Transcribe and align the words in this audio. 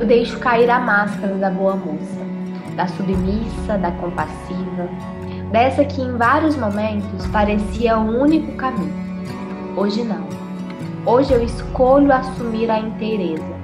eu 0.00 0.06
deixo 0.06 0.38
cair 0.38 0.70
a 0.70 0.80
máscara 0.80 1.34
da 1.34 1.50
boa 1.50 1.76
moça, 1.76 2.20
da 2.74 2.88
submissa, 2.88 3.76
da 3.76 3.90
compassiva, 3.92 4.88
dessa 5.52 5.84
que 5.84 6.00
em 6.00 6.16
vários 6.16 6.56
momentos 6.56 7.26
parecia 7.26 7.98
o 7.98 8.22
único 8.22 8.50
caminho. 8.52 8.94
Hoje 9.76 10.02
não. 10.02 10.26
Hoje 11.04 11.34
eu 11.34 11.44
escolho 11.44 12.10
assumir 12.10 12.70
a 12.70 12.78
inteireza. 12.78 13.60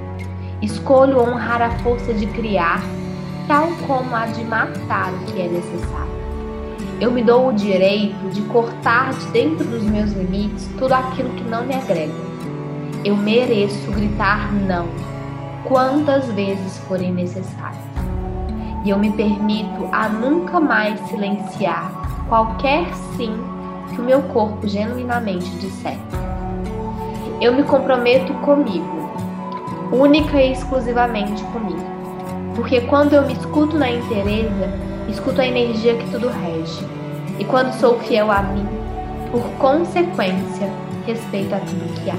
Escolho 0.60 1.20
honrar 1.20 1.62
a 1.62 1.70
força 1.78 2.12
de 2.12 2.26
criar, 2.26 2.82
tal 3.48 3.68
como 3.86 4.14
a 4.14 4.26
de 4.26 4.44
matar 4.44 5.10
o 5.14 5.18
que 5.32 5.40
é 5.40 5.48
necessário. 5.48 6.16
Eu 7.00 7.10
me 7.12 7.22
dou 7.22 7.48
o 7.48 7.52
direito 7.54 8.28
de 8.30 8.42
cortar 8.42 9.14
de 9.14 9.26
dentro 9.28 9.64
dos 9.64 9.82
meus 9.84 10.12
limites 10.12 10.68
tudo 10.78 10.92
aquilo 10.92 11.30
que 11.30 11.44
não 11.44 11.64
me 11.64 11.74
agrega. 11.74 12.12
Eu 13.04 13.16
mereço 13.16 13.90
gritar 13.92 14.52
não, 14.52 14.86
quantas 15.68 16.26
vezes 16.32 16.78
forem 16.88 17.12
necessárias. 17.12 17.82
E 18.84 18.90
eu 18.90 18.98
me 18.98 19.10
permito 19.12 19.88
a 19.92 20.08
nunca 20.08 20.60
mais 20.60 20.98
silenciar 21.08 21.90
qualquer 22.28 22.86
sim 23.16 23.36
que 23.90 24.00
o 24.00 24.04
meu 24.04 24.22
corpo 24.22 24.66
genuinamente 24.66 25.50
disser. 25.56 25.98
Eu 27.40 27.54
me 27.54 27.64
comprometo 27.64 28.32
comigo, 28.34 29.10
única 29.92 30.40
e 30.40 30.52
exclusivamente 30.52 31.42
comigo. 31.44 31.84
Porque 32.54 32.80
quando 32.82 33.12
eu 33.12 33.26
me 33.26 33.34
escuto 33.34 33.76
na 33.76 33.90
inteireza, 33.90 34.72
escuto 35.08 35.40
a 35.40 35.46
energia 35.46 35.96
que 35.96 36.10
tudo 36.10 36.28
rege. 36.28 36.86
E 37.38 37.44
quando 37.44 37.72
sou 37.72 37.98
fiel 38.00 38.30
a 38.30 38.42
mim, 38.42 38.66
por 39.30 39.42
consequência, 39.58 40.70
respeito 41.06 41.54
a 41.54 41.58
tudo 41.58 42.02
que 42.02 42.10
há. 42.10 42.16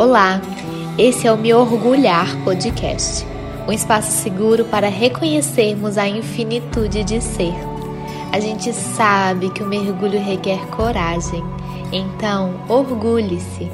Olá, 0.00 0.40
esse 0.98 1.28
é 1.28 1.32
o 1.32 1.38
Me 1.38 1.54
Orgulhar 1.54 2.42
Podcast, 2.42 3.24
um 3.68 3.72
espaço 3.72 4.10
seguro 4.10 4.64
para 4.64 4.88
reconhecermos 4.88 5.96
a 5.96 6.08
infinitude 6.08 7.04
de 7.04 7.20
ser. 7.20 7.54
A 8.32 8.40
gente 8.40 8.72
sabe 8.72 9.48
que 9.52 9.62
o 9.62 9.68
mergulho 9.68 10.18
requer 10.18 10.68
coragem, 10.70 11.40
então 11.92 12.66
orgulhe-se. 12.68 13.68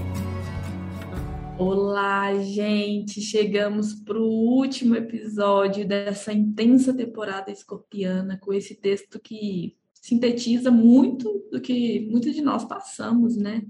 Olá, 1.58 2.34
gente! 2.42 3.22
Chegamos 3.22 3.94
para 3.94 4.19
o 4.19 4.59
último 4.59 4.94
episódio 4.94 5.88
dessa 5.88 6.31
intensa 6.31 6.92
temporada 6.92 7.50
escorpiana 7.50 8.36
com 8.36 8.53
esse 8.53 8.75
texto 8.75 9.19
que 9.19 9.75
sintetiza 9.94 10.70
muito 10.70 11.42
do 11.50 11.59
que 11.59 12.06
muitos 12.11 12.34
de 12.34 12.42
nós 12.42 12.66
passamos, 12.66 13.34
né? 13.34 13.62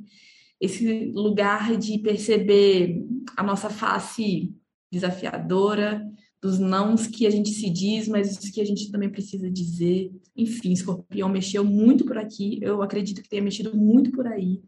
Esse 0.64 1.12
lugar 1.12 1.76
de 1.76 1.98
perceber 1.98 3.04
a 3.36 3.42
nossa 3.42 3.68
face 3.68 4.54
desafiadora, 4.90 6.02
dos 6.40 6.58
nãos 6.58 7.06
que 7.06 7.26
a 7.26 7.30
gente 7.30 7.50
se 7.50 7.68
diz, 7.68 8.08
mas 8.08 8.38
os 8.38 8.50
que 8.50 8.60
a 8.60 8.64
gente 8.64 8.90
também 8.90 9.10
precisa 9.10 9.50
dizer. 9.50 10.10
Enfim, 10.36 10.72
Escorpião 10.72 11.28
mexeu 11.28 11.64
muito 11.64 12.04
por 12.04 12.16
aqui, 12.16 12.58
eu 12.62 12.82
acredito 12.82 13.22
que 13.22 13.28
tenha 13.28 13.42
mexido 13.42 13.76
muito 13.76 14.10
por 14.10 14.26
aí. 14.26 14.62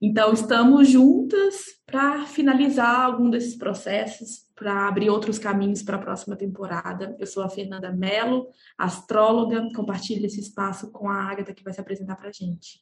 Então, 0.00 0.32
estamos 0.32 0.88
juntas 0.88 1.56
para 1.84 2.24
finalizar 2.24 3.00
algum 3.00 3.28
desses 3.28 3.56
processos, 3.56 4.46
para 4.54 4.88
abrir 4.88 5.10
outros 5.10 5.38
caminhos 5.38 5.82
para 5.82 5.96
a 5.96 6.00
próxima 6.00 6.36
temporada. 6.36 7.14
Eu 7.18 7.26
sou 7.26 7.42
a 7.42 7.48
Fernanda 7.50 7.92
Mello, 7.92 8.48
astróloga, 8.78 9.68
compartilho 9.74 10.24
esse 10.24 10.40
espaço 10.40 10.90
com 10.90 11.08
a 11.10 11.14
Agatha, 11.14 11.52
que 11.52 11.64
vai 11.64 11.74
se 11.74 11.80
apresentar 11.80 12.16
para 12.16 12.30
a 12.30 12.32
gente. 12.32 12.80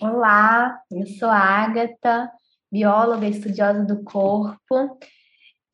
Olá, 0.00 0.80
eu 0.90 1.06
sou 1.06 1.28
a 1.28 1.38
Agatha, 1.38 2.30
bióloga 2.72 3.26
estudiosa 3.28 3.84
do 3.84 4.02
corpo 4.02 4.98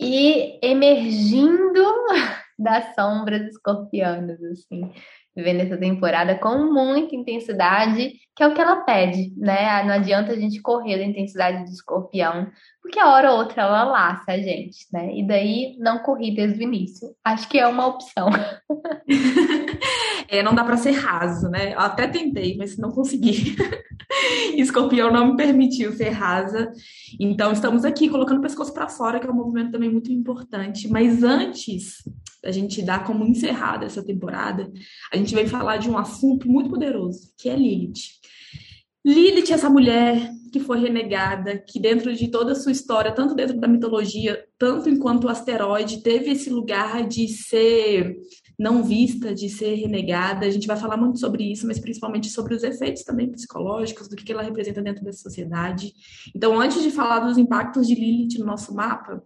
e 0.01 0.59
emergindo 0.63 1.83
das 2.59 2.95
sombras 2.95 3.43
escorpianas, 3.49 4.43
assim 4.43 4.93
vivendo 5.35 5.61
essa 5.63 5.79
temporada 5.79 6.39
com 6.39 6.71
muita 6.73 7.17
intensidade, 7.17 8.13
que 8.37 8.43
é 8.43 8.47
o 8.47 8.55
que 8.55 8.61
ela 8.61 8.83
pede, 8.83 9.33
né? 9.37 9.83
Não 9.83 9.95
adianta 9.95 10.33
a 10.33 10.37
gente 10.37 10.61
correr 10.61 10.99
da 10.99 11.05
intensidade 11.05 11.65
do 11.65 11.71
escorpião, 11.71 12.51
porque 12.83 12.99
a 12.99 13.11
hora 13.13 13.33
ou 13.33 13.39
outra 13.39 13.63
ela 13.63 13.85
laça 13.85 14.33
a 14.33 14.39
gente, 14.39 14.87
né? 14.93 15.17
E 15.17 15.25
daí 15.25 15.77
não 15.79 16.01
corri 16.01 16.35
desde 16.35 16.59
o 16.59 16.63
início. 16.63 17.15
Acho 17.25 17.49
que 17.49 17.57
é 17.57 17.67
uma 17.67 17.87
opção. 17.87 18.29
é, 20.29 20.43
não 20.43 20.53
dá 20.53 20.65
para 20.65 20.77
ser 20.77 20.91
raso, 20.91 21.49
né? 21.49 21.75
Eu 21.75 21.79
até 21.79 22.09
tentei, 22.09 22.57
mas 22.57 22.77
não 22.77 22.91
consegui. 22.91 23.55
Escorpião 24.57 25.13
não 25.13 25.29
me 25.29 25.37
permitiu 25.37 25.93
ser 25.93 26.11
rasa. 26.11 26.73
Então, 27.21 27.53
estamos 27.53 27.85
aqui 27.85 28.09
colocando 28.09 28.39
o 28.39 28.43
pescoço 28.43 28.75
para 28.75 28.89
fora, 28.89 29.21
que 29.21 29.29
é 29.29 29.31
um 29.31 29.35
movimento 29.35 29.71
também 29.71 29.91
muito 29.91 30.11
importante. 30.11 30.89
Mas 30.89 31.23
antes 31.23 32.03
da 32.43 32.51
gente 32.51 32.83
dar 32.83 33.05
como 33.05 33.25
encerrada 33.25 33.87
essa 33.87 34.05
temporada, 34.05 34.69
a 35.13 35.17
gente 35.17 35.33
vai 35.33 35.47
falar 35.47 35.77
de 35.77 35.89
um 35.89 35.97
assunto 35.97 36.49
muito 36.49 36.69
poderoso, 36.69 37.33
que 37.39 37.49
é 37.49 37.55
Lilith. 37.55 38.21
Lilith, 39.05 39.53
essa 39.53 39.69
mulher 39.69 40.31
que 40.53 40.61
foi 40.61 40.79
renegada, 40.79 41.57
que 41.57 41.81
dentro 41.81 42.15
de 42.15 42.29
toda 42.29 42.53
a 42.53 42.55
sua 42.55 42.73
história, 42.73 43.11
tanto 43.11 43.35
dentro 43.35 43.59
da 43.59 43.67
mitologia, 43.67 44.45
tanto 44.59 44.89
enquanto 44.91 45.29
asteroide, 45.29 46.03
teve 46.03 46.31
esse 46.31 46.51
lugar 46.51 47.09
de 47.09 47.27
ser 47.27 48.17
não 48.59 48.85
vista, 48.85 49.35
de 49.35 49.49
ser 49.49 49.75
renegada. 49.75 50.47
A 50.47 50.51
gente 50.51 50.67
vai 50.67 50.77
falar 50.77 50.97
muito 50.97 51.19
sobre 51.19 51.51
isso, 51.51 51.67
mas 51.67 51.79
principalmente 51.79 52.29
sobre 52.29 52.55
os 52.55 52.63
efeitos 52.63 53.03
também 53.03 53.31
psicológicos, 53.31 54.09
do 54.09 54.15
que 54.15 54.31
ela 54.31 54.43
representa 54.43 54.83
dentro 54.83 55.03
da 55.03 55.13
sociedade. 55.13 55.93
Então, 56.37 56.61
antes 56.61 56.83
de 56.83 56.91
falar 56.91 57.21
dos 57.21 57.39
impactos 57.39 57.89
de 57.89 57.95
Lilith 57.95 58.39
no 58.39 58.45
nosso 58.45 58.75
mapa, 58.75 59.23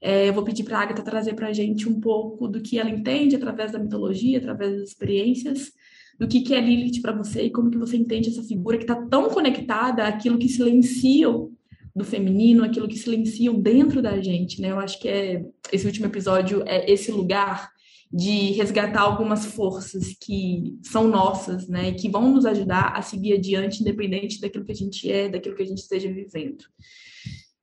é, 0.00 0.28
eu 0.28 0.32
vou 0.32 0.42
pedir 0.42 0.64
para 0.64 0.78
a 0.78 0.82
Agatha 0.82 1.02
trazer 1.02 1.34
para 1.34 1.48
a 1.48 1.52
gente 1.52 1.88
um 1.88 2.00
pouco 2.00 2.48
do 2.48 2.60
que 2.60 2.78
ela 2.78 2.90
entende 2.90 3.36
através 3.36 3.70
da 3.70 3.78
mitologia, 3.78 4.38
através 4.38 4.72
das 4.72 4.88
experiências, 4.88 5.70
do 6.18 6.28
que, 6.28 6.40
que 6.40 6.54
é 6.54 6.60
Lilith 6.60 7.00
para 7.00 7.16
você 7.16 7.42
e 7.42 7.50
como 7.50 7.70
que 7.70 7.78
você 7.78 7.96
entende 7.96 8.28
essa 8.28 8.42
figura 8.42 8.76
que 8.76 8.84
está 8.84 8.96
tão 9.06 9.28
conectada 9.28 10.04
àquilo 10.04 10.38
que 10.38 10.48
silenciam 10.48 11.50
do 11.94 12.04
feminino, 12.04 12.64
aquilo 12.64 12.88
que 12.88 12.98
silenciam 12.98 13.60
dentro 13.60 14.00
da 14.00 14.20
gente, 14.20 14.60
né? 14.60 14.70
Eu 14.70 14.78
acho 14.78 14.98
que 14.98 15.08
é 15.08 15.44
esse 15.70 15.86
último 15.86 16.06
episódio 16.06 16.62
é 16.66 16.90
esse 16.90 17.10
lugar 17.12 17.70
de 18.12 18.52
resgatar 18.52 19.00
algumas 19.00 19.46
forças 19.46 20.14
que 20.20 20.78
são 20.82 21.08
nossas, 21.08 21.66
né, 21.66 21.88
e 21.88 21.94
que 21.94 22.10
vão 22.10 22.30
nos 22.30 22.44
ajudar 22.44 22.92
a 22.94 23.00
seguir 23.00 23.32
adiante, 23.32 23.80
independente 23.80 24.38
daquilo 24.38 24.66
que 24.66 24.72
a 24.72 24.74
gente 24.74 25.10
é, 25.10 25.30
daquilo 25.30 25.56
que 25.56 25.62
a 25.62 25.66
gente 25.66 25.78
esteja 25.78 26.12
vivendo. 26.12 26.62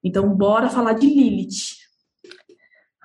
Então, 0.03 0.35
bora 0.35 0.69
falar 0.69 0.93
de 0.93 1.05
Lilith. 1.05 1.78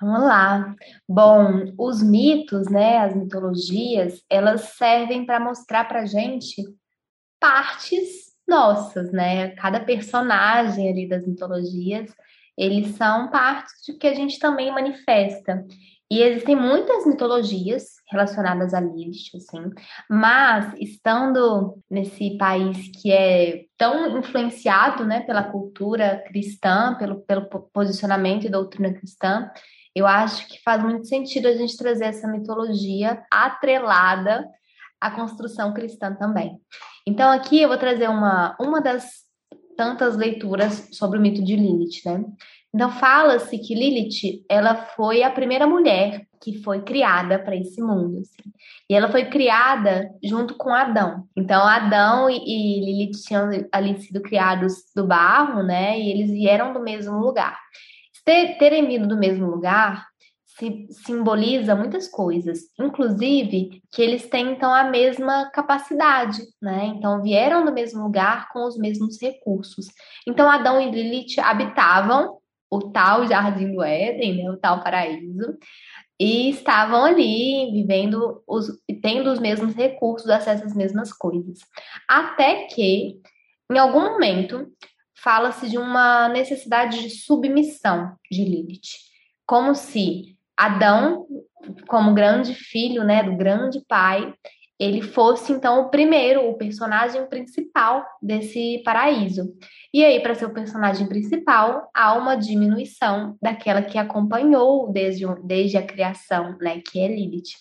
Vamos 0.05 0.21
lá. 0.21 0.75
Bom, 1.09 1.73
os 1.79 2.03
mitos, 2.03 2.69
né, 2.69 2.99
as 2.99 3.15
mitologias, 3.15 4.23
elas 4.29 4.61
servem 4.77 5.25
para 5.25 5.39
mostrar 5.39 5.85
para 5.85 6.05
gente 6.05 6.61
partes 7.39 8.35
nossas, 8.47 9.11
né? 9.11 9.55
Cada 9.55 9.79
personagem 9.79 10.89
ali 10.89 11.09
das 11.09 11.25
mitologias, 11.25 12.13
eles 12.55 12.95
são 12.97 13.31
partes 13.31 13.73
de 13.83 13.93
que 13.93 14.05
a 14.05 14.13
gente 14.13 14.37
também 14.37 14.71
manifesta. 14.71 15.65
E 16.11 16.21
existem 16.21 16.55
muitas 16.55 17.07
mitologias 17.07 17.95
relacionadas 18.07 18.75
a 18.75 18.79
Lilith, 18.79 19.35
assim, 19.35 19.71
mas 20.07 20.71
estando 20.79 21.79
nesse 21.89 22.37
país 22.37 22.91
que 23.01 23.11
é 23.11 23.63
tão 23.75 24.19
influenciado, 24.19 25.03
né, 25.03 25.21
pela 25.21 25.45
cultura 25.45 26.23
cristã, 26.27 26.93
pelo, 26.93 27.21
pelo 27.21 27.47
posicionamento 27.73 28.45
e 28.45 28.51
doutrina 28.51 28.93
cristã, 28.93 29.49
eu 29.95 30.05
acho 30.05 30.47
que 30.49 30.61
faz 30.61 30.83
muito 30.83 31.07
sentido 31.07 31.47
a 31.47 31.53
gente 31.53 31.77
trazer 31.77 32.05
essa 32.05 32.27
mitologia 32.27 33.23
atrelada 33.31 34.45
à 34.99 35.09
construção 35.09 35.73
cristã 35.73 36.13
também. 36.13 36.59
Então 37.07 37.31
aqui 37.31 37.61
eu 37.61 37.69
vou 37.69 37.77
trazer 37.77 38.09
uma, 38.09 38.55
uma 38.59 38.81
das 38.81 39.23
tantas 39.77 40.15
leituras 40.17 40.89
sobre 40.91 41.17
o 41.17 41.21
mito 41.21 41.43
de 41.43 41.55
Lilith, 41.55 42.01
né? 42.05 42.25
Então 42.73 42.91
fala-se 42.91 43.57
que 43.57 43.73
Lilith, 43.73 44.43
ela 44.49 44.75
foi 44.75 45.23
a 45.23 45.31
primeira 45.31 45.65
mulher 45.65 46.27
que 46.43 46.61
foi 46.61 46.81
criada 46.81 47.39
para 47.39 47.55
esse 47.55 47.81
mundo, 47.81 48.19
assim. 48.19 48.51
E 48.89 48.93
ela 48.93 49.09
foi 49.09 49.25
criada 49.25 50.09
junto 50.21 50.55
com 50.55 50.69
Adão. 50.71 51.23
Então 51.37 51.65
Adão 51.65 52.29
e, 52.29 52.35
e 52.35 52.79
Lilith 52.81 53.21
tinham 53.25 53.49
ali 53.71 53.97
sido 54.01 54.21
criados 54.21 54.73
do 54.93 55.07
barro, 55.07 55.63
né? 55.63 55.97
E 55.97 56.09
eles 56.09 56.31
vieram 56.31 56.73
do 56.73 56.81
mesmo 56.81 57.17
lugar. 57.17 57.57
Ter, 58.25 58.57
terem 58.57 58.87
vindo 58.87 59.07
do 59.07 59.17
mesmo 59.17 59.45
lugar 59.47 60.05
se, 60.57 60.87
simboliza 60.89 61.75
muitas 61.75 62.07
coisas, 62.07 62.59
inclusive 62.79 63.81
que 63.91 64.01
eles 64.01 64.27
têm 64.27 64.51
então 64.51 64.73
a 64.73 64.85
mesma 64.85 65.49
capacidade, 65.51 66.41
né? 66.61 66.85
Então 66.85 67.21
vieram 67.21 67.65
do 67.65 67.73
mesmo 67.73 68.03
lugar 68.03 68.49
com 68.49 68.65
os 68.65 68.77
mesmos 68.77 69.21
recursos. 69.21 69.87
Então 70.27 70.49
Adão 70.49 70.81
e 70.81 70.89
Lilith 70.89 71.39
habitavam 71.39 72.37
o 72.69 72.91
tal 72.91 73.27
jardim 73.27 73.73
do 73.73 73.83
Éden, 73.83 74.43
né, 74.43 74.49
o 74.49 74.57
tal 74.57 74.81
paraíso, 74.81 75.57
e 76.19 76.49
estavam 76.49 77.05
ali 77.05 77.71
vivendo 77.71 78.41
os, 78.47 78.67
tendo 79.01 79.31
os 79.31 79.39
mesmos 79.39 79.75
recursos, 79.75 80.29
acesso 80.29 80.63
às 80.63 80.75
mesmas 80.75 81.11
coisas. 81.13 81.59
Até 82.07 82.65
que, 82.67 83.19
em 83.71 83.77
algum 83.77 84.01
momento, 84.01 84.67
fala-se 85.25 85.67
de 85.67 85.79
uma 85.79 86.29
necessidade 86.29 87.01
de 87.01 87.09
submissão 87.09 88.15
de 88.31 88.45
Lilith. 88.45 89.03
como 89.47 89.73
se 89.73 90.35
Adão, 90.55 91.25
como 91.87 92.13
grande 92.13 92.53
filho, 92.53 93.03
né, 93.03 93.23
do 93.23 93.35
grande 93.35 93.83
pai, 93.87 94.33
ele 94.79 95.01
fosse 95.01 95.51
então 95.51 95.81
o 95.81 95.89
primeiro, 95.89 96.47
o 96.47 96.57
personagem 96.57 97.25
principal 97.27 98.05
desse 98.21 98.81
paraíso. 98.85 99.53
E 99.93 100.03
aí, 100.03 100.21
para 100.21 100.35
ser 100.35 100.45
o 100.45 100.53
personagem 100.53 101.07
principal, 101.07 101.89
há 101.93 102.13
uma 102.13 102.35
diminuição 102.35 103.37
daquela 103.41 103.81
que 103.81 103.97
acompanhou 103.97 104.91
desde, 104.91 105.25
desde 105.43 105.77
a 105.77 105.85
criação, 105.85 106.57
né, 106.61 106.81
que 106.81 106.99
é 106.99 107.07
Lilith. 107.07 107.55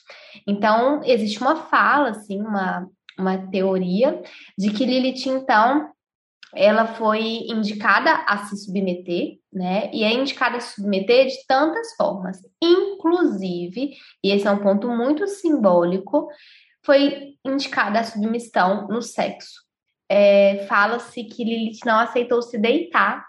Então, 0.47 1.01
existe 1.05 1.41
uma 1.41 1.57
fala, 1.57 2.11
assim, 2.11 2.41
uma, 2.41 2.87
uma 3.19 3.39
teoria 3.39 4.21
de 4.59 4.71
que 4.71 4.85
Lilith, 4.85 5.29
então, 5.29 5.94
ela 6.57 6.87
foi 6.87 7.47
indicada 7.49 8.13
a 8.27 8.39
se 8.39 8.57
submeter, 8.57 9.39
né? 9.53 9.91
E 9.93 10.05
é 10.05 10.13
indicada 10.13 10.57
a 10.57 10.61
se 10.61 10.77
submeter 10.77 11.27
de 11.27 11.47
tantas 11.47 11.95
formas, 11.97 12.39
inclusive, 12.63 13.97
e 14.23 14.31
esse 14.31 14.47
é 14.47 14.51
um 14.51 14.59
ponto 14.59 14.89
muito 14.89 15.27
simbólico, 15.27 16.29
foi 16.85 17.35
indicada 17.45 18.01
a 18.01 18.05
submissão 18.05 18.87
no 18.89 19.03
sexo. 19.03 19.63
É, 20.09 20.67
Fala-se 20.67 21.25
que 21.25 21.45
Lilith 21.45 21.81
não 21.85 21.99
aceitou 21.99 22.43
se 22.43 22.59
deitar 22.59 23.25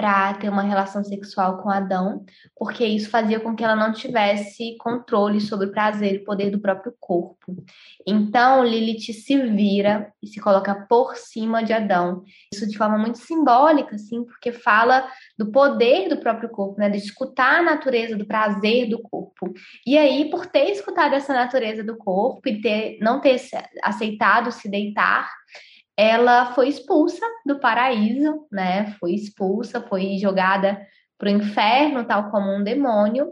para 0.00 0.32
ter 0.32 0.48
uma 0.48 0.62
relação 0.62 1.04
sexual 1.04 1.58
com 1.58 1.68
Adão, 1.68 2.24
porque 2.56 2.86
isso 2.86 3.10
fazia 3.10 3.38
com 3.38 3.54
que 3.54 3.62
ela 3.62 3.76
não 3.76 3.92
tivesse 3.92 4.74
controle 4.78 5.42
sobre 5.42 5.66
o 5.66 5.70
prazer 5.70 6.14
e 6.14 6.24
poder 6.24 6.48
do 6.48 6.58
próprio 6.58 6.94
corpo. 6.98 7.62
Então, 8.06 8.64
Lilith 8.64 9.12
se 9.12 9.36
vira 9.36 10.10
e 10.22 10.26
se 10.26 10.40
coloca 10.40 10.74
por 10.88 11.16
cima 11.16 11.62
de 11.62 11.74
Adão. 11.74 12.24
Isso 12.50 12.66
de 12.66 12.78
forma 12.78 12.96
muito 12.96 13.18
simbólica, 13.18 13.96
assim, 13.96 14.24
porque 14.24 14.52
fala 14.52 15.06
do 15.36 15.52
poder 15.52 16.08
do 16.08 16.16
próprio 16.16 16.48
corpo, 16.48 16.80
né, 16.80 16.88
de 16.88 16.96
escutar 16.96 17.58
a 17.58 17.62
natureza 17.62 18.16
do 18.16 18.24
prazer 18.24 18.88
do 18.88 19.02
corpo. 19.02 19.52
E 19.86 19.98
aí, 19.98 20.30
por 20.30 20.46
ter 20.46 20.70
escutado 20.70 21.12
essa 21.12 21.34
natureza 21.34 21.84
do 21.84 21.94
corpo 21.94 22.48
e 22.48 22.58
ter 22.62 22.96
não 23.02 23.20
ter 23.20 23.38
aceitado 23.82 24.50
se 24.50 24.66
deitar, 24.66 25.28
ela 26.00 26.54
foi 26.54 26.68
expulsa 26.68 27.24
do 27.44 27.60
paraíso, 27.60 28.46
né? 28.50 28.96
Foi 28.98 29.12
expulsa, 29.12 29.82
foi 29.82 30.16
jogada 30.18 30.80
para 31.18 31.28
o 31.28 31.32
inferno, 31.32 32.06
tal 32.06 32.30
como 32.30 32.50
um 32.50 32.64
demônio, 32.64 33.28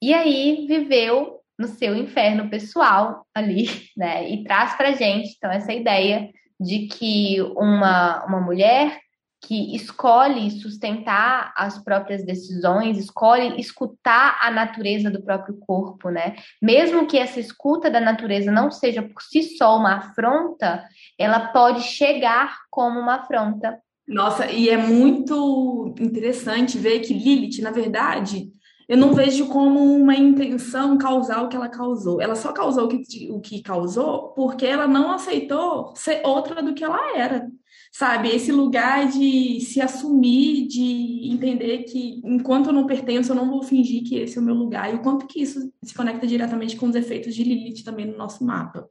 e 0.00 0.14
aí 0.14 0.64
viveu 0.68 1.40
no 1.58 1.66
seu 1.66 1.96
inferno 1.96 2.48
pessoal 2.48 3.26
ali, 3.34 3.66
né? 3.96 4.28
E 4.30 4.44
traz 4.44 4.76
para 4.76 4.92
gente 4.92 5.34
então 5.36 5.50
essa 5.50 5.72
ideia 5.72 6.30
de 6.60 6.86
que 6.86 7.42
uma, 7.56 8.24
uma 8.26 8.40
mulher 8.40 9.00
que 9.46 9.76
escolhe 9.76 10.50
sustentar 10.50 11.52
as 11.56 11.78
próprias 11.82 12.24
decisões, 12.24 12.98
escolhe 12.98 13.60
escutar 13.60 14.38
a 14.40 14.50
natureza 14.50 15.10
do 15.10 15.22
próprio 15.22 15.56
corpo, 15.58 16.08
né? 16.08 16.36
Mesmo 16.60 17.06
que 17.06 17.18
essa 17.18 17.38
escuta 17.38 17.90
da 17.90 18.00
natureza 18.00 18.50
não 18.50 18.70
seja 18.70 19.02
por 19.02 19.22
si 19.22 19.42
só 19.56 19.76
uma 19.76 19.96
afronta, 19.96 20.84
ela 21.18 21.48
pode 21.48 21.82
chegar 21.82 22.56
como 22.70 22.98
uma 22.98 23.16
afronta. 23.16 23.78
Nossa, 24.08 24.50
e 24.50 24.68
é 24.68 24.76
muito 24.76 25.94
interessante 25.98 26.78
ver 26.78 27.00
que 27.00 27.14
Lilith, 27.14 27.62
na 27.62 27.70
verdade, 27.70 28.50
eu 28.88 28.98
não 28.98 29.14
vejo 29.14 29.48
como 29.48 29.80
uma 29.94 30.14
intenção 30.14 30.98
causar 30.98 31.42
o 31.42 31.48
que 31.48 31.56
ela 31.56 31.68
causou. 31.68 32.20
Ela 32.20 32.34
só 32.34 32.52
causou 32.52 32.84
o 32.84 32.88
que, 32.88 33.30
o 33.30 33.40
que 33.40 33.62
causou 33.62 34.28
porque 34.34 34.66
ela 34.66 34.86
não 34.86 35.12
aceitou 35.12 35.94
ser 35.96 36.20
outra 36.24 36.62
do 36.62 36.74
que 36.74 36.84
ela 36.84 37.16
era 37.16 37.48
sabe? 37.94 38.28
Esse 38.28 38.50
lugar 38.50 39.06
de 39.06 39.60
se 39.60 39.80
assumir, 39.80 40.66
de 40.66 41.30
entender 41.32 41.84
que 41.84 42.20
enquanto 42.24 42.66
eu 42.66 42.72
não 42.72 42.86
pertenço, 42.86 43.30
eu 43.30 43.36
não 43.36 43.48
vou 43.48 43.62
fingir 43.62 44.02
que 44.02 44.16
esse 44.16 44.36
é 44.36 44.40
o 44.40 44.44
meu 44.44 44.54
lugar. 44.54 44.92
E 44.92 44.96
o 44.96 45.00
quanto 45.00 45.28
que 45.28 45.40
isso 45.40 45.72
se 45.80 45.94
conecta 45.94 46.26
diretamente 46.26 46.74
com 46.74 46.88
os 46.88 46.96
efeitos 46.96 47.32
de 47.32 47.44
Lilith 47.44 47.84
também 47.84 48.06
no 48.06 48.16
nosso 48.18 48.44
mapa. 48.44 48.88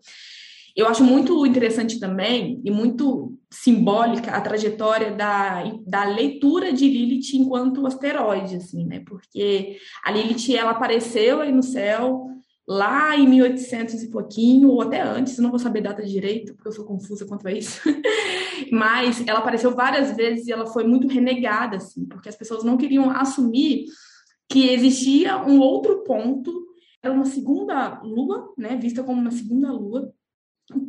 Eu 0.73 0.87
acho 0.87 1.03
muito 1.03 1.45
interessante 1.45 1.99
também 1.99 2.61
e 2.63 2.71
muito 2.71 3.37
simbólica 3.51 4.31
a 4.31 4.39
trajetória 4.39 5.11
da, 5.11 5.65
da 5.85 6.05
leitura 6.05 6.71
de 6.71 6.87
Lilith 6.87 7.35
enquanto 7.35 7.85
asteroide, 7.85 8.55
assim, 8.55 8.85
né? 8.85 9.03
Porque 9.05 9.79
a 10.01 10.11
Lilith, 10.11 10.55
ela 10.55 10.71
apareceu 10.71 11.41
aí 11.41 11.51
no 11.51 11.61
céu, 11.61 12.27
lá 12.65 13.17
em 13.17 13.27
1800 13.27 14.01
e 14.01 14.09
pouquinho, 14.09 14.69
ou 14.69 14.81
até 14.81 15.01
antes, 15.01 15.37
não 15.39 15.49
vou 15.49 15.59
saber 15.59 15.81
data 15.81 16.01
direito, 16.03 16.55
porque 16.55 16.69
eu 16.69 16.73
sou 16.73 16.85
confusa 16.85 17.25
quanto 17.25 17.45
a 17.49 17.51
isso. 17.51 17.81
Mas 18.71 19.25
ela 19.27 19.39
apareceu 19.39 19.75
várias 19.75 20.15
vezes 20.15 20.47
e 20.47 20.51
ela 20.51 20.65
foi 20.65 20.83
muito 20.83 21.07
renegada, 21.07 21.77
assim, 21.77 22.05
porque 22.05 22.29
as 22.29 22.35
pessoas 22.35 22.63
não 22.63 22.77
queriam 22.77 23.09
assumir 23.09 23.85
que 24.49 24.69
existia 24.69 25.37
um 25.37 25.59
outro 25.59 26.03
ponto, 26.03 26.51
era 27.01 27.13
uma 27.13 27.25
segunda 27.25 28.01
lua, 28.03 28.53
né, 28.57 28.75
vista 28.75 29.03
como 29.03 29.19
uma 29.19 29.31
segunda 29.31 29.71
lua, 29.71 30.13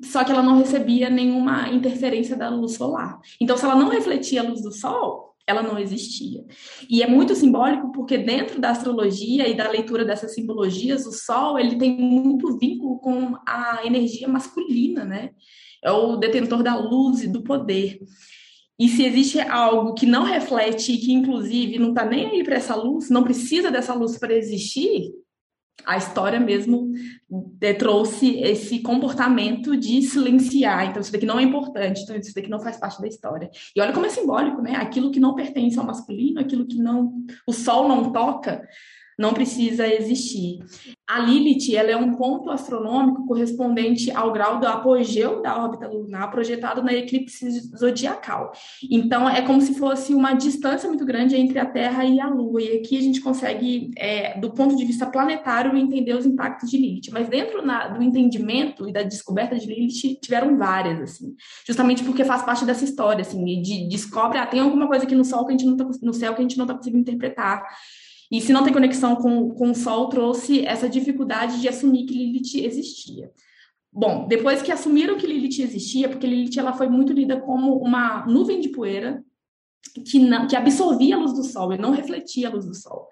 só 0.05 0.23
que 0.23 0.31
ela 0.31 0.43
não 0.43 0.59
recebia 0.59 1.11
nenhuma 1.11 1.69
interferência 1.69 2.37
da 2.37 2.49
luz 2.49 2.75
solar. 2.75 3.19
Então, 3.41 3.57
se 3.57 3.65
ela 3.65 3.75
não 3.75 3.89
refletia 3.89 4.41
a 4.41 4.45
luz 4.45 4.63
do 4.63 4.73
sol, 4.73 5.35
ela 5.47 5.63
não 5.63 5.79
existia. 5.79 6.45
E 6.89 7.03
é 7.03 7.07
muito 7.07 7.35
simbólico 7.35 7.93
porque 7.93 8.17
dentro 8.17 8.61
da 8.61 8.71
astrologia 8.71 9.49
e 9.49 9.55
da 9.55 9.69
leitura 9.69 10.05
dessas 10.05 10.35
simbologias, 10.35 11.07
o 11.07 11.13
Sol 11.13 11.59
ele 11.59 11.77
tem 11.77 11.97
muito 11.99 12.57
vínculo 12.59 12.99
com 12.99 13.37
a 13.47 13.81
energia 13.85 14.27
masculina, 14.27 15.05
né? 15.05 15.31
É 15.85 15.91
o 15.91 16.17
detentor 16.17 16.63
da 16.63 16.77
luz 16.77 17.23
e 17.23 17.29
do 17.29 17.43
poder. 17.43 18.01
E 18.79 18.89
se 18.89 19.05
existe 19.05 19.41
algo 19.41 19.95
que 19.95 20.07
não 20.07 20.25
reflete 20.25 20.93
e 20.93 20.99
que 20.99 21.13
inclusive 21.13 21.79
não 21.79 21.91
está 21.91 22.05
nem 22.05 22.27
aí 22.27 22.43
para 22.43 22.57
essa 22.57 22.75
luz, 22.75 23.09
não 23.11 23.23
precisa 23.23 23.71
dessa 23.71 23.95
luz 23.95 24.19
para 24.19 24.35
existir, 24.35 25.13
a 25.85 25.97
história 25.97 26.41
mesmo 26.41 26.93
é, 27.61 27.75
trouxe 27.75 28.39
esse 28.41 28.81
comportamento 28.81 29.77
de 29.77 30.03
silenciar. 30.03 30.87
Então, 30.87 31.01
isso 31.01 31.13
daqui 31.13 31.27
não 31.27 31.39
é 31.39 31.43
importante, 31.43 32.03
então 32.03 32.17
isso 32.17 32.35
daqui 32.35 32.49
não 32.49 32.61
faz 32.61 32.77
parte 32.77 33.01
da 33.01 33.09
história. 33.09 33.51
E 33.75 33.81
olha 33.81 33.93
como 33.93 34.07
é 34.07 34.09
simbólico, 34.09 34.63
né? 34.63 34.77
Aquilo 34.77 35.11
que 35.11 35.21
não 35.21 35.35
pertence 35.35 35.79
ao 35.79 35.85
masculino, 35.85 36.41
aquilo 36.41 36.67
que 36.67 36.79
não 36.79 37.13
o 37.47 37.53
sol 37.53 37.89
não 37.89 38.13
toca, 38.13 38.67
não 39.19 39.33
precisa 39.33 39.87
existir. 39.87 40.59
A 41.07 41.19
Lilith 41.19 41.75
ela 41.75 41.91
é 41.91 41.97
um 41.97 42.15
ponto 42.15 42.51
astronômico 42.51 43.27
correspondente 43.27 44.11
ao 44.11 44.33
grau 44.33 44.59
do 44.59 44.67
apogeu 44.67 45.43
da 45.43 45.63
órbita 45.63 45.87
lunar 45.87 46.31
projetado 46.31 46.83
na 46.83 46.95
eclipse 46.95 47.49
zodiacal. 47.77 48.53
Então, 48.91 49.29
é 49.29 49.43
como 49.43 49.61
se 49.61 49.75
fosse 49.75 50.15
uma 50.15 50.33
distância 50.33 50.89
muito 50.89 51.05
grande 51.05 51.37
entre 51.37 51.59
a 51.59 51.67
Terra 51.67 52.05
e 52.05 52.19
a 52.21 52.29
Lua. 52.29 52.63
E 52.63 52.79
aqui 52.79 52.97
a 52.97 53.03
gente 53.03 53.21
consegue, 53.21 53.91
é, 53.99 54.39
do 54.39 54.51
ponto 54.53 54.77
de 54.77 54.85
vista 54.85 55.07
planetário, 55.07 55.77
entender 55.77 56.15
os 56.15 56.25
impactos 56.25 56.71
de 56.71 56.79
Lilith. 56.79 57.11
Mas 57.13 57.29
dentro 57.29 57.65
na, 57.65 57.89
do 57.89 58.03
entendimento 58.03 58.89
e 58.89 58.93
da 58.93 59.03
descoberta 59.03 59.57
de 59.59 59.67
Lilith, 59.67 60.19
tiveram 60.21 60.57
várias, 60.57 61.01
assim. 61.01 61.35
Justamente 61.67 62.03
porque 62.03 62.25
faz 62.25 62.43
parte 62.43 62.65
dessa 62.65 62.85
história, 62.85 63.23
assim, 63.23 63.45
de 63.61 63.89
descobre, 63.89 64.39
ah, 64.39 64.47
tem 64.47 64.61
alguma 64.61 64.87
coisa 64.87 65.05
aqui 65.05 65.15
no, 65.15 65.25
sol 65.25 65.45
que 65.45 65.53
a 65.53 65.57
gente 65.57 65.67
não 65.67 65.77
tá, 65.77 65.87
no 66.03 66.15
céu 66.15 66.35
que 66.35 66.41
a 66.41 66.43
gente 66.43 66.57
não 66.57 66.65
está 66.65 66.75
conseguindo 66.75 67.03
interpretar. 67.03 67.63
E 68.35 68.41
se 68.41 68.53
não 68.53 68.65
tem 68.65 68.73
conexão 68.73 69.15
com, 69.15 69.51
com 69.51 69.71
o 69.71 69.75
Sol, 69.77 70.09
trouxe 70.09 70.67
essa 70.67 70.89
dificuldade 70.89 71.61
de 71.61 71.69
assumir 71.69 72.05
que 72.05 72.15
Lilith 72.15 72.65
existia. 72.67 73.31
Bom, 73.93 74.27
depois 74.27 74.61
que 74.61 74.73
assumiram 74.73 75.17
que 75.17 75.25
Lilith 75.25 75.63
existia, 75.63 76.09
porque 76.09 76.27
Lilith 76.27 76.59
ela 76.59 76.73
foi 76.73 76.89
muito 76.89 77.13
lida 77.13 77.41
como 77.41 77.77
uma 77.77 78.27
nuvem 78.27 78.59
de 78.59 78.71
poeira 78.71 79.25
que, 80.05 80.19
não, 80.19 80.49
que 80.49 80.57
absorvia 80.57 81.15
a 81.15 81.19
luz 81.21 81.33
do 81.33 81.45
Sol 81.45 81.73
e 81.73 81.79
não 81.79 81.93
refletia 81.93 82.49
a 82.49 82.51
luz 82.51 82.67
do 82.67 82.75
Sol. 82.75 83.09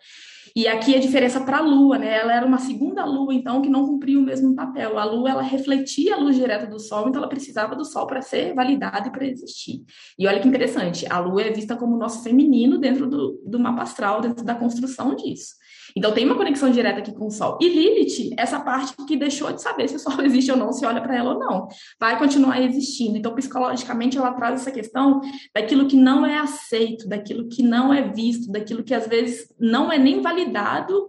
E 0.54 0.68
aqui 0.68 0.94
a 0.94 1.00
diferença 1.00 1.40
para 1.40 1.58
a 1.58 1.60
Lua, 1.60 1.98
né? 1.98 2.18
Ela 2.18 2.34
era 2.34 2.46
uma 2.46 2.58
segunda 2.58 3.04
Lua, 3.04 3.34
então, 3.34 3.62
que 3.62 3.70
não 3.70 3.86
cumpria 3.86 4.18
o 4.18 4.22
mesmo 4.22 4.54
papel. 4.54 4.98
A 4.98 5.04
Lua, 5.04 5.30
ela 5.30 5.42
refletia 5.42 6.14
a 6.14 6.18
luz 6.18 6.36
direta 6.36 6.66
do 6.66 6.78
Sol, 6.78 7.08
então 7.08 7.20
ela 7.20 7.28
precisava 7.28 7.74
do 7.74 7.84
Sol 7.84 8.06
para 8.06 8.20
ser 8.20 8.54
validada 8.54 9.08
e 9.08 9.12
para 9.12 9.26
existir. 9.26 9.82
E 10.18 10.26
olha 10.26 10.40
que 10.40 10.48
interessante, 10.48 11.06
a 11.10 11.18
Lua 11.18 11.42
é 11.42 11.52
vista 11.52 11.76
como 11.76 11.94
o 11.96 11.98
nosso 11.98 12.22
feminino 12.22 12.78
dentro 12.78 13.08
do, 13.08 13.40
do 13.46 13.58
mapa 13.58 13.82
astral, 13.82 14.20
dentro 14.20 14.44
da 14.44 14.54
construção 14.54 15.14
disso. 15.14 15.61
Então 15.96 16.12
tem 16.12 16.24
uma 16.24 16.36
conexão 16.36 16.70
direta 16.70 17.00
aqui 17.00 17.12
com 17.12 17.26
o 17.26 17.30
Sol. 17.30 17.58
E 17.60 17.68
Lilith, 17.68 18.34
essa 18.38 18.60
parte 18.60 18.94
que 19.06 19.16
deixou 19.16 19.52
de 19.52 19.62
saber 19.62 19.88
se 19.88 19.96
o 19.96 19.98
Sol 19.98 20.20
existe 20.22 20.50
ou 20.50 20.56
não, 20.56 20.72
se 20.72 20.84
olha 20.86 21.00
para 21.00 21.16
ela 21.16 21.34
ou 21.34 21.38
não, 21.38 21.68
vai 21.98 22.18
continuar 22.18 22.60
existindo. 22.62 23.16
Então, 23.16 23.34
psicologicamente, 23.34 24.18
ela 24.18 24.32
traz 24.32 24.60
essa 24.60 24.70
questão 24.70 25.20
daquilo 25.54 25.86
que 25.86 25.96
não 25.96 26.24
é 26.24 26.38
aceito, 26.38 27.08
daquilo 27.08 27.48
que 27.48 27.62
não 27.62 27.92
é 27.92 28.02
visto, 28.08 28.50
daquilo 28.50 28.82
que 28.82 28.94
às 28.94 29.06
vezes 29.06 29.52
não 29.58 29.92
é 29.92 29.98
nem 29.98 30.20
validado 30.20 31.08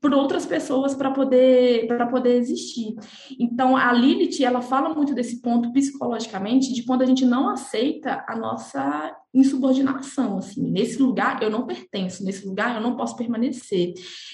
por 0.00 0.14
outras 0.14 0.46
pessoas 0.46 0.94
para 0.94 1.10
poder 1.10 1.86
para 1.86 2.06
poder 2.06 2.36
existir. 2.36 2.94
Então 3.38 3.76
a 3.76 3.92
Lilith 3.92 4.42
ela 4.42 4.60
fala 4.60 4.94
muito 4.94 5.14
desse 5.14 5.40
ponto 5.40 5.72
psicologicamente 5.72 6.72
de 6.72 6.84
quando 6.84 7.02
a 7.02 7.06
gente 7.06 7.24
não 7.24 7.48
aceita 7.48 8.24
a 8.28 8.36
nossa 8.36 9.16
insubordinação 9.34 10.38
assim 10.38 10.70
nesse 10.70 11.00
lugar 11.00 11.42
eu 11.42 11.50
não 11.50 11.66
pertenço 11.66 12.24
nesse 12.24 12.46
lugar 12.46 12.74
eu 12.74 12.80
não 12.80 12.96
posso 12.96 13.14
permanecer 13.14 13.92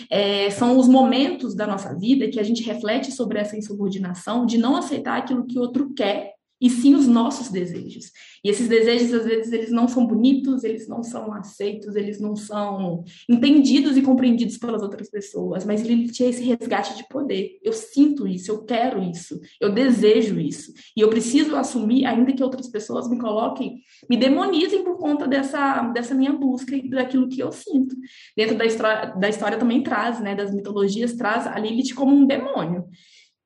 é, 0.08 0.48
são 0.50 0.78
os 0.78 0.86
momentos 0.86 1.52
da 1.54 1.66
nossa 1.66 1.92
vida 1.98 2.28
que 2.28 2.38
a 2.38 2.44
gente 2.44 2.62
reflete 2.62 3.10
sobre 3.10 3.40
essa 3.40 3.56
insubordinação 3.56 4.46
de 4.46 4.56
não 4.56 4.76
aceitar 4.76 5.18
aquilo 5.18 5.46
que 5.46 5.58
o 5.58 5.62
outro 5.62 5.92
quer 5.94 6.33
e 6.64 6.70
sim 6.70 6.94
os 6.94 7.06
nossos 7.06 7.50
desejos. 7.50 8.10
E 8.42 8.48
esses 8.48 8.66
desejos, 8.68 9.12
às 9.12 9.26
vezes, 9.26 9.52
eles 9.52 9.70
não 9.70 9.86
são 9.86 10.06
bonitos, 10.06 10.64
eles 10.64 10.88
não 10.88 11.02
são 11.02 11.30
aceitos, 11.34 11.94
eles 11.94 12.18
não 12.18 12.34
são 12.34 13.04
entendidos 13.28 13.98
e 13.98 14.02
compreendidos 14.02 14.56
pelas 14.56 14.80
outras 14.80 15.10
pessoas, 15.10 15.66
mas 15.66 15.84
ele 15.84 16.08
tinha 16.08 16.30
esse 16.30 16.42
resgate 16.42 16.96
de 16.96 17.06
poder. 17.06 17.58
Eu 17.62 17.74
sinto 17.74 18.26
isso, 18.26 18.50
eu 18.50 18.64
quero 18.64 19.02
isso, 19.02 19.38
eu 19.60 19.70
desejo 19.70 20.40
isso, 20.40 20.72
e 20.96 21.02
eu 21.02 21.10
preciso 21.10 21.54
assumir, 21.54 22.06
ainda 22.06 22.32
que 22.32 22.42
outras 22.42 22.66
pessoas 22.66 23.10
me 23.10 23.18
coloquem, 23.18 23.82
me 24.08 24.16
demonizem 24.16 24.82
por 24.82 24.96
conta 24.96 25.28
dessa, 25.28 25.82
dessa 25.88 26.14
minha 26.14 26.32
busca 26.32 26.74
e 26.74 26.88
daquilo 26.88 27.28
que 27.28 27.40
eu 27.42 27.52
sinto. 27.52 27.94
Dentro 28.34 28.56
da 28.56 28.64
história, 28.64 29.14
da 29.14 29.28
história 29.28 29.58
também 29.58 29.82
traz, 29.82 30.18
né, 30.18 30.34
das 30.34 30.50
mitologias, 30.50 31.12
traz 31.12 31.46
a 31.46 31.58
Lilith 31.58 31.94
como 31.94 32.14
um 32.14 32.26
demônio. 32.26 32.86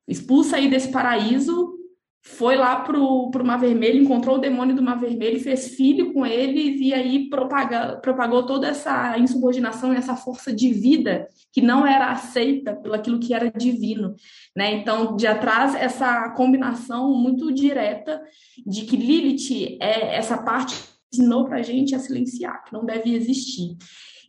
Expulsa 0.07 0.57
aí 0.57 0.71
desse 0.71 0.93
paraíso 0.93 1.78
foi 2.23 2.57
lá 2.57 2.81
pro, 2.81 3.31
pro 3.31 3.45
Mar 3.45 3.59
Vermelho, 3.59 4.03
encontrou 4.03 4.37
o 4.37 4.41
demônio 4.41 4.75
do 4.75 4.83
Mar 4.83 4.99
Vermelho, 4.99 5.41
fez 5.41 5.75
filho 5.75 6.13
com 6.13 6.27
eles 6.27 6.81
e 6.81 6.93
aí 6.93 7.29
propaga, 7.29 7.97
propagou 7.97 8.45
toda 8.45 8.69
essa 8.69 9.17
insubordinação 9.19 9.93
e 9.93 9.97
essa 9.97 10.17
força 10.17 10.53
de 10.53 10.73
vida 10.73 11.27
que 11.53 11.61
não 11.61 11.87
era 11.87 12.11
aceita 12.11 12.75
pelo 12.75 12.95
aquilo 12.95 13.19
que 13.19 13.33
era 13.33 13.51
divino, 13.51 14.15
né? 14.55 14.73
Então, 14.75 15.17
de 15.17 15.27
atrás 15.27 15.75
essa 15.75 16.31
combinação 16.31 17.13
muito 17.15 17.53
direta 17.53 18.21
de 18.67 18.83
que 18.83 18.97
Lilith 18.97 19.79
é 19.81 20.17
essa 20.17 20.39
parte 20.39 20.77
ensinou 21.13 21.47
para 21.47 21.59
a 21.59 21.63
gente 21.63 21.95
a 21.95 21.99
silenciar, 21.99 22.65
que 22.65 22.73
não 22.73 22.85
deve 22.85 23.15
existir. 23.15 23.77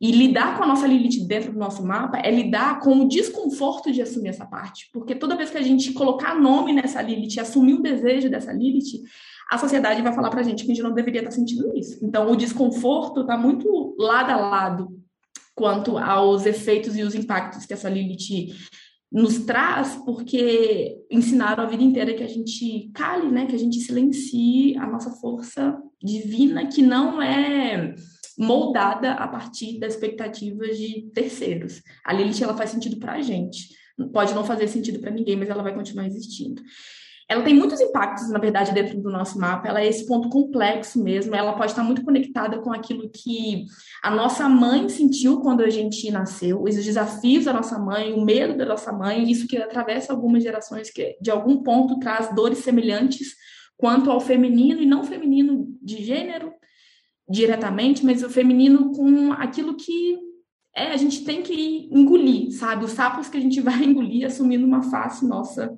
E 0.02 0.12
lidar 0.12 0.58
com 0.58 0.64
a 0.64 0.68
nossa 0.68 0.88
Lilith 0.88 1.28
dentro 1.28 1.52
do 1.52 1.60
nosso 1.60 1.86
mapa 1.86 2.20
é 2.20 2.32
lidar 2.32 2.80
com 2.80 3.02
o 3.02 3.08
desconforto 3.08 3.92
de 3.92 4.02
assumir 4.02 4.30
essa 4.30 4.46
parte. 4.46 4.90
Porque 4.94 5.14
toda 5.14 5.36
vez 5.36 5.50
que 5.50 5.58
a 5.58 5.62
gente 5.62 5.92
colocar 5.92 6.40
nome 6.40 6.72
nessa 6.72 7.02
Lilith, 7.02 7.40
assumir 7.40 7.74
o 7.74 7.82
desejo 7.82 8.30
dessa 8.30 8.54
Lilith, 8.54 9.04
a 9.52 9.58
sociedade 9.58 10.02
vai 10.02 10.14
falar 10.14 10.30
pra 10.30 10.44
gente 10.44 10.64
que 10.64 10.72
a 10.72 10.76
gente 10.76 10.84
não 10.84 10.94
deveria 10.94 11.20
estar 11.20 11.32
sentindo 11.32 11.76
isso. 11.76 12.00
Então, 12.02 12.32
o 12.32 12.36
desconforto 12.36 13.22
está 13.22 13.38
muito 13.38 13.96
lado 13.98 14.32
a 14.32 14.38
lado 14.38 14.88
quanto 15.54 15.98
aos 15.98 16.46
efeitos 16.46 16.96
e 16.96 17.04
os 17.04 17.14
impactos 17.14 17.66
que 17.66 17.74
essa 17.74 17.90
Lilith 17.90 18.56
nos 19.12 19.40
traz, 19.40 19.96
porque 20.06 20.98
ensinaram 21.12 21.64
a 21.64 21.68
vida 21.68 21.84
inteira 21.84 22.14
que 22.14 22.24
a 22.24 22.28
gente 22.28 22.90
cale, 22.94 23.30
né? 23.30 23.48
Que 23.48 23.56
a 23.56 23.60
gente 23.60 23.80
silencie 23.80 24.78
a 24.78 24.88
nossa 24.88 25.12
força 25.12 25.78
divina, 26.02 26.68
que 26.68 26.82
não 26.82 27.22
é 27.22 27.96
moldada 28.40 29.12
a 29.14 29.28
partir 29.28 29.78
das 29.80 29.94
expectativas 29.94 30.78
de 30.78 31.12
terceiros. 31.14 31.82
A 32.06 32.14
Lilith 32.14 32.42
ela 32.42 32.56
faz 32.56 32.70
sentido 32.70 32.98
para 32.98 33.14
a 33.14 33.22
gente. 33.22 33.68
Pode 34.14 34.34
não 34.34 34.46
fazer 34.46 34.70
sentido 34.70 35.00
para 35.00 35.12
ninguém, 35.12 35.36
mas 35.36 35.50
ela 35.50 35.62
vai 35.62 35.74
continuar 35.74 36.06
existindo. 36.06 36.62
Ela 37.28 37.44
tem 37.44 37.54
muitos 37.54 37.80
impactos, 37.80 38.28
na 38.30 38.40
verdade, 38.40 38.74
dentro 38.74 39.00
do 39.00 39.12
nosso 39.12 39.38
mapa. 39.38 39.68
Ela 39.68 39.82
é 39.82 39.88
esse 39.88 40.08
ponto 40.08 40.30
complexo 40.30 41.04
mesmo. 41.04 41.36
Ela 41.36 41.54
pode 41.54 41.74
estar 41.74 41.84
muito 41.84 42.04
conectada 42.04 42.60
com 42.60 42.74
aquilo 42.74 43.08
que 43.08 43.66
a 44.02 44.10
nossa 44.10 44.50
mãe 44.50 44.90
sentiu 44.90 45.40
quando 45.42 45.62
a 45.62 45.70
gente 45.70 46.10
nasceu, 46.10 46.64
os 46.64 46.74
desafios 46.74 47.46
da 47.46 47.54
nossa 47.54 47.78
mãe, 47.78 48.14
o 48.14 48.26
medo 48.26 48.58
da 48.58 48.66
nossa 48.66 48.92
mãe, 48.92 49.30
isso 49.30 49.48
que 49.48 49.58
atravessa 49.58 50.12
algumas 50.12 50.42
gerações 50.42 50.90
que, 50.90 51.18
de 51.22 51.30
algum 51.30 51.62
ponto, 51.62 52.00
traz 52.00 52.34
dores 52.34 52.60
semelhantes 52.60 53.36
quanto 53.78 54.10
ao 54.10 54.20
feminino 54.20 54.82
e 54.82 54.86
não 54.86 55.04
feminino 55.04 55.68
de 55.84 56.04
gênero, 56.04 56.52
diretamente, 57.30 58.04
mas 58.04 58.24
o 58.24 58.30
feminino 58.30 58.92
com 58.92 59.32
aquilo 59.34 59.76
que 59.76 60.18
é, 60.76 60.92
a 60.92 60.98
gente 60.98 61.24
tem 61.24 61.42
que 61.42 61.90
engolir, 61.92 62.52
sabe? 62.52 62.86
Os 62.86 62.92
sapos 62.92 63.28
que 63.28 63.38
a 63.38 63.42
gente 63.42 63.60
vai 63.62 63.84
engolir 63.84 64.26
assumindo 64.26 64.66
uma 64.66 64.84
face 64.84 65.28
nossa 65.28 65.76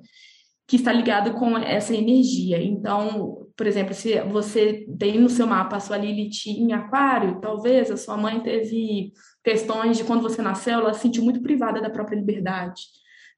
que 0.66 0.76
está 0.76 0.92
ligada 0.92 1.32
com 1.32 1.58
essa 1.58 1.94
energia. 1.94 2.62
Então, 2.62 3.46
por 3.56 3.66
exemplo, 3.66 3.92
se 3.92 4.18
você 4.22 4.86
tem 4.98 5.18
no 5.18 5.28
seu 5.28 5.46
mapa 5.46 5.76
a 5.76 5.80
sua 5.80 5.98
Lilith 5.98 6.46
em 6.46 6.72
aquário, 6.72 7.40
talvez 7.40 7.90
a 7.90 7.96
sua 7.96 8.16
mãe 8.16 8.40
teve 8.40 9.12
questões 9.44 9.98
de 9.98 10.04
quando 10.04 10.22
você 10.22 10.40
nasceu, 10.40 10.74
ela 10.74 10.94
se 10.94 11.00
sentiu 11.00 11.22
muito 11.22 11.42
privada 11.42 11.80
da 11.80 11.90
própria 11.90 12.16
liberdade, 12.16 12.80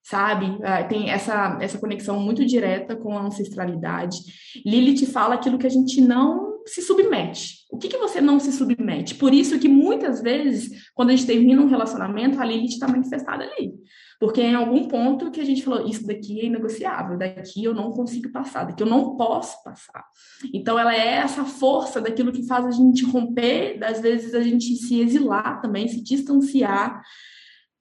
sabe? 0.03 0.59
Ah, 0.63 0.85
tem 0.85 1.11
essa, 1.11 1.59
essa 1.61 1.79
conexão 1.79 2.21
muito 2.21 2.45
direta 2.45 2.95
com 2.95 3.17
a 3.17 3.23
ancestralidade. 3.23 4.19
Lilith 4.65 5.07
fala 5.07 5.35
aquilo 5.35 5.59
que 5.59 5.67
a 5.67 5.71
gente 5.71 6.01
não 6.01 6.54
se 6.67 6.83
submete. 6.83 7.65
O 7.71 7.77
que, 7.77 7.89
que 7.89 7.99
você 7.99 8.21
não 8.21 8.39
se 8.41 8.53
submete? 8.53 9.15
Por 9.17 9.35
isso 9.35 9.59
que 9.59 9.69
muitas 9.69 10.23
vezes, 10.23 10.91
quando 10.95 11.11
a 11.11 11.17
gente 11.17 11.27
termina 11.27 11.61
um 11.63 11.69
relacionamento, 11.69 12.41
a 12.41 12.45
Lilith 12.45 12.75
está 12.75 12.89
manifestada 12.89 13.45
ali. 13.45 13.73
Porque 14.19 14.41
em 14.41 14.55
algum 14.55 14.87
ponto 14.87 15.31
que 15.31 15.41
a 15.41 15.45
gente 15.45 15.63
falou, 15.63 15.87
isso 15.87 16.07
daqui 16.07 16.41
é 16.41 16.47
inegociável, 16.47 17.19
daqui 17.19 17.65
eu 17.65 17.75
não 17.75 17.91
consigo 17.91 18.31
passar, 18.31 18.65
daqui 18.65 18.83
eu 18.83 18.87
não 18.87 19.17
posso 19.17 19.63
passar. 19.63 20.05
Então 20.53 20.79
ela 20.79 20.95
é 20.95 21.17
essa 21.17 21.45
força 21.45 22.01
daquilo 22.01 22.33
que 22.33 22.47
faz 22.47 22.65
a 22.65 22.71
gente 22.71 23.05
romper, 23.05 23.79
às 23.83 24.01
vezes 24.01 24.35
a 24.35 24.41
gente 24.41 24.77
se 24.77 25.01
exilar 25.01 25.61
também, 25.61 25.89
se 25.89 26.03
distanciar, 26.03 27.03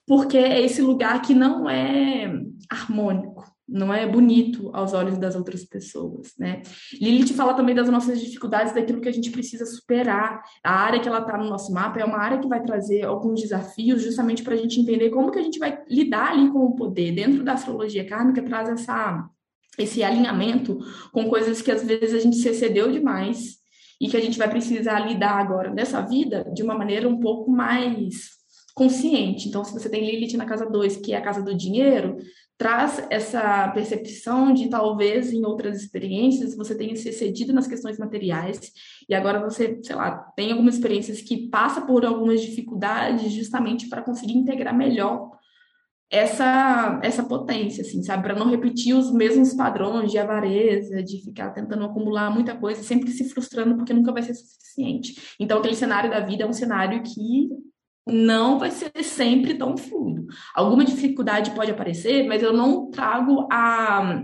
porque 0.08 0.38
é 0.38 0.62
esse 0.62 0.82
lugar 0.82 1.22
que 1.22 1.34
não 1.34 1.70
é 1.70 2.34
harmônico 2.70 3.53
não 3.68 3.94
é 3.94 4.06
bonito 4.06 4.70
aos 4.74 4.94
olhos 4.94 5.18
das 5.18 5.36
outras 5.36 5.64
pessoas, 5.64 6.34
né? 6.38 6.62
Lilith 7.00 7.34
fala 7.34 7.54
também 7.54 7.74
das 7.74 7.90
nossas 7.90 8.20
dificuldades, 8.20 8.74
daquilo 8.74 9.00
que 9.00 9.08
a 9.08 9.14
gente 9.14 9.32
precisa 9.32 9.66
superar. 9.66 10.42
A 10.64 10.72
área 10.72 11.00
que 11.00 11.08
ela 11.08 11.20
está 11.20 11.38
no 11.38 11.50
nosso 11.50 11.72
mapa 11.72 12.00
é 12.00 12.06
uma 12.06 12.18
área 12.18 12.40
que 12.40 12.48
vai 12.48 12.62
trazer 12.62 13.04
alguns 13.04 13.42
desafios, 13.42 14.04
justamente 14.04 14.44
para 14.44 14.54
a 14.54 14.58
gente 14.58 14.80
entender 14.80 15.10
como 15.10 15.32
que 15.32 15.40
a 15.40 15.44
gente 15.44 15.60
vai 15.60 15.82
lidar 15.90 16.32
ali 16.32 16.52
com 16.52 16.60
o 16.60 16.76
poder. 16.76 17.14
Dentro 17.14 17.44
da 17.44 17.54
astrologia 17.54 18.06
kármica 18.06 18.44
traz 18.44 18.70
essa 18.70 19.28
esse 19.78 20.04
alinhamento 20.04 20.78
com 21.12 21.28
coisas 21.28 21.60
que 21.60 21.72
às 21.72 21.84
vezes 21.84 22.14
a 22.14 22.20
gente 22.20 22.36
se 22.36 22.48
excedeu 22.48 22.92
demais 22.92 23.58
e 24.00 24.08
que 24.08 24.18
a 24.18 24.22
gente 24.22 24.38
vai 24.38 24.50
precisar 24.50 25.00
lidar 25.00 25.40
agora 25.40 25.74
nessa 25.74 26.02
vida 26.02 26.46
de 26.54 26.62
uma 26.62 26.78
maneira 26.78 27.10
um 27.10 27.20
pouco 27.20 27.50
mais 27.50 28.44
consciente. 28.74 29.48
Então, 29.48 29.64
se 29.64 29.72
você 29.72 29.90
tem 29.90 30.06
Lilith 30.06 30.36
na 30.36 30.46
casa 30.46 30.66
2, 30.66 30.98
que 30.98 31.14
é 31.14 31.18
a 31.18 31.22
casa 31.22 31.42
do 31.42 31.56
dinheiro, 31.56 32.18
traz 32.58 33.06
essa 33.10 33.68
percepção 33.70 34.54
de 34.54 34.70
talvez 34.70 35.34
em 35.34 35.44
outras 35.46 35.82
experiências 35.82 36.56
você 36.56 36.76
tenha 36.76 36.96
se 36.96 37.10
excedido 37.10 37.52
nas 37.52 37.68
questões 37.68 37.98
materiais 37.98 38.72
e 39.10 39.16
agora 39.16 39.42
você, 39.42 39.80
sei 39.82 39.96
lá, 39.96 40.12
tem 40.36 40.52
algumas 40.52 40.76
experiências 40.76 41.22
que 41.22 41.50
passa 41.50 41.82
por 41.82 42.06
algumas 42.06 42.42
dificuldades 42.42 43.32
justamente 43.32 43.90
para 43.90 44.02
conseguir 44.02 44.34
integrar 44.34 44.76
melhor 44.76 45.32
essa 46.10 47.00
essa 47.02 47.24
potência, 47.24 47.82
assim, 47.82 48.04
sabe, 48.04 48.24
para 48.24 48.36
não 48.36 48.50
repetir 48.50 48.96
os 48.96 49.12
mesmos 49.12 49.56
padrões 49.56 50.12
de 50.12 50.20
avareza, 50.20 51.02
de 51.02 51.24
ficar 51.24 51.50
tentando 51.50 51.86
acumular 51.86 52.30
muita 52.30 52.56
coisa, 52.56 52.84
sempre 52.84 53.12
se 53.12 53.28
frustrando 53.30 53.76
porque 53.76 53.94
nunca 53.94 54.12
vai 54.12 54.22
ser 54.22 54.36
suficiente. 54.36 55.36
Então, 55.40 55.58
aquele 55.58 55.76
cenário 55.76 56.12
da 56.12 56.20
vida 56.20 56.44
é 56.44 56.48
um 56.48 56.54
cenário 56.54 57.02
que 57.02 57.50
não 58.06 58.60
vai 58.60 58.72
ser 58.72 58.92
sempre 59.04 59.56
tão 59.56 59.78
fluido. 59.78 60.28
Alguma 60.54 60.84
dificuldade 60.84 61.52
pode 61.52 61.72
aparecer, 61.72 62.28
mas 62.28 62.44
eu 62.44 62.52
não 62.52 62.90
trago 62.92 63.48
a, 63.52 64.24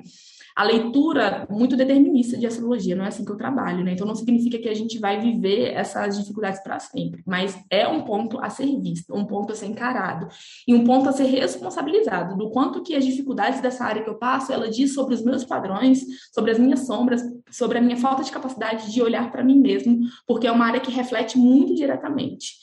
a 0.55 0.63
leitura 0.63 1.47
muito 1.49 1.77
determinista 1.77 2.37
de 2.37 2.45
astrologia, 2.45 2.95
não 2.95 3.05
é 3.05 3.07
assim 3.07 3.23
que 3.23 3.31
eu 3.31 3.37
trabalho, 3.37 3.83
né? 3.83 3.93
Então 3.93 4.05
não 4.05 4.15
significa 4.15 4.57
que 4.57 4.67
a 4.67 4.73
gente 4.73 4.99
vai 4.99 5.19
viver 5.19 5.73
essas 5.73 6.19
dificuldades 6.19 6.61
para 6.61 6.79
sempre, 6.79 7.23
mas 7.25 7.57
é 7.69 7.87
um 7.87 8.01
ponto 8.01 8.39
a 8.39 8.49
ser 8.49 8.65
visto, 8.81 9.15
um 9.15 9.25
ponto 9.25 9.53
a 9.53 9.55
ser 9.55 9.67
encarado 9.67 10.27
e 10.67 10.73
um 10.73 10.83
ponto 10.83 11.07
a 11.07 11.13
ser 11.13 11.25
responsabilizado 11.25 12.37
do 12.37 12.49
quanto 12.49 12.83
que 12.83 12.95
as 12.95 13.05
dificuldades 13.05 13.61
dessa 13.61 13.85
área 13.85 14.03
que 14.03 14.09
eu 14.09 14.15
passo, 14.15 14.51
ela 14.51 14.69
diz 14.69 14.93
sobre 14.93 15.15
os 15.15 15.23
meus 15.23 15.45
padrões, 15.45 16.03
sobre 16.33 16.51
as 16.51 16.59
minhas 16.59 16.85
sombras, 16.85 17.21
sobre 17.49 17.77
a 17.77 17.81
minha 17.81 17.95
falta 17.97 18.23
de 18.23 18.31
capacidade 18.31 18.91
de 18.91 19.01
olhar 19.01 19.31
para 19.31 19.43
mim 19.43 19.59
mesmo, 19.59 20.01
porque 20.27 20.47
é 20.47 20.51
uma 20.51 20.65
área 20.65 20.81
que 20.81 20.91
reflete 20.91 21.37
muito 21.37 21.73
diretamente. 21.73 22.55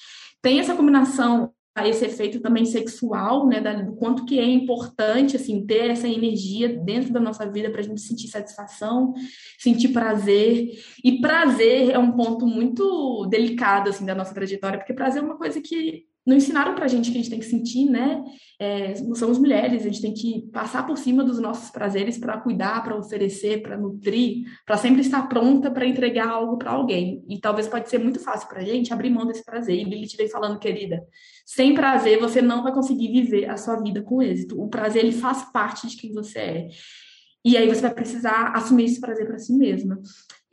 Tem 0.47 0.61
essa 0.61 0.77
combinação 0.77 1.53
esse 1.85 2.05
efeito 2.05 2.41
também 2.41 2.65
sexual, 2.65 3.49
né, 3.49 3.61
do 3.83 3.97
quanto 3.97 4.25
que 4.25 4.39
é 4.39 4.45
importante, 4.45 5.35
assim, 5.35 5.67
ter 5.67 5.91
essa 5.91 6.07
energia 6.07 6.69
dentro 6.69 7.13
da 7.13 7.19
nossa 7.19 7.51
vida 7.51 7.69
para 7.69 7.81
a 7.81 7.83
gente 7.83 8.01
sentir 8.01 8.29
satisfação, 8.29 9.13
sentir 9.59 9.89
prazer, 9.89 10.71
e 11.03 11.21
prazer 11.21 11.91
é 11.91 11.99
um 11.99 12.13
ponto 12.13 12.47
muito 12.47 13.27
delicado, 13.27 13.91
assim, 13.91 14.07
da 14.07 14.15
nossa 14.15 14.33
trajetória, 14.33 14.79
porque 14.79 14.95
prazer 14.95 15.21
é 15.21 15.27
uma 15.27 15.37
coisa 15.37 15.61
que 15.61 16.07
não 16.27 16.37
ensinaram 16.37 16.75
pra 16.75 16.89
gente 16.89 17.11
que 17.11 17.17
a 17.17 17.21
gente 17.21 17.31
tem 17.31 17.39
que 17.39 17.47
sentir, 17.47 17.89
né? 17.89 18.25
É, 18.59 18.95
somos 19.15 19.39
mulheres, 19.39 19.83
a 19.83 19.85
gente 19.85 20.03
tem 20.03 20.13
que 20.13 20.43
passar 20.51 20.85
por 20.85 20.99
cima 20.99 21.23
dos 21.23 21.39
nossos 21.39 21.71
prazeres 21.71 22.19
para 22.19 22.41
cuidar, 22.41 22.83
para 22.83 22.97
oferecer, 22.97 23.63
para 23.63 23.77
nutrir, 23.77 24.45
para 24.67 24.77
sempre 24.77 25.03
estar 25.03 25.29
pronta 25.29 25.71
para 25.71 25.87
entregar 25.87 26.29
algo 26.29 26.57
para 26.59 26.73
alguém. 26.73 27.25
E 27.29 27.39
talvez 27.39 27.69
pode 27.69 27.89
ser 27.89 27.99
muito 27.99 28.19
fácil 28.19 28.49
pra 28.49 28.65
gente 28.65 28.93
abrir 28.93 29.11
mão 29.11 29.25
desse 29.25 29.45
prazer. 29.45 29.77
E 29.77 29.85
Lilith 29.85 30.17
vem 30.17 30.29
falando, 30.29 30.59
querida, 30.59 31.01
sem 31.45 31.75
prazer 31.75 32.19
você 32.19 32.43
não 32.43 32.65
vai 32.65 32.73
conseguir 32.73 33.13
viver 33.13 33.49
a 33.49 33.57
sua 33.57 33.81
vida 33.81 34.03
com 34.03 34.21
êxito. 34.21 34.61
O 34.61 34.69
prazer 34.69 35.05
ele 35.05 35.13
faz 35.13 35.45
parte 35.53 35.87
de 35.87 35.97
quem 35.97 36.13
você 36.13 36.39
é. 36.39 36.69
E 37.45 37.57
aí 37.57 37.69
você 37.69 37.81
vai 37.81 37.95
precisar 37.95 38.53
assumir 38.57 38.87
esse 38.87 39.01
prazer 39.01 39.25
para 39.25 39.39
si 39.39 39.53
mesma. 39.53 40.01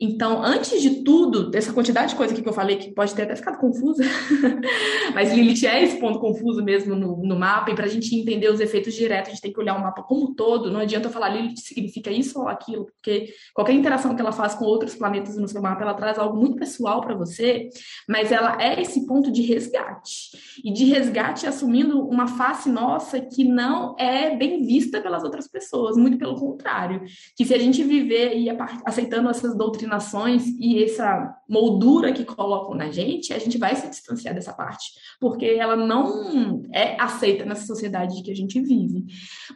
Então, 0.00 0.42
antes 0.42 0.82
de 0.82 1.04
tudo, 1.04 1.50
dessa 1.50 1.72
quantidade 1.72 2.10
de 2.10 2.16
coisa 2.16 2.34
que 2.34 2.48
eu 2.48 2.52
falei, 2.52 2.76
que 2.76 2.92
pode 2.92 3.14
ter 3.14 3.22
até 3.22 3.36
ficado 3.36 3.58
confusa, 3.58 4.02
mas 5.14 5.32
Lilith 5.32 5.64
é 5.64 5.84
esse 5.84 6.00
ponto 6.00 6.18
confuso 6.18 6.64
mesmo 6.64 6.96
no, 6.96 7.16
no 7.22 7.38
mapa, 7.38 7.70
e 7.70 7.76
para 7.76 7.84
a 7.84 7.88
gente 7.88 8.14
entender 8.14 8.50
os 8.50 8.58
efeitos 8.58 8.92
diretos, 8.92 9.28
a 9.28 9.30
gente 9.32 9.42
tem 9.42 9.52
que 9.52 9.60
olhar 9.60 9.76
o 9.76 9.80
mapa 9.80 10.02
como 10.02 10.30
um 10.30 10.34
todo. 10.34 10.70
Não 10.70 10.80
adianta 10.80 11.06
eu 11.06 11.12
falar 11.12 11.28
Lilith 11.28 11.58
significa 11.58 12.10
isso 12.10 12.40
ou 12.40 12.48
aquilo, 12.48 12.86
porque 12.86 13.32
qualquer 13.54 13.72
interação 13.72 14.16
que 14.16 14.20
ela 14.20 14.32
faz 14.32 14.56
com 14.56 14.64
outros 14.64 14.96
planetas 14.96 15.36
no 15.36 15.46
seu 15.46 15.62
mapa, 15.62 15.82
ela 15.82 15.94
traz 15.94 16.18
algo 16.18 16.36
muito 16.36 16.56
pessoal 16.56 17.00
para 17.00 17.14
você, 17.14 17.68
mas 18.08 18.32
ela 18.32 18.60
é 18.60 18.82
esse 18.82 19.06
ponto 19.06 19.30
de 19.30 19.42
resgate. 19.42 20.32
E 20.64 20.72
de 20.72 20.86
resgate 20.86 21.46
assumindo 21.46 22.04
uma 22.04 22.26
face 22.26 22.68
nossa 22.68 23.20
que 23.20 23.44
não 23.44 23.94
é 23.96 24.34
bem 24.34 24.62
vista 24.66 25.00
pelas 25.00 25.22
outras 25.22 25.46
pessoas, 25.46 25.96
muito 25.96 26.18
pelo 26.18 26.34
contrário. 26.34 27.02
Que 27.36 27.44
se 27.44 27.54
a 27.54 27.58
gente 27.58 27.84
viver 27.84 28.36
e 28.36 28.48
aceitando 28.84 29.30
essas 29.30 29.56
doutrinas 29.56 29.83
doutrinações 29.84 30.46
e 30.58 30.82
essa 30.82 31.36
moldura 31.48 32.12
que 32.12 32.24
colocam 32.24 32.74
na 32.74 32.90
gente, 32.90 33.32
a 33.32 33.38
gente 33.38 33.58
vai 33.58 33.76
se 33.76 33.88
distanciar 33.88 34.34
dessa 34.34 34.52
parte, 34.52 34.92
porque 35.20 35.44
ela 35.44 35.76
não 35.76 36.62
é 36.72 37.00
aceita 37.00 37.44
nessa 37.44 37.66
sociedade 37.66 38.22
que 38.22 38.30
a 38.30 38.36
gente 38.36 38.60
vive. 38.60 39.04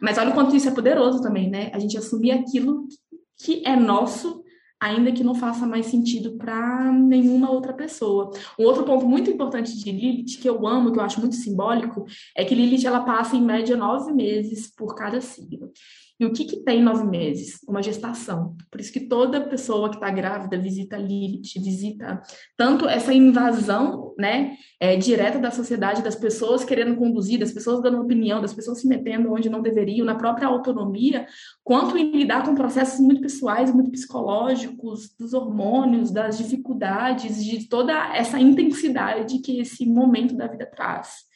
Mas 0.01 0.17
olha 0.17 0.29
o 0.29 0.33
quanto 0.33 0.55
isso 0.55 0.69
é 0.69 0.71
poderoso 0.71 1.21
também, 1.21 1.49
né? 1.49 1.71
A 1.73 1.79
gente 1.79 1.97
assumir 1.97 2.31
aquilo 2.31 2.87
que 3.37 3.63
é 3.65 3.75
nosso 3.75 4.43
ainda 4.81 5.11
que 5.11 5.25
não 5.25 5.35
faça 5.35 5.67
mais 5.67 5.87
sentido 5.87 6.37
para 6.37 6.89
nenhuma 6.93 7.51
outra 7.51 7.73
pessoa. 7.73 8.31
Um 8.57 8.63
outro 8.63 8.85
ponto 8.85 9.05
muito 9.05 9.29
importante 9.29 9.77
de 9.77 9.91
Lilith, 9.91 10.39
que 10.39 10.47
eu 10.47 10.65
amo, 10.65 10.93
que 10.93 10.99
eu 10.99 11.03
acho 11.03 11.19
muito 11.19 11.35
simbólico, 11.35 12.05
é 12.33 12.45
que 12.45 12.55
Lilith 12.55 12.87
ela 12.87 13.01
passa 13.01 13.35
em 13.35 13.41
média 13.41 13.75
nove 13.75 14.13
meses 14.13 14.73
por 14.73 14.95
cada 14.95 15.19
signo. 15.19 15.69
E 16.19 16.25
o 16.25 16.33
que, 16.33 16.43
que 16.43 16.57
tem 16.57 16.83
nove 16.83 17.05
meses? 17.05 17.61
Uma 17.65 17.81
gestação. 17.81 18.57
Por 18.69 18.81
isso 18.81 18.91
que 18.91 18.99
toda 18.99 19.39
pessoa 19.39 19.89
que 19.89 19.95
está 19.95 20.09
grávida 20.09 20.57
visita 20.57 20.97
Lilith, 20.97 21.53
visita 21.57 22.21
tanto 22.57 22.89
essa 22.89 23.13
invasão 23.13 24.13
né, 24.19 24.57
é, 24.81 24.97
direta 24.97 25.39
da 25.39 25.49
sociedade, 25.49 26.03
das 26.03 26.15
pessoas 26.15 26.65
querendo 26.65 26.97
conduzir, 26.97 27.39
das 27.39 27.53
pessoas 27.53 27.81
dando 27.81 28.01
opinião, 28.01 28.41
das 28.41 28.53
pessoas 28.53 28.81
se 28.81 28.87
metendo 28.87 29.31
onde 29.31 29.49
não 29.49 29.61
deveriam, 29.61 30.05
na 30.05 30.15
própria 30.15 30.49
autonomia, 30.49 31.25
quanto 31.63 31.97
em 31.97 32.11
lidar 32.11 32.43
com 32.43 32.53
processos 32.53 32.99
muito 32.99 33.21
pessoais, 33.21 33.73
muito 33.73 33.89
psicológicos, 33.89 35.15
dos 35.17 35.33
hormônios, 35.33 36.11
das 36.11 36.37
dificuldades, 36.37 37.41
de 37.45 37.69
toda 37.69 37.93
essa 38.13 38.37
intensidade 38.37 39.39
que 39.39 39.61
esse 39.61 39.85
momento 39.85 40.35
da 40.35 40.47
vida 40.47 40.65
traz. 40.65 41.29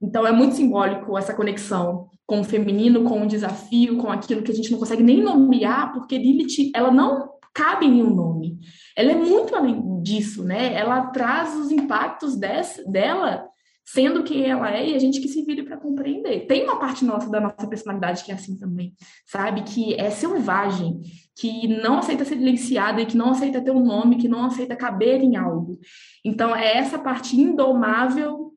Então 0.00 0.26
é 0.26 0.32
muito 0.32 0.54
simbólico 0.54 1.16
essa 1.18 1.34
conexão 1.34 2.08
com 2.26 2.40
o 2.40 2.44
feminino, 2.44 3.04
com 3.04 3.22
o 3.22 3.26
desafio, 3.26 3.96
com 3.96 4.10
aquilo 4.10 4.42
que 4.42 4.52
a 4.52 4.54
gente 4.54 4.70
não 4.70 4.78
consegue 4.78 5.02
nem 5.02 5.22
nomear, 5.22 5.92
porque 5.92 6.18
Lilith, 6.18 6.70
ela 6.74 6.90
não 6.90 7.30
cabe 7.54 7.86
em 7.86 8.02
um 8.02 8.14
nome. 8.14 8.58
Ela 8.96 9.12
é 9.12 9.16
muito 9.16 9.56
além 9.56 10.02
disso, 10.02 10.44
né? 10.44 10.74
Ela 10.74 11.06
traz 11.06 11.56
os 11.56 11.70
impactos 11.70 12.36
dessa, 12.36 12.84
dela 12.84 13.48
sendo 13.84 14.22
quem 14.22 14.44
ela 14.44 14.70
é 14.70 14.90
e 14.90 14.94
a 14.94 14.98
gente 14.98 15.18
que 15.18 15.28
se 15.28 15.42
vire 15.42 15.62
para 15.62 15.78
compreender. 15.78 16.46
Tem 16.46 16.62
uma 16.62 16.78
parte 16.78 17.04
nossa 17.06 17.30
da 17.30 17.40
nossa 17.40 17.66
personalidade 17.66 18.22
que 18.22 18.30
é 18.30 18.34
assim 18.34 18.58
também, 18.58 18.92
sabe? 19.26 19.62
Que 19.62 19.94
é 19.94 20.10
selvagem, 20.10 21.00
que 21.34 21.66
não 21.66 21.98
aceita 21.98 22.24
ser 22.24 22.36
silenciada 22.36 23.00
e 23.00 23.06
que 23.06 23.16
não 23.16 23.30
aceita 23.30 23.62
ter 23.62 23.70
um 23.70 23.82
nome, 23.82 24.18
que 24.18 24.28
não 24.28 24.44
aceita 24.44 24.76
caber 24.76 25.22
em 25.22 25.36
algo. 25.36 25.78
Então 26.22 26.54
é 26.54 26.76
essa 26.76 26.98
parte 26.98 27.40
indomável 27.40 28.47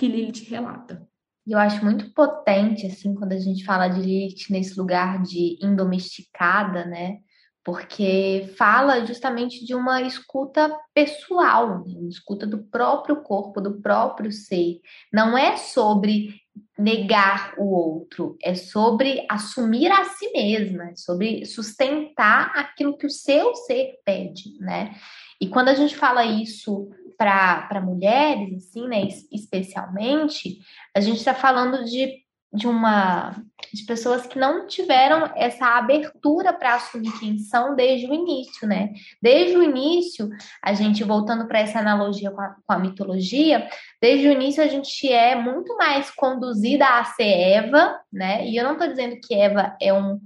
que 0.00 0.08
Lilith 0.08 0.48
relata. 0.48 1.06
Eu 1.46 1.58
acho 1.58 1.84
muito 1.84 2.10
potente, 2.14 2.86
assim, 2.86 3.14
quando 3.14 3.32
a 3.32 3.38
gente 3.38 3.64
fala 3.64 3.86
de 3.86 4.00
Lilith 4.00 4.46
nesse 4.48 4.78
lugar 4.78 5.22
de 5.22 5.58
indomesticada, 5.62 6.86
né? 6.86 7.18
Porque 7.62 8.50
fala 8.56 9.04
justamente 9.04 9.62
de 9.66 9.74
uma 9.74 10.00
escuta 10.00 10.74
pessoal, 10.94 11.84
né? 11.84 11.94
uma 11.98 12.08
escuta 12.08 12.46
do 12.46 12.64
próprio 12.64 13.22
corpo, 13.22 13.60
do 13.60 13.78
próprio 13.82 14.32
ser. 14.32 14.80
Não 15.12 15.36
é 15.36 15.58
sobre 15.58 16.34
negar 16.78 17.54
o 17.58 17.66
outro, 17.66 18.38
é 18.42 18.54
sobre 18.54 19.26
assumir 19.28 19.92
a 19.92 20.04
si 20.04 20.32
mesma, 20.32 20.90
é 20.90 20.96
sobre 20.96 21.44
sustentar 21.44 22.52
aquilo 22.56 22.96
que 22.96 23.06
o 23.06 23.10
seu 23.10 23.54
ser 23.54 23.98
pede, 24.02 24.56
né? 24.60 24.94
E 25.38 25.48
quando 25.48 25.68
a 25.68 25.74
gente 25.74 25.96
fala 25.96 26.24
isso 26.24 26.88
para 27.20 27.82
mulheres, 27.82 28.56
assim, 28.56 28.88
né, 28.88 29.06
especialmente, 29.30 30.58
a 30.96 31.00
gente 31.00 31.18
está 31.18 31.34
falando 31.34 31.84
de, 31.84 32.14
de 32.50 32.66
uma 32.66 33.36
de 33.74 33.84
pessoas 33.84 34.26
que 34.26 34.38
não 34.38 34.66
tiveram 34.66 35.30
essa 35.36 35.76
abertura 35.76 36.50
para 36.50 36.76
assumir 36.76 37.12
quem 37.20 37.38
são 37.38 37.76
desde 37.76 38.06
o 38.06 38.14
início, 38.14 38.66
né? 38.66 38.92
Desde 39.22 39.56
o 39.56 39.62
início, 39.62 40.30
a 40.62 40.72
gente 40.72 41.04
voltando 41.04 41.46
para 41.46 41.60
essa 41.60 41.78
analogia 41.78 42.30
com 42.30 42.40
a, 42.40 42.56
com 42.66 42.72
a 42.72 42.78
mitologia, 42.78 43.68
desde 44.00 44.26
o 44.26 44.32
início 44.32 44.64
a 44.64 44.66
gente 44.66 45.06
é 45.12 45.36
muito 45.36 45.76
mais 45.76 46.10
conduzida 46.10 46.86
a 46.86 47.04
ser 47.04 47.22
Eva, 47.22 48.00
né? 48.10 48.48
E 48.48 48.56
eu 48.56 48.64
não 48.64 48.72
estou 48.72 48.88
dizendo 48.88 49.20
que 49.22 49.34
Eva 49.34 49.76
é 49.80 49.92
um 49.92 50.18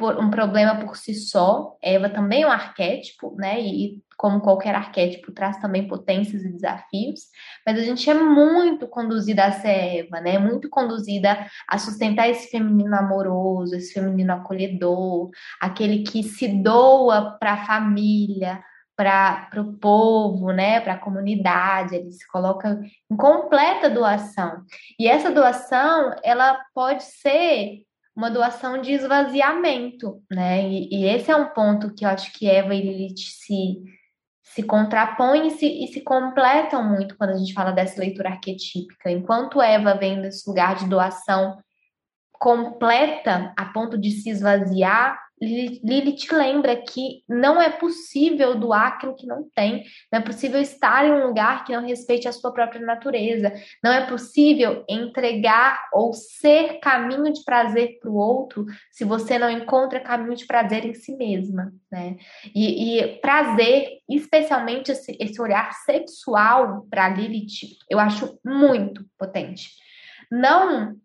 um 0.00 0.30
problema 0.30 0.84
por 0.84 0.96
si 0.96 1.14
só. 1.14 1.76
Eva 1.82 2.08
também 2.08 2.42
é 2.42 2.46
um 2.46 2.50
arquétipo, 2.50 3.34
né? 3.36 3.60
E 3.60 4.02
como 4.16 4.40
qualquer 4.40 4.74
arquétipo 4.74 5.32
traz 5.32 5.58
também 5.58 5.88
potências 5.88 6.44
e 6.44 6.52
desafios, 6.52 7.22
mas 7.66 7.78
a 7.78 7.82
gente 7.82 8.08
é 8.08 8.14
muito 8.14 8.86
conduzida 8.86 9.44
a 9.44 9.52
ser 9.52 9.68
Eva, 9.98 10.20
né? 10.20 10.38
Muito 10.38 10.68
conduzida 10.68 11.46
a 11.68 11.78
sustentar 11.78 12.28
esse 12.28 12.48
feminino 12.50 12.94
amoroso, 12.94 13.74
esse 13.74 13.92
feminino 13.92 14.32
acolhedor, 14.32 15.30
aquele 15.60 16.02
que 16.02 16.22
se 16.22 16.48
doa 16.48 17.36
para 17.38 17.52
a 17.54 17.66
família, 17.66 18.62
para 18.96 19.50
o 19.56 19.72
povo, 19.78 20.52
né, 20.52 20.80
para 20.80 20.94
a 20.94 20.98
comunidade, 20.98 21.96
ele 21.96 22.12
se 22.12 22.24
coloca 22.28 22.80
em 23.10 23.16
completa 23.16 23.90
doação. 23.90 24.62
E 24.98 25.08
essa 25.08 25.32
doação, 25.32 26.14
ela 26.22 26.60
pode 26.72 27.02
ser 27.02 27.84
uma 28.14 28.30
doação 28.30 28.80
de 28.80 28.92
esvaziamento, 28.92 30.22
né? 30.30 30.68
E, 30.68 30.88
e, 30.90 31.04
esse 31.06 31.30
é 31.30 31.36
um 31.36 31.50
ponto 31.50 31.92
que 31.94 32.04
eu 32.04 32.08
acho 32.08 32.32
que 32.32 32.48
Eva 32.48 32.74
e 32.74 32.80
Lilith 32.80 33.18
se, 33.18 33.82
se 34.42 34.62
contrapõem 34.62 35.48
e 35.48 35.50
se, 35.50 35.66
e 35.66 35.88
se 35.88 36.00
completam 36.00 36.82
muito 36.88 37.16
quando 37.16 37.30
a 37.30 37.36
gente 37.36 37.52
fala 37.52 37.72
dessa 37.72 38.00
leitura 38.00 38.30
arquetípica. 38.30 39.10
Enquanto 39.10 39.60
Eva 39.60 39.94
vem 39.94 40.22
desse 40.22 40.48
lugar 40.48 40.76
de 40.76 40.88
doação 40.88 41.58
completa 42.32 43.52
a 43.56 43.66
ponto 43.66 43.98
de 43.98 44.10
se 44.10 44.30
esvaziar, 44.30 45.18
Lili 45.40 46.14
te 46.14 46.32
lembra 46.32 46.76
que 46.76 47.22
não 47.28 47.60
é 47.60 47.68
possível 47.68 48.58
doar 48.58 48.86
aquilo 48.86 49.16
que 49.16 49.26
não 49.26 49.48
tem, 49.54 49.84
não 50.12 50.20
é 50.20 50.22
possível 50.22 50.60
estar 50.60 51.04
em 51.04 51.12
um 51.12 51.26
lugar 51.26 51.64
que 51.64 51.72
não 51.72 51.84
respeite 51.84 52.28
a 52.28 52.32
sua 52.32 52.52
própria 52.52 52.80
natureza, 52.80 53.52
não 53.82 53.92
é 53.92 54.06
possível 54.06 54.84
entregar 54.88 55.88
ou 55.92 56.12
ser 56.12 56.78
caminho 56.80 57.32
de 57.32 57.42
prazer 57.44 57.98
para 58.00 58.10
o 58.10 58.16
outro 58.16 58.64
se 58.90 59.04
você 59.04 59.38
não 59.38 59.50
encontra 59.50 60.00
caminho 60.00 60.36
de 60.36 60.46
prazer 60.46 60.84
em 60.84 60.94
si 60.94 61.16
mesma, 61.16 61.72
né? 61.90 62.16
E, 62.54 62.98
e 62.98 63.18
prazer, 63.18 63.88
especialmente 64.08 64.92
esse, 64.92 65.16
esse 65.20 65.40
olhar 65.40 65.72
sexual 65.84 66.86
para 66.88 67.08
Lilith, 67.08 67.76
eu 67.90 67.98
acho 67.98 68.38
muito 68.44 69.04
potente. 69.18 69.70
Não 70.30 70.96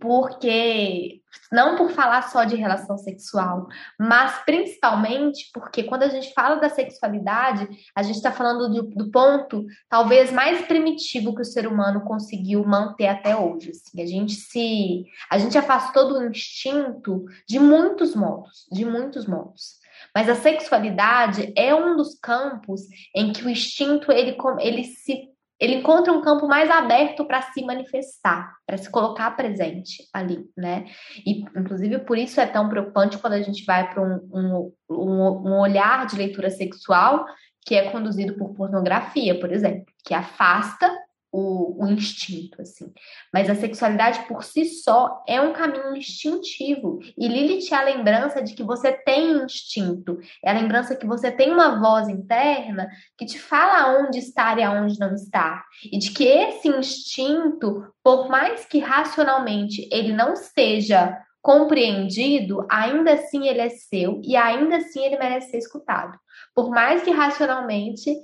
porque 0.00 1.20
não 1.50 1.76
por 1.76 1.90
falar 1.90 2.22
só 2.22 2.44
de 2.44 2.56
relação 2.56 2.96
sexual, 2.96 3.66
mas 3.98 4.42
principalmente 4.44 5.50
porque 5.52 5.82
quando 5.84 6.04
a 6.04 6.08
gente 6.08 6.32
fala 6.32 6.56
da 6.56 6.68
sexualidade, 6.68 7.68
a 7.94 8.02
gente 8.02 8.16
está 8.16 8.30
falando 8.30 8.68
do, 8.68 8.82
do, 8.90 9.10
ponto 9.10 9.64
talvez 9.88 10.32
mais 10.32 10.66
primitivo 10.66 11.34
que 11.34 11.42
o 11.42 11.44
ser 11.44 11.66
humano 11.66 12.02
conseguiu 12.02 12.64
manter 12.64 13.06
até 13.06 13.36
hoje. 13.36 13.70
Assim. 13.70 14.02
A 14.02 14.06
gente 14.06 14.34
se, 14.34 15.04
a 15.30 15.38
gente 15.38 15.56
afastou 15.58 16.08
do 16.08 16.24
instinto 16.24 17.24
de 17.48 17.58
muitos 17.58 18.14
modos, 18.14 18.66
de 18.70 18.84
muitos 18.84 19.26
modos. 19.26 19.82
Mas 20.14 20.28
a 20.28 20.34
sexualidade 20.34 21.52
é 21.56 21.74
um 21.74 21.96
dos 21.96 22.18
campos 22.20 22.82
em 23.14 23.32
que 23.32 23.44
o 23.44 23.50
instinto 23.50 24.12
ele, 24.12 24.36
ele 24.60 24.84
se 24.84 25.33
ele 25.60 25.76
encontra 25.76 26.12
um 26.12 26.20
campo 26.20 26.46
mais 26.48 26.70
aberto 26.70 27.24
para 27.24 27.42
se 27.42 27.64
manifestar, 27.64 28.52
para 28.66 28.76
se 28.76 28.90
colocar 28.90 29.30
presente 29.36 30.08
ali, 30.12 30.44
né? 30.56 30.86
E, 31.24 31.40
inclusive, 31.56 31.98
por 32.00 32.18
isso 32.18 32.40
é 32.40 32.46
tão 32.46 32.68
preocupante 32.68 33.18
quando 33.18 33.34
a 33.34 33.42
gente 33.42 33.64
vai 33.64 33.88
para 33.88 34.02
um, 34.02 34.72
um, 34.90 35.46
um, 35.48 35.60
olhar 35.60 36.06
de 36.06 36.16
leitura 36.16 36.50
sexual 36.50 37.24
que 37.66 37.74
é 37.74 37.90
conduzido 37.90 38.34
por 38.36 38.54
pornografia, 38.54 39.38
por 39.40 39.50
exemplo, 39.50 39.86
que 40.04 40.12
afasta 40.12 40.90
o, 41.36 41.82
o, 41.82 41.88
instinto, 41.88 42.62
assim. 42.62 42.92
Mas 43.32 43.50
a 43.50 43.56
sexualidade 43.56 44.20
por 44.28 44.44
si 44.44 44.64
só 44.66 45.20
é 45.26 45.40
um 45.40 45.52
caminho 45.52 45.96
instintivo. 45.96 47.00
E 47.18 47.26
Lilith 47.26 47.72
é 47.72 47.74
a 47.74 47.82
lembrança 47.82 48.40
de 48.40 48.54
que 48.54 48.62
você 48.62 48.92
tem 48.92 49.32
instinto. 49.42 50.16
É 50.44 50.50
a 50.50 50.54
lembrança 50.54 50.94
que 50.94 51.04
você 51.04 51.32
tem 51.32 51.50
uma 51.50 51.80
voz 51.80 52.08
interna 52.08 52.88
que 53.18 53.26
te 53.26 53.36
fala 53.36 53.98
onde 53.98 54.20
estar 54.20 54.58
e 54.60 54.62
aonde 54.62 55.00
não 55.00 55.12
estar. 55.12 55.64
E 55.90 55.98
de 55.98 56.12
que 56.12 56.24
esse 56.24 56.68
instinto, 56.68 57.84
por 58.00 58.28
mais 58.28 58.64
que 58.64 58.78
racionalmente 58.78 59.88
ele 59.90 60.12
não 60.12 60.36
seja 60.36 61.18
compreendido, 61.42 62.64
ainda 62.70 63.14
assim 63.14 63.48
ele 63.48 63.60
é 63.60 63.70
seu 63.70 64.20
e 64.22 64.36
ainda 64.36 64.76
assim 64.76 65.04
ele 65.04 65.18
merece 65.18 65.50
ser 65.50 65.58
escutado. 65.58 66.16
Por 66.54 66.70
mais 66.70 67.02
que 67.02 67.10
racionalmente 67.10 68.14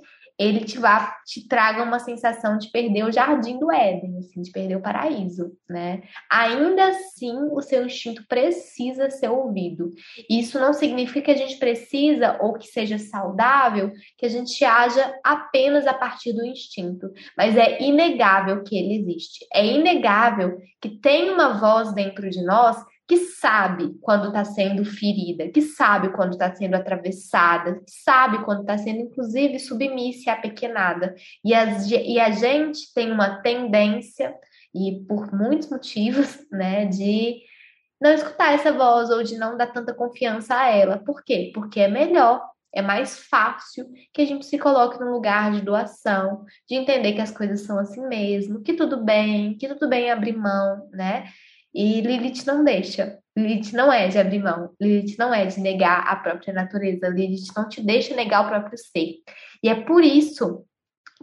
ele 0.41 0.61
te, 0.61 0.77
vá, 0.79 1.15
te 1.25 1.47
traga 1.47 1.83
uma 1.83 1.99
sensação 1.99 2.57
de 2.57 2.69
perder 2.71 3.03
o 3.03 3.11
jardim 3.11 3.59
do 3.59 3.71
Éden, 3.71 4.17
assim, 4.17 4.41
de 4.41 4.51
perder 4.51 4.75
o 4.75 4.81
paraíso, 4.81 5.51
né? 5.69 6.01
Ainda 6.29 6.87
assim, 6.87 7.35
o 7.51 7.61
seu 7.61 7.85
instinto 7.85 8.25
precisa 8.27 9.09
ser 9.09 9.29
ouvido. 9.29 9.91
Isso 10.29 10.59
não 10.59 10.73
significa 10.73 11.21
que 11.21 11.31
a 11.31 11.37
gente 11.37 11.57
precisa, 11.57 12.37
ou 12.41 12.53
que 12.53 12.67
seja 12.67 12.97
saudável, 12.97 13.91
que 14.17 14.25
a 14.25 14.29
gente 14.29 14.63
haja 14.65 15.13
apenas 15.23 15.85
a 15.85 15.93
partir 15.93 16.33
do 16.33 16.45
instinto, 16.45 17.11
mas 17.37 17.55
é 17.55 17.81
inegável 17.81 18.63
que 18.63 18.75
ele 18.75 19.01
existe. 19.01 19.45
É 19.53 19.65
inegável 19.65 20.57
que 20.81 20.89
tem 20.89 21.29
uma 21.29 21.59
voz 21.59 21.93
dentro 21.93 22.29
de 22.29 22.43
nós 22.43 22.77
que 23.11 23.17
sabe 23.17 23.93
quando 23.99 24.29
está 24.29 24.45
sendo 24.45 24.85
ferida, 24.85 25.49
que 25.49 25.61
sabe 25.61 26.13
quando 26.13 26.31
está 26.31 26.55
sendo 26.55 26.75
atravessada, 26.75 27.81
que 27.85 27.91
sabe 27.91 28.41
quando 28.45 28.61
está 28.61 28.77
sendo, 28.77 29.01
inclusive, 29.01 29.59
submissa 29.59 30.29
e 30.29 30.31
apequenada. 30.31 31.13
E, 31.43 31.53
as, 31.53 31.91
e 31.91 32.17
a 32.17 32.31
gente 32.31 32.93
tem 32.93 33.11
uma 33.11 33.41
tendência, 33.41 34.33
e 34.73 35.03
por 35.09 35.29
muitos 35.33 35.69
motivos, 35.69 36.39
né, 36.49 36.85
de 36.85 37.41
não 37.99 38.13
escutar 38.13 38.53
essa 38.53 38.71
voz 38.71 39.09
ou 39.09 39.21
de 39.23 39.37
não 39.37 39.57
dar 39.57 39.67
tanta 39.67 39.93
confiança 39.93 40.55
a 40.55 40.69
ela. 40.69 40.97
Por 40.97 41.21
quê? 41.21 41.51
Porque 41.53 41.81
é 41.81 41.89
melhor 41.89 42.41
é 42.73 42.81
mais 42.81 43.19
fácil 43.27 43.91
que 44.13 44.21
a 44.21 44.25
gente 44.25 44.45
se 44.45 44.57
coloque 44.57 44.97
num 44.97 45.11
lugar 45.11 45.51
de 45.51 45.59
doação, 45.59 46.45
de 46.65 46.75
entender 46.75 47.11
que 47.11 47.19
as 47.19 47.29
coisas 47.29 47.63
são 47.63 47.77
assim 47.77 48.07
mesmo, 48.07 48.61
que 48.61 48.71
tudo 48.71 49.03
bem, 49.03 49.57
que 49.57 49.67
tudo 49.67 49.89
bem 49.89 50.09
abrir 50.09 50.37
mão, 50.37 50.89
né? 50.93 51.25
E 51.73 52.01
Lilith 52.01 52.45
não 52.45 52.63
deixa. 52.63 53.19
Lilith 53.37 53.73
não 53.73 53.91
é 53.91 54.07
de 54.07 54.19
abrir 54.19 54.43
mão. 54.43 54.71
Lilith 54.79 55.15
não 55.17 55.33
é 55.33 55.45
de 55.45 55.59
negar 55.59 56.05
a 56.07 56.15
própria 56.15 56.53
natureza. 56.53 57.07
Lilith 57.07 57.53
não 57.55 57.67
te 57.67 57.81
deixa 57.81 58.15
negar 58.15 58.45
o 58.45 58.49
próprio 58.49 58.77
ser. 58.77 59.15
E 59.63 59.69
é 59.69 59.75
por 59.75 60.03
isso 60.03 60.65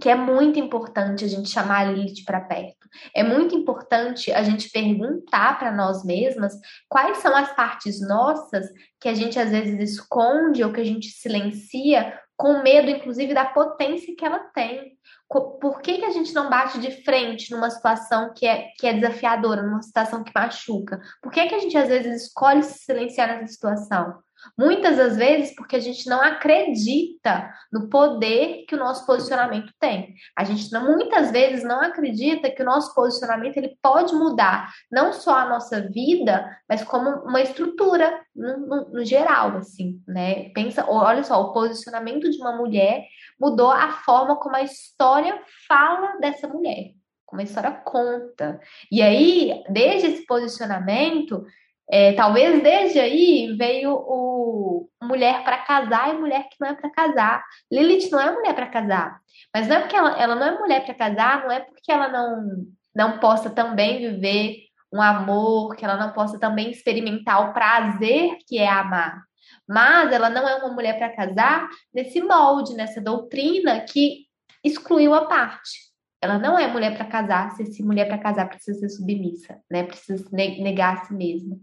que 0.00 0.08
é 0.08 0.14
muito 0.14 0.58
importante 0.58 1.24
a 1.24 1.28
gente 1.28 1.50
chamar 1.50 1.86
a 1.86 1.92
Lilith 1.92 2.24
para 2.24 2.40
perto. 2.40 2.88
É 3.14 3.22
muito 3.22 3.54
importante 3.54 4.32
a 4.32 4.42
gente 4.42 4.70
perguntar 4.70 5.58
para 5.58 5.72
nós 5.72 6.04
mesmas 6.04 6.54
quais 6.88 7.18
são 7.18 7.36
as 7.36 7.54
partes 7.54 8.00
nossas 8.00 8.68
que 9.00 9.08
a 9.08 9.14
gente 9.14 9.38
às 9.38 9.50
vezes 9.50 9.92
esconde 9.92 10.62
ou 10.62 10.72
que 10.72 10.80
a 10.80 10.84
gente 10.84 11.08
silencia 11.08 12.16
com 12.36 12.62
medo, 12.62 12.88
inclusive, 12.88 13.34
da 13.34 13.44
potência 13.44 14.14
que 14.16 14.24
ela 14.24 14.38
tem 14.38 14.96
por 15.28 15.82
que, 15.82 15.98
que 15.98 16.04
a 16.04 16.10
gente 16.10 16.32
não 16.32 16.48
bate 16.48 16.80
de 16.80 17.04
frente 17.04 17.50
numa 17.50 17.70
situação 17.70 18.32
que 18.34 18.46
é, 18.46 18.68
que 18.78 18.86
é 18.86 18.94
desafiadora, 18.94 19.62
numa 19.62 19.82
situação 19.82 20.24
que 20.24 20.32
machuca? 20.34 21.00
Por 21.22 21.30
que, 21.30 21.46
que 21.46 21.54
a 21.54 21.58
gente 21.58 21.76
às 21.76 21.88
vezes 21.88 22.24
escolhe 22.24 22.62
se 22.62 22.78
silenciar 22.78 23.28
nessa 23.28 23.52
situação? 23.52 24.22
Muitas 24.56 24.96
das 24.96 25.16
vezes 25.16 25.54
porque 25.54 25.76
a 25.76 25.80
gente 25.80 26.08
não 26.08 26.22
acredita 26.22 27.52
no 27.72 27.88
poder 27.88 28.64
que 28.66 28.74
o 28.74 28.78
nosso 28.78 29.04
posicionamento 29.04 29.72
tem. 29.80 30.14
A 30.36 30.44
gente 30.44 30.70
não, 30.72 30.84
muitas 30.84 31.30
vezes 31.30 31.64
não 31.64 31.80
acredita 31.80 32.50
que 32.50 32.62
o 32.62 32.64
nosso 32.64 32.94
posicionamento 32.94 33.56
ele 33.56 33.76
pode 33.82 34.14
mudar 34.14 34.72
não 34.90 35.12
só 35.12 35.38
a 35.38 35.48
nossa 35.48 35.80
vida, 35.88 36.48
mas 36.68 36.84
como 36.84 37.10
uma 37.24 37.40
estrutura 37.40 38.20
no, 38.34 38.58
no, 38.58 38.88
no 38.90 39.04
geral, 39.04 39.56
assim, 39.56 40.00
né? 40.06 40.50
Pensa, 40.50 40.84
olha 40.88 41.24
só, 41.24 41.40
o 41.42 41.52
posicionamento 41.52 42.30
de 42.30 42.38
uma 42.38 42.56
mulher 42.56 43.04
mudou 43.40 43.70
a 43.70 43.92
forma 43.92 44.36
como 44.36 44.56
a 44.56 44.62
história 44.62 45.40
fala 45.66 46.18
dessa 46.20 46.48
mulher, 46.48 46.92
como 47.26 47.40
a 47.40 47.44
história 47.44 47.70
conta. 47.70 48.60
E 48.90 49.02
aí, 49.02 49.62
desde 49.70 50.08
esse 50.08 50.26
posicionamento, 50.26 51.44
é, 51.90 52.12
talvez 52.12 52.62
desde 52.62 53.00
aí 53.00 53.54
veio 53.56 53.94
o 53.94 54.88
mulher 55.02 55.42
para 55.42 55.58
casar 55.58 56.14
e 56.14 56.18
mulher 56.18 56.48
que 56.50 56.56
não 56.60 56.68
é 56.68 56.74
para 56.74 56.90
casar. 56.90 57.44
Lilith 57.72 58.10
não 58.10 58.20
é 58.20 58.30
mulher 58.30 58.54
para 58.54 58.66
casar, 58.66 59.20
mas 59.54 59.66
não 59.66 59.76
é 59.76 59.80
porque 59.80 59.96
ela, 59.96 60.20
ela 60.20 60.34
não 60.34 60.46
é 60.46 60.58
mulher 60.58 60.84
para 60.84 60.94
casar, 60.94 61.44
não 61.44 61.50
é 61.50 61.60
porque 61.60 61.90
ela 61.90 62.08
não 62.08 62.66
não 62.94 63.18
possa 63.18 63.48
também 63.48 63.98
viver 63.98 64.56
um 64.92 65.00
amor, 65.00 65.76
que 65.76 65.84
ela 65.84 65.96
não 65.96 66.12
possa 66.12 66.38
também 66.38 66.70
experimentar 66.70 67.48
o 67.48 67.52
prazer 67.52 68.38
que 68.46 68.58
é 68.58 68.68
amar. 68.68 69.27
Mas 69.68 70.12
ela 70.12 70.30
não 70.30 70.48
é 70.48 70.54
uma 70.56 70.72
mulher 70.72 70.96
para 70.96 71.14
casar 71.14 71.68
nesse 71.92 72.20
molde, 72.22 72.74
nessa 72.74 73.00
doutrina 73.00 73.80
que 73.80 74.26
excluiu 74.64 75.14
a 75.14 75.26
parte. 75.26 75.88
Ela 76.20 76.38
não 76.38 76.58
é 76.58 76.66
mulher 76.66 76.96
para 76.96 77.06
casar, 77.06 77.52
se 77.52 77.62
esse 77.62 77.82
mulher 77.82 78.06
para 78.06 78.18
casar 78.18 78.48
precisa 78.48 78.80
ser 78.80 78.88
submissa, 78.88 79.60
né? 79.70 79.84
Precisa 79.84 80.28
negar 80.32 80.94
a 80.94 81.04
si 81.04 81.14
mesma. 81.14 81.56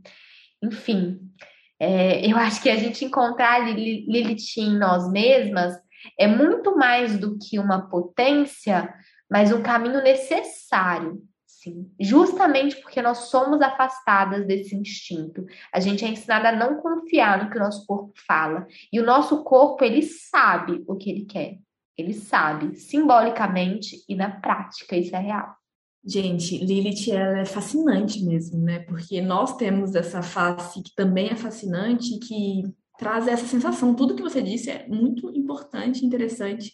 Enfim, 0.64 1.20
é, 1.80 2.26
eu 2.26 2.38
acho 2.38 2.62
que 2.62 2.70
a 2.70 2.78
gente 2.78 3.04
encontrar 3.04 3.60
Lilith 3.60 4.58
em 4.58 4.78
nós 4.78 5.12
mesmas 5.12 5.74
é 6.18 6.28
muito 6.28 6.76
mais 6.78 7.18
do 7.18 7.38
que 7.38 7.60
uma 7.60 7.90
potência, 7.90 8.94
mas 9.30 9.52
um 9.52 9.62
caminho 9.62 10.02
necessário, 10.02 11.22
Justamente 12.00 12.78
porque 12.78 13.02
nós 13.02 13.30
somos 13.30 13.62
afastadas 13.62 14.46
desse 14.46 14.76
instinto. 14.76 15.46
A 15.74 15.80
gente 15.80 16.04
é 16.04 16.08
ensinada 16.08 16.50
a 16.50 16.56
não 16.56 16.82
confiar 16.82 17.44
no 17.44 17.50
que 17.50 17.58
o 17.58 17.62
nosso 17.62 17.86
corpo 17.86 18.14
fala. 18.28 18.68
E 18.92 19.00
o 19.00 19.06
nosso 19.06 19.44
corpo, 19.44 19.84
ele 19.84 20.02
sabe 20.02 20.84
o 20.88 20.96
que 20.96 21.10
ele 21.10 21.26
quer. 21.26 21.58
Ele 21.98 22.14
sabe, 22.14 22.76
simbolicamente 22.76 24.04
e 24.08 24.16
na 24.16 24.30
prática, 24.30 24.98
isso 24.98 25.16
é 25.16 25.20
real. 25.20 25.56
Gente, 26.06 26.58
Lilith 26.58 27.10
ela 27.12 27.40
é 27.40 27.46
fascinante 27.46 28.24
mesmo, 28.24 28.62
né? 28.62 28.80
Porque 28.80 29.22
nós 29.22 29.56
temos 29.58 29.96
essa 29.96 30.22
face 30.22 30.84
que 30.84 30.94
também 30.94 31.30
é 31.30 31.36
fascinante, 31.36 32.20
que 32.20 32.64
traz 33.00 33.28
essa 33.28 33.48
sensação. 33.48 33.96
Tudo 33.96 34.16
que 34.16 34.22
você 34.22 34.42
disse 34.42 34.70
é 34.70 34.88
muito 34.88 35.36
importante, 35.36 36.06
interessante 36.06 36.74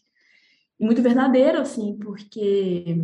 e 0.80 0.86
muito 0.86 1.01
verdadeiro, 1.01 1.62
assim, 1.62 1.97
porque 1.97 2.97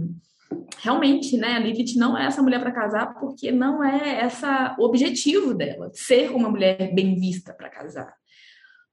realmente, 0.78 1.38
né, 1.38 1.56
a 1.56 1.60
Lilith 1.60 1.98
não 1.98 2.18
é 2.18 2.26
essa 2.26 2.42
mulher 2.42 2.60
para 2.60 2.72
casar 2.72 3.20
porque 3.20 3.52
não 3.52 3.84
é 3.84 4.20
essa 4.22 4.76
o 4.80 4.84
objetivo 4.84 5.54
dela, 5.54 5.92
ser 5.94 6.32
uma 6.32 6.50
mulher 6.50 6.94
bem 6.94 7.16
vista 7.16 7.54
para 7.54 7.70
casar. 7.70 8.14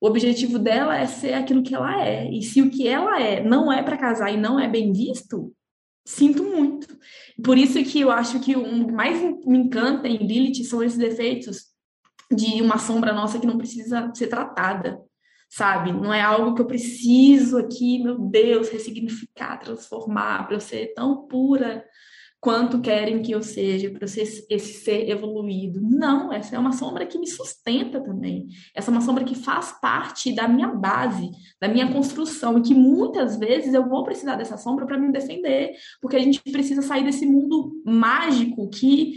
O 0.01 0.07
objetivo 0.07 0.59
dela 0.59 0.99
é 0.99 1.07
ser 1.07 1.35
aquilo 1.35 1.63
que 1.63 1.75
ela 1.75 2.05
é. 2.05 2.31
E 2.31 2.43
se 2.43 2.61
o 2.61 2.71
que 2.71 2.87
ela 2.87 3.21
é 3.21 3.43
não 3.43 3.73
é 3.73 3.83
para 3.83 3.97
casar 3.97 4.31
e 4.33 4.37
não 4.37 4.61
é 4.61 4.69
bem 4.69 4.93
visto, 4.93 5.55
sinto 6.05 6.45
muito. 6.45 6.99
Por 7.43 7.57
isso 7.57 7.83
que 7.83 8.01
eu 8.01 8.11
acho 8.11 8.41
que 8.41 8.55
o 8.55 8.87
que 8.87 8.93
mais 8.93 9.21
me 9.47 9.59
encanta 9.59 10.07
em 10.07 10.19
Lilith 10.19 10.65
são 10.65 10.83
esses 10.83 10.99
defeitos 10.99 11.73
de 12.31 12.61
uma 12.61 12.79
sombra 12.79 13.13
nossa 13.13 13.39
que 13.39 13.47
não 13.47 13.57
precisa 13.57 14.11
ser 14.15 14.27
tratada, 14.27 15.01
sabe? 15.55 15.93
Não 15.93 16.13
é 16.13 16.21
algo 16.21 16.53
que 16.55 16.63
eu 16.63 16.67
preciso 16.67 17.59
aqui, 17.59 18.03
meu 18.03 18.19
Deus, 18.19 18.69
ressignificar, 18.71 19.59
transformar 19.59 20.47
para 20.47 20.57
eu 20.57 20.61
ser 20.61 20.93
tão 20.95 21.29
pura 21.29 21.85
quanto 22.41 22.81
querem 22.81 23.23
que 23.23 23.33
eu 23.33 23.43
seja, 23.43 23.89
para 23.91 24.07
ser 24.07 24.23
esse 24.51 24.75
ser 24.75 25.09
evoluído. 25.09 25.81
Não, 25.81 26.31
essa 26.31 26.57
é 26.57 26.59
uma 26.59 26.73
sombra 26.73 27.07
que 27.07 27.19
me 27.19 27.27
sustenta 27.27 28.01
também. 28.03 28.49
Essa 28.75 28.91
é 28.91 28.93
uma 28.93 29.01
sombra 29.01 29.25
que 29.25 29.35
faz 29.35 29.73
parte 29.81 30.35
da 30.35 30.47
minha 30.47 30.69
base, 30.69 31.31
da 31.59 31.69
minha 31.69 31.91
construção, 31.91 32.59
e 32.59 32.63
que 32.63 32.75
muitas 32.75 33.39
vezes 33.39 33.73
eu 33.73 33.89
vou 33.89 34.05
precisar 34.05 34.35
dessa 34.35 34.59
sombra 34.59 34.85
para 34.85 34.99
me 34.99 35.11
defender, 35.11 35.73
porque 36.03 36.17
a 36.17 36.21
gente 36.21 36.43
precisa 36.43 36.83
sair 36.83 37.05
desse 37.05 37.25
mundo 37.25 37.81
mágico 37.87 38.69
que 38.69 39.15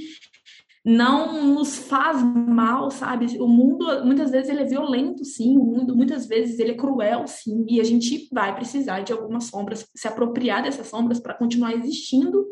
não 0.85 1.53
nos 1.53 1.77
faz 1.77 2.21
mal, 2.23 2.89
sabe? 2.89 3.37
O 3.39 3.47
mundo, 3.47 4.05
muitas 4.05 4.31
vezes, 4.31 4.49
ele 4.49 4.61
é 4.61 4.65
violento, 4.65 5.25
sim. 5.25 5.57
O 5.57 5.63
mundo, 5.63 5.95
muitas 5.95 6.27
vezes, 6.27 6.59
ele 6.59 6.71
é 6.71 6.75
cruel, 6.75 7.27
sim. 7.27 7.65
E 7.69 7.81
a 7.81 7.83
gente 7.83 8.29
vai 8.31 8.55
precisar 8.55 9.01
de 9.01 9.11
algumas 9.11 9.45
sombras, 9.45 9.89
se 9.95 10.07
apropriar 10.07 10.63
dessas 10.63 10.87
sombras 10.87 11.19
para 11.19 11.33
continuar 11.33 11.73
existindo 11.73 12.45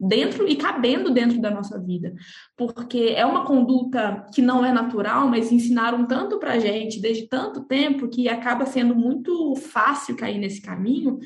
dentro 0.00 0.48
e 0.48 0.54
cabendo 0.54 1.10
dentro 1.10 1.40
da 1.40 1.50
nossa 1.50 1.78
vida, 1.78 2.14
porque 2.56 3.14
é 3.16 3.26
uma 3.26 3.44
conduta 3.44 4.24
que 4.32 4.40
não 4.40 4.64
é 4.64 4.72
natural, 4.72 5.26
mas 5.26 5.50
ensinaram 5.50 6.06
tanto 6.06 6.38
para 6.38 6.58
gente 6.58 7.00
desde 7.00 7.26
tanto 7.26 7.64
tempo 7.64 8.08
que 8.08 8.28
acaba 8.28 8.64
sendo 8.64 8.94
muito 8.94 9.56
fácil 9.56 10.16
cair 10.16 10.38
nesse 10.38 10.62
caminho 10.62 11.18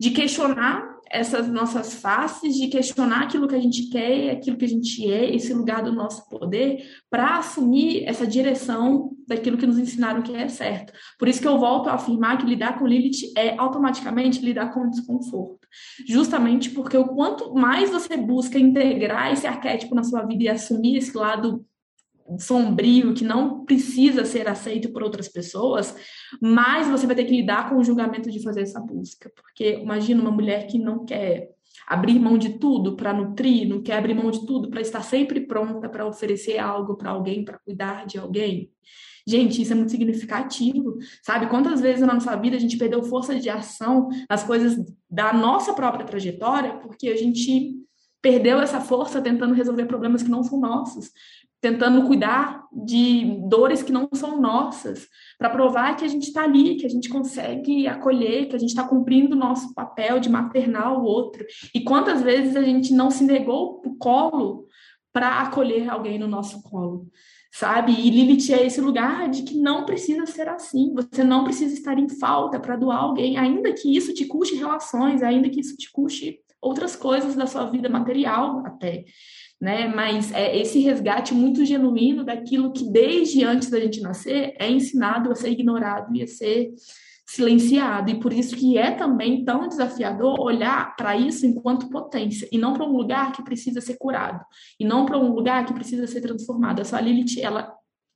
de 0.00 0.10
questionar 0.12 0.98
essas 1.10 1.48
nossas 1.48 1.94
faces, 1.94 2.54
de 2.54 2.68
questionar 2.68 3.24
aquilo 3.24 3.46
que 3.46 3.54
a 3.54 3.60
gente 3.60 3.90
quer, 3.90 4.30
aquilo 4.30 4.56
que 4.56 4.64
a 4.64 4.68
gente 4.68 5.12
é, 5.12 5.34
esse 5.34 5.52
lugar 5.52 5.82
do 5.82 5.92
nosso 5.92 6.26
poder, 6.28 6.82
para 7.10 7.36
assumir 7.36 8.04
essa 8.04 8.26
direção 8.26 9.10
daquilo 9.26 9.58
que 9.58 9.66
nos 9.66 9.78
ensinaram 9.78 10.22
que 10.22 10.34
é 10.34 10.48
certo. 10.48 10.92
Por 11.18 11.28
isso 11.28 11.40
que 11.40 11.48
eu 11.48 11.58
volto 11.58 11.90
a 11.90 11.94
afirmar 11.94 12.38
que 12.38 12.46
lidar 12.46 12.78
com 12.78 12.86
Lilith 12.86 13.32
é 13.36 13.58
automaticamente 13.58 14.40
lidar 14.40 14.72
com 14.72 14.88
desconforto. 14.88 15.68
Justamente 16.08 16.70
porque 16.70 16.96
o 16.96 17.08
quanto 17.08 17.52
mais 17.52 17.90
você 17.90 18.16
busca 18.16 18.58
integrar 18.58 19.32
esse 19.32 19.46
arquétipo 19.46 19.94
na 19.94 20.04
sua 20.04 20.22
vida 20.22 20.44
e 20.44 20.48
assumir 20.48 20.96
esse 20.96 21.14
lado 21.16 21.66
sombrio, 22.38 23.14
que 23.14 23.24
não 23.24 23.64
precisa 23.64 24.24
ser 24.24 24.48
aceito 24.48 24.92
por 24.92 25.02
outras 25.02 25.28
pessoas, 25.28 25.94
mais 26.40 26.88
você 26.88 27.06
vai 27.06 27.16
ter 27.16 27.24
que 27.24 27.36
lidar 27.36 27.68
com 27.68 27.76
o 27.76 27.84
julgamento 27.84 28.30
de 28.30 28.42
fazer 28.42 28.62
essa 28.62 28.80
busca. 28.80 29.30
Porque 29.34 29.78
imagina 29.80 30.20
uma 30.20 30.30
mulher 30.30 30.66
que 30.66 30.78
não 30.78 31.04
quer 31.04 31.50
abrir 31.86 32.18
mão 32.18 32.38
de 32.38 32.58
tudo 32.58 32.96
para 32.96 33.12
nutrir, 33.12 33.68
não 33.68 33.82
quer 33.82 33.98
abrir 33.98 34.14
mão 34.14 34.30
de 34.30 34.46
tudo 34.46 34.70
para 34.70 34.80
estar 34.80 35.02
sempre 35.02 35.40
pronta 35.40 35.88
para 35.88 36.06
oferecer 36.06 36.58
algo 36.58 36.96
para 36.96 37.10
alguém, 37.10 37.44
para 37.44 37.58
cuidar 37.58 38.06
de 38.06 38.18
alguém. 38.18 38.70
Gente, 39.26 39.62
isso 39.62 39.72
é 39.72 39.76
muito 39.76 39.90
significativo, 39.90 40.96
sabe? 41.22 41.48
Quantas 41.48 41.80
vezes 41.80 42.00
na 42.00 42.14
nossa 42.14 42.34
vida 42.36 42.56
a 42.56 42.60
gente 42.60 42.78
perdeu 42.78 43.02
força 43.02 43.38
de 43.38 43.48
ação 43.48 44.08
nas 44.28 44.42
coisas 44.42 44.76
da 45.10 45.32
nossa 45.32 45.72
própria 45.74 46.06
trajetória 46.06 46.78
porque 46.78 47.08
a 47.08 47.16
gente 47.16 47.76
perdeu 48.22 48.60
essa 48.60 48.80
força 48.80 49.20
tentando 49.20 49.54
resolver 49.54 49.86
problemas 49.86 50.22
que 50.22 50.28
não 50.28 50.42
são 50.42 50.60
nossos, 50.60 51.10
tentando 51.60 52.06
cuidar 52.06 52.64
de 52.72 53.38
dores 53.48 53.82
que 53.82 53.92
não 53.92 54.08
são 54.14 54.40
nossas, 54.40 55.06
para 55.38 55.50
provar 55.50 55.96
que 55.96 56.04
a 56.04 56.08
gente 56.08 56.28
está 56.28 56.44
ali, 56.44 56.76
que 56.76 56.86
a 56.86 56.88
gente 56.88 57.08
consegue 57.08 57.86
acolher, 57.86 58.48
que 58.48 58.56
a 58.56 58.58
gente 58.58 58.70
está 58.70 58.84
cumprindo 58.84 59.36
o 59.36 59.38
nosso 59.38 59.74
papel 59.74 60.18
de 60.18 60.30
maternar 60.30 60.98
o 60.98 61.04
outro. 61.04 61.44
E 61.74 61.80
quantas 61.80 62.22
vezes 62.22 62.56
a 62.56 62.62
gente 62.62 62.94
não 62.94 63.10
se 63.10 63.24
negou 63.24 63.82
o 63.84 63.96
colo 63.96 64.66
para 65.12 65.40
acolher 65.40 65.90
alguém 65.90 66.18
no 66.18 66.28
nosso 66.28 66.62
colo, 66.62 67.08
sabe? 67.52 67.92
E 67.92 68.10
Lilith 68.10 68.52
é 68.52 68.64
esse 68.64 68.80
lugar 68.80 69.28
de 69.28 69.42
que 69.42 69.58
não 69.58 69.84
precisa 69.84 70.24
ser 70.24 70.48
assim, 70.48 70.94
você 70.94 71.24
não 71.24 71.44
precisa 71.44 71.74
estar 71.74 71.98
em 71.98 72.08
falta 72.08 72.60
para 72.60 72.76
doar 72.76 73.02
alguém, 73.02 73.36
ainda 73.36 73.72
que 73.72 73.94
isso 73.94 74.14
te 74.14 74.24
custe 74.24 74.54
relações, 74.54 75.22
ainda 75.22 75.50
que 75.50 75.60
isso 75.60 75.76
te 75.76 75.90
custe 75.90 76.38
outras 76.62 76.94
coisas 76.94 77.34
da 77.34 77.46
sua 77.46 77.64
vida 77.64 77.88
material 77.88 78.62
até 78.64 79.04
né? 79.60 79.86
Mas 79.88 80.32
é 80.32 80.56
esse 80.56 80.80
resgate 80.80 81.34
muito 81.34 81.64
genuíno 81.64 82.24
daquilo 82.24 82.72
que 82.72 82.90
desde 82.90 83.44
antes 83.44 83.68
da 83.68 83.78
gente 83.78 84.00
nascer 84.00 84.54
é 84.58 84.70
ensinado 84.70 85.30
a 85.30 85.34
ser 85.34 85.50
ignorado 85.50 86.14
e 86.14 86.22
a 86.22 86.26
ser 86.26 86.70
silenciado. 87.26 88.10
E 88.10 88.18
por 88.18 88.32
isso 88.32 88.56
que 88.56 88.76
é 88.78 88.90
também 88.90 89.44
tão 89.44 89.68
desafiador 89.68 90.40
olhar 90.40 90.96
para 90.96 91.16
isso 91.16 91.46
enquanto 91.46 91.90
potência 91.90 92.48
e 92.50 92.58
não 92.58 92.72
para 92.72 92.84
um 92.84 92.96
lugar 92.96 93.32
que 93.32 93.44
precisa 93.44 93.80
ser 93.80 93.96
curado 93.98 94.44
e 94.80 94.84
não 94.84 95.06
para 95.06 95.18
um 95.18 95.32
lugar 95.32 95.64
que 95.64 95.74
precisa 95.74 96.06
ser 96.06 96.22
transformado. 96.22 96.80
A 96.80 96.84
sua 96.84 97.00
Lilith, 97.00 97.40
ela 97.40 97.72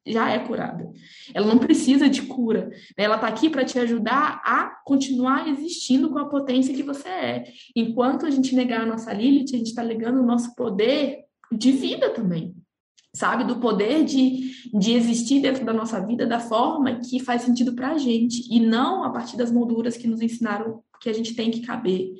já 0.06 0.30
é 0.30 0.38
curada. 0.38 0.90
Ela 1.32 1.46
não 1.46 1.58
precisa 1.58 2.08
de 2.08 2.22
cura. 2.22 2.68
Né? 2.98 3.04
Ela 3.04 3.14
está 3.14 3.26
aqui 3.28 3.48
para 3.48 3.64
te 3.64 3.78
ajudar 3.78 4.42
a 4.44 4.66
continuar 4.84 5.48
existindo 5.48 6.10
com 6.10 6.18
a 6.18 6.28
potência 6.28 6.74
que 6.74 6.82
você 6.82 7.08
é. 7.08 7.44
Enquanto 7.74 8.26
a 8.26 8.30
gente 8.30 8.54
negar 8.54 8.82
a 8.82 8.86
nossa 8.86 9.12
Lilith, 9.12 9.54
a 9.54 9.58
gente 9.58 9.68
está 9.68 9.82
negando 9.82 10.20
o 10.20 10.26
nosso 10.26 10.54
poder 10.54 11.23
de 11.52 11.72
vida 11.72 12.10
também, 12.10 12.54
sabe? 13.14 13.44
Do 13.44 13.56
poder 13.56 14.04
de, 14.04 14.50
de 14.78 14.92
existir 14.92 15.40
dentro 15.40 15.64
da 15.64 15.72
nossa 15.72 16.04
vida 16.04 16.26
da 16.26 16.40
forma 16.40 17.00
que 17.00 17.20
faz 17.20 17.42
sentido 17.42 17.74
para 17.74 17.92
a 17.92 17.98
gente 17.98 18.46
e 18.50 18.60
não 18.60 19.04
a 19.04 19.10
partir 19.10 19.36
das 19.36 19.52
molduras 19.52 19.96
que 19.96 20.08
nos 20.08 20.20
ensinaram 20.20 20.82
que 21.00 21.08
a 21.08 21.12
gente 21.12 21.34
tem 21.34 21.50
que 21.50 21.60
caber. 21.60 22.12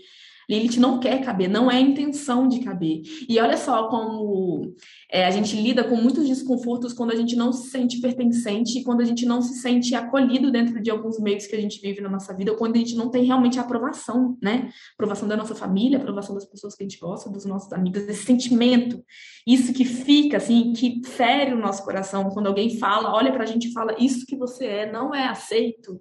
Lilith 0.48 0.78
não 0.78 0.98
quer 0.98 1.24
caber, 1.24 1.48
não 1.48 1.70
é 1.70 1.76
a 1.76 1.80
intenção 1.80 2.48
de 2.48 2.61
caber. 2.61 3.02
E 3.28 3.38
olha 3.38 3.57
só 3.57 3.88
como 3.88 4.74
é, 5.11 5.24
a 5.24 5.30
gente 5.30 5.57
lida 5.57 5.85
com 5.85 5.96
muitos 5.96 6.26
desconfortos 6.26 6.92
quando 6.92 7.12
a 7.12 7.16
gente 7.16 7.37
não 7.37 7.52
se 7.52 7.70
sente 7.70 8.00
pertencente 8.00 8.78
e 8.78 8.85
quando 8.85 9.00
a 9.00 9.04
gente 9.04 9.24
não 9.24 9.40
se 9.40 9.61
sente 9.61 9.94
acolhido 9.94 10.50
dentro 10.50 10.80
de 10.80 10.90
alguns 10.90 11.18
meios 11.20 11.46
que 11.46 11.54
a 11.54 11.61
gente 11.61 11.80
vive 11.80 12.00
na 12.00 12.09
nossa 12.09 12.35
vida, 12.35 12.54
quando 12.54 12.76
a 12.76 12.78
gente 12.78 12.94
não 12.94 13.11
tem 13.11 13.24
realmente 13.24 13.59
a 13.59 13.62
aprovação, 13.62 14.37
né? 14.42 14.70
Aprovação 14.94 15.28
da 15.28 15.37
nossa 15.37 15.54
família, 15.54 15.98
aprovação 15.98 16.35
das 16.35 16.44
pessoas 16.44 16.74
que 16.74 16.83
a 16.83 16.87
gente 16.87 16.98
gosta, 16.98 17.30
dos 17.30 17.44
nossos 17.44 17.72
amigos, 17.72 18.02
esse 18.02 18.24
sentimento, 18.24 19.02
isso 19.46 19.72
que 19.72 19.85
fica, 19.85 20.37
assim, 20.37 20.72
que 20.72 21.00
fere 21.04 21.52
o 21.52 21.59
nosso 21.59 21.85
coração 21.85 22.30
quando 22.30 22.46
alguém 22.46 22.78
fala, 22.78 23.14
olha 23.14 23.33
pra 23.33 23.46
gente 23.46 23.68
e 23.68 23.72
fala, 23.72 23.94
isso 23.98 24.26
que 24.26 24.37
você 24.37 24.66
é 24.66 24.92
não 24.92 25.14
é 25.14 25.26
aceito. 25.26 26.00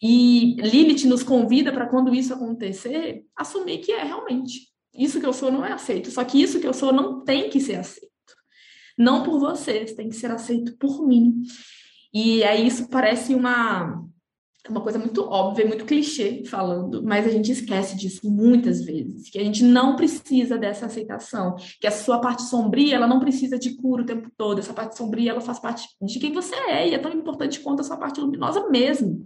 E 0.00 0.54
Lilith 0.60 1.06
nos 1.06 1.22
convida 1.22 1.72
para 1.72 1.88
quando 1.88 2.14
isso 2.14 2.32
acontecer, 2.32 3.24
assumir 3.36 3.78
que 3.78 3.92
é 3.92 4.04
realmente. 4.04 4.68
Isso 4.94 5.20
que 5.20 5.26
eu 5.26 5.32
sou 5.32 5.50
não 5.50 5.64
é 5.64 5.72
aceito. 5.72 6.10
Só 6.10 6.24
que 6.24 6.40
isso 6.40 6.60
que 6.60 6.66
eu 6.66 6.74
sou 6.74 6.92
não 6.92 7.24
tem 7.24 7.50
que 7.50 7.60
ser 7.60 7.76
aceito. 7.76 8.08
Não 8.96 9.22
por 9.22 9.38
vocês, 9.38 9.92
tem 9.92 10.08
que 10.08 10.16
ser 10.16 10.30
aceito 10.30 10.76
por 10.76 11.06
mim. 11.06 11.42
E 12.12 12.42
aí 12.44 12.66
isso 12.66 12.88
parece 12.88 13.34
uma 13.34 14.04
uma 14.68 14.82
coisa 14.82 14.98
muito 14.98 15.22
óbvia, 15.22 15.66
muito 15.66 15.86
clichê 15.86 16.44
falando, 16.44 17.02
mas 17.02 17.26
a 17.26 17.30
gente 17.30 17.50
esquece 17.50 17.96
disso 17.96 18.30
muitas 18.30 18.84
vezes, 18.84 19.30
que 19.30 19.38
a 19.38 19.44
gente 19.44 19.64
não 19.64 19.96
precisa 19.96 20.58
dessa 20.58 20.84
aceitação, 20.84 21.56
que 21.80 21.86
a 21.86 21.90
sua 21.90 22.20
parte 22.20 22.42
sombria, 22.42 22.96
ela 22.96 23.06
não 23.06 23.18
precisa 23.18 23.58
de 23.58 23.76
cura 23.76 24.02
o 24.02 24.06
tempo 24.06 24.30
todo, 24.36 24.58
essa 24.58 24.74
parte 24.74 24.94
sombria, 24.94 25.30
ela 25.30 25.40
faz 25.40 25.58
parte 25.58 25.88
de 26.02 26.18
quem 26.18 26.34
você 26.34 26.54
é, 26.54 26.88
e 26.88 26.94
é 26.94 26.98
tão 26.98 27.10
importante 27.10 27.60
quanto 27.60 27.80
a 27.80 27.84
sua 27.84 27.96
parte 27.96 28.20
luminosa 28.20 28.68
mesmo 28.68 29.24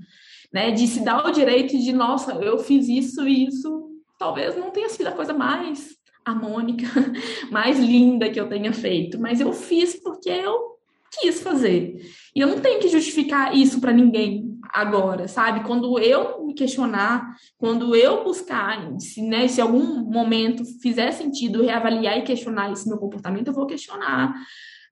né? 0.53 0.71
De 0.71 0.87
se 0.87 1.01
dar 1.01 1.27
o 1.27 1.31
direito 1.31 1.79
de, 1.79 1.93
nossa, 1.93 2.33
eu 2.35 2.59
fiz 2.59 2.89
isso 2.89 3.27
e 3.27 3.47
isso 3.47 3.91
talvez 4.19 4.57
não 4.57 4.71
tenha 4.71 4.89
sido 4.89 5.07
a 5.09 5.13
coisa 5.13 5.33
mais 5.33 5.97
harmônica, 6.25 6.87
mais 7.51 7.79
linda 7.79 8.31
que 8.31 8.39
eu 8.39 8.49
tenha 8.49 8.73
feito, 8.73 9.19
mas 9.19 9.41
eu 9.41 9.53
fiz 9.53 10.01
porque 10.01 10.31
eu 10.31 10.73
quis 11.21 11.43
fazer. 11.43 11.97
E 12.35 12.41
eu 12.41 12.49
não 12.49 12.61
tenho 12.61 12.81
que 12.81 12.89
justificar 12.89 13.55
isso 13.55 13.81
para 13.81 13.93
ninguém 13.93 14.59
agora, 14.73 15.29
sabe? 15.29 15.65
Quando 15.67 15.99
eu 15.99 16.47
me 16.47 16.55
questionar, 16.55 17.37
quando 17.59 17.95
eu 17.95 18.25
buscar, 18.25 18.99
se, 18.99 19.21
né, 19.21 19.47
se 19.49 19.61
algum 19.61 20.03
momento 20.03 20.65
fizer 20.81 21.11
sentido 21.11 21.63
reavaliar 21.63 22.19
e 22.19 22.23
questionar 22.23 22.73
esse 22.73 22.89
meu 22.89 22.99
comportamento, 22.99 23.49
eu 23.49 23.55
vou 23.55 23.67
questionar. 23.67 24.35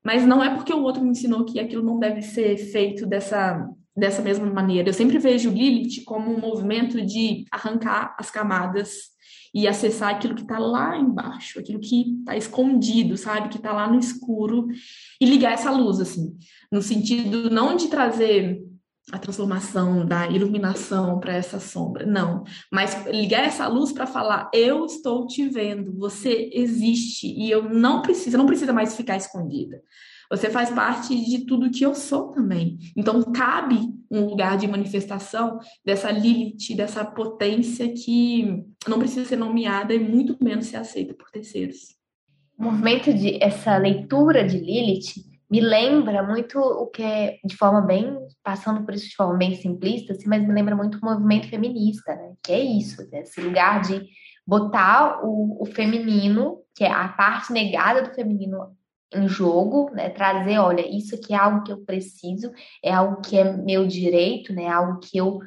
Mas 0.04 0.26
não 0.26 0.42
é 0.42 0.54
porque 0.54 0.72
o 0.72 0.82
outro 0.82 1.02
me 1.02 1.10
ensinou 1.10 1.44
que 1.44 1.58
aquilo 1.58 1.84
não 1.84 1.98
deve 1.98 2.20
ser 2.22 2.56
feito 2.56 3.06
dessa 3.06 3.66
dessa 4.00 4.22
mesma 4.22 4.46
maneira. 4.46 4.88
Eu 4.88 4.94
sempre 4.94 5.18
vejo 5.18 5.50
Lilith 5.50 6.02
como 6.04 6.34
um 6.34 6.40
movimento 6.40 7.00
de 7.04 7.44
arrancar 7.52 8.16
as 8.18 8.30
camadas 8.30 9.10
e 9.54 9.68
acessar 9.68 10.10
aquilo 10.10 10.34
que 10.34 10.42
está 10.42 10.58
lá 10.58 10.96
embaixo, 10.96 11.58
aquilo 11.58 11.80
que 11.80 12.18
está 12.20 12.36
escondido, 12.36 13.16
sabe? 13.16 13.48
Que 13.48 13.56
está 13.56 13.72
lá 13.72 13.88
no 13.88 13.98
escuro 13.98 14.68
e 15.20 15.26
ligar 15.26 15.52
essa 15.52 15.70
luz, 15.70 16.00
assim, 16.00 16.36
no 16.70 16.80
sentido 16.80 17.50
não 17.50 17.76
de 17.76 17.88
trazer 17.88 18.62
a 19.12 19.18
transformação 19.18 20.06
da 20.06 20.28
iluminação 20.28 21.18
para 21.18 21.34
essa 21.34 21.58
sombra, 21.58 22.06
não, 22.06 22.44
mas 22.72 23.06
ligar 23.06 23.44
essa 23.44 23.66
luz 23.66 23.92
para 23.92 24.06
falar: 24.06 24.48
eu 24.54 24.84
estou 24.84 25.26
te 25.26 25.48
vendo, 25.48 25.92
você 25.98 26.48
existe 26.52 27.26
e 27.26 27.50
eu 27.50 27.68
não 27.68 28.02
preciso, 28.02 28.38
não 28.38 28.46
precisa 28.46 28.72
mais 28.72 28.96
ficar 28.96 29.16
escondida. 29.16 29.82
Você 30.30 30.48
faz 30.48 30.70
parte 30.70 31.14
de 31.24 31.44
tudo 31.44 31.70
que 31.70 31.84
eu 31.84 31.94
sou 31.94 32.28
também. 32.28 32.78
Então, 32.96 33.20
cabe 33.32 33.80
um 34.08 34.26
lugar 34.26 34.56
de 34.56 34.68
manifestação 34.68 35.58
dessa 35.84 36.10
Lilith, 36.10 36.76
dessa 36.76 37.04
potência 37.04 37.92
que 37.92 38.64
não 38.86 38.98
precisa 38.98 39.24
ser 39.24 39.36
nomeada 39.36 39.92
e 39.92 39.98
muito 39.98 40.36
menos 40.42 40.66
ser 40.66 40.76
aceita 40.76 41.14
por 41.14 41.30
terceiros. 41.30 41.96
O 42.56 42.64
movimento 42.64 43.12
de 43.12 43.42
essa 43.42 43.76
leitura 43.76 44.44
de 44.44 44.58
Lilith 44.58 45.28
me 45.50 45.60
lembra 45.60 46.22
muito 46.22 46.60
o 46.60 46.86
que 46.86 47.02
é, 47.02 47.38
de 47.44 47.56
forma 47.56 47.80
bem, 47.80 48.16
passando 48.42 48.84
por 48.84 48.94
isso 48.94 49.08
de 49.08 49.16
forma 49.16 49.36
bem 49.36 49.56
simplista, 49.56 50.12
assim, 50.12 50.28
mas 50.28 50.46
me 50.46 50.54
lembra 50.54 50.76
muito 50.76 50.98
o 50.98 51.04
movimento 51.04 51.48
feminista, 51.48 52.14
né? 52.14 52.34
Que 52.40 52.52
é 52.52 52.60
isso, 52.60 53.02
né? 53.10 53.22
esse 53.22 53.40
lugar 53.40 53.80
de 53.80 54.06
botar 54.46 55.24
o, 55.24 55.60
o 55.60 55.66
feminino, 55.66 56.58
que 56.74 56.84
é 56.84 56.90
a 56.90 57.08
parte 57.08 57.52
negada 57.52 58.02
do 58.02 58.14
feminino, 58.14 58.76
em 59.12 59.28
jogo, 59.28 59.90
né? 59.92 60.08
Trazer, 60.10 60.58
olha, 60.58 60.86
isso 60.86 61.14
aqui 61.14 61.34
é 61.34 61.36
algo 61.36 61.62
que 61.62 61.72
eu 61.72 61.84
preciso, 61.84 62.52
é 62.82 62.92
algo 62.92 63.20
que 63.20 63.36
é 63.36 63.44
meu 63.44 63.86
direito, 63.86 64.52
né? 64.52 64.64
É 64.64 64.70
algo 64.70 65.00
que 65.00 65.18
eu 65.18 65.40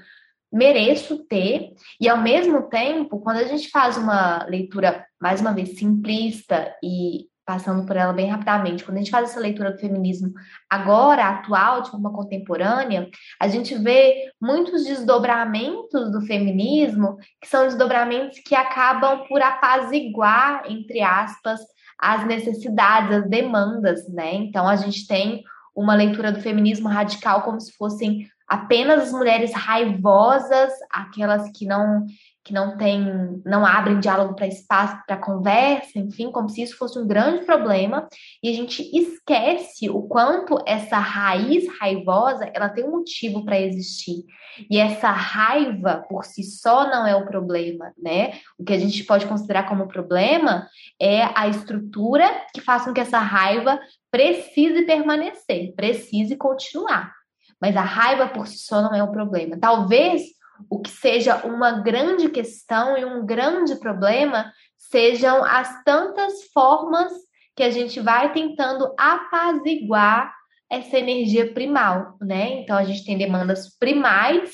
mereço 0.51 1.25
ter. 1.25 1.73
E 1.99 2.07
ao 2.07 2.21
mesmo 2.21 2.69
tempo, 2.69 3.19
quando 3.19 3.37
a 3.37 3.45
gente 3.45 3.69
faz 3.69 3.97
uma 3.97 4.45
leitura 4.45 5.05
mais 5.19 5.41
uma 5.41 5.53
vez 5.53 5.77
simplista 5.79 6.73
e 6.83 7.27
passando 7.45 7.85
por 7.85 7.97
ela 7.97 8.13
bem 8.13 8.29
rapidamente, 8.29 8.85
quando 8.85 8.97
a 8.97 8.99
gente 8.99 9.11
faz 9.11 9.29
essa 9.29 9.39
leitura 9.39 9.71
do 9.71 9.79
feminismo 9.79 10.31
agora, 10.69 11.27
atual, 11.27 11.81
de 11.81 11.91
forma 11.91 12.13
contemporânea, 12.13 13.09
a 13.39 13.47
gente 13.49 13.75
vê 13.75 14.31
muitos 14.41 14.85
desdobramentos 14.85 16.11
do 16.11 16.21
feminismo 16.21 17.17
que 17.41 17.47
são 17.47 17.65
desdobramentos 17.65 18.39
que 18.39 18.55
acabam 18.55 19.25
por 19.27 19.41
apaziguar, 19.41 20.63
entre 20.69 21.01
aspas, 21.01 21.59
as 21.99 22.25
necessidades, 22.25 23.17
as 23.17 23.29
demandas, 23.29 24.07
né? 24.09 24.33
Então 24.35 24.67
a 24.67 24.75
gente 24.75 25.07
tem 25.07 25.43
uma 25.75 25.95
leitura 25.95 26.31
do 26.31 26.41
feminismo 26.41 26.87
radical 26.87 27.41
como 27.41 27.59
se 27.59 27.73
fossem 27.73 28.27
apenas 28.47 29.03
as 29.03 29.11
mulheres 29.11 29.53
raivosas, 29.53 30.71
aquelas 30.91 31.49
que 31.51 31.65
não 31.65 32.05
que 32.43 32.53
não 32.53 32.77
tem, 32.77 33.41
não 33.45 33.65
abrem 33.65 33.99
diálogo 33.99 34.35
para 34.35 34.47
espaço, 34.47 35.01
para 35.07 35.15
conversa, 35.15 35.97
enfim, 35.97 36.29
como 36.29 36.49
se 36.49 36.61
isso 36.61 36.77
fosse 36.77 36.99
um 36.99 37.07
grande 37.07 37.45
problema, 37.45 38.07
e 38.41 38.49
a 38.49 38.53
gente 38.53 38.81
esquece 38.95 39.89
o 39.89 40.01
quanto 40.03 40.57
essa 40.65 40.97
raiz 40.97 41.65
raivosa, 41.79 42.49
ela 42.53 42.69
tem 42.69 42.83
um 42.83 42.91
motivo 42.91 43.45
para 43.45 43.59
existir. 43.59 44.25
E 44.69 44.77
essa 44.77 45.09
raiva 45.09 46.05
por 46.09 46.25
si 46.25 46.43
só 46.43 46.89
não 46.89 47.07
é 47.07 47.15
o 47.15 47.25
problema, 47.25 47.93
né? 47.97 48.33
O 48.59 48.63
que 48.63 48.73
a 48.73 48.77
gente 48.77 49.03
pode 49.03 49.25
considerar 49.25 49.67
como 49.67 49.87
problema 49.87 50.67
é 51.01 51.23
a 51.35 51.47
estrutura 51.47 52.29
que 52.53 52.61
faz 52.61 52.83
com 52.83 52.93
que 52.93 53.01
essa 53.01 53.19
raiva 53.19 53.79
precise 54.11 54.85
permanecer, 54.85 55.73
precise 55.75 56.35
continuar. 56.35 57.11
Mas 57.59 57.77
a 57.77 57.81
raiva 57.81 58.27
por 58.27 58.45
si 58.45 58.57
só 58.57 58.81
não 58.81 58.93
é 58.93 59.01
o 59.01 59.11
problema. 59.11 59.57
Talvez 59.57 60.21
o 60.69 60.79
que 60.79 60.89
seja 60.89 61.45
uma 61.45 61.81
grande 61.81 62.29
questão 62.29 62.97
e 62.97 63.05
um 63.05 63.25
grande 63.25 63.75
problema 63.75 64.51
sejam 64.77 65.43
as 65.43 65.83
tantas 65.83 66.43
formas 66.53 67.11
que 67.55 67.63
a 67.63 67.69
gente 67.69 67.99
vai 67.99 68.31
tentando 68.31 68.93
apaziguar 68.97 70.33
essa 70.69 70.97
energia 70.97 71.53
primal, 71.53 72.17
né? 72.19 72.61
Então 72.61 72.75
a 72.75 72.83
gente 72.83 73.05
tem 73.05 73.17
demandas 73.17 73.77
primais 73.77 74.51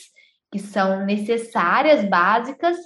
que 0.52 0.60
são 0.60 1.06
necessárias, 1.06 2.04
básicas, 2.04 2.78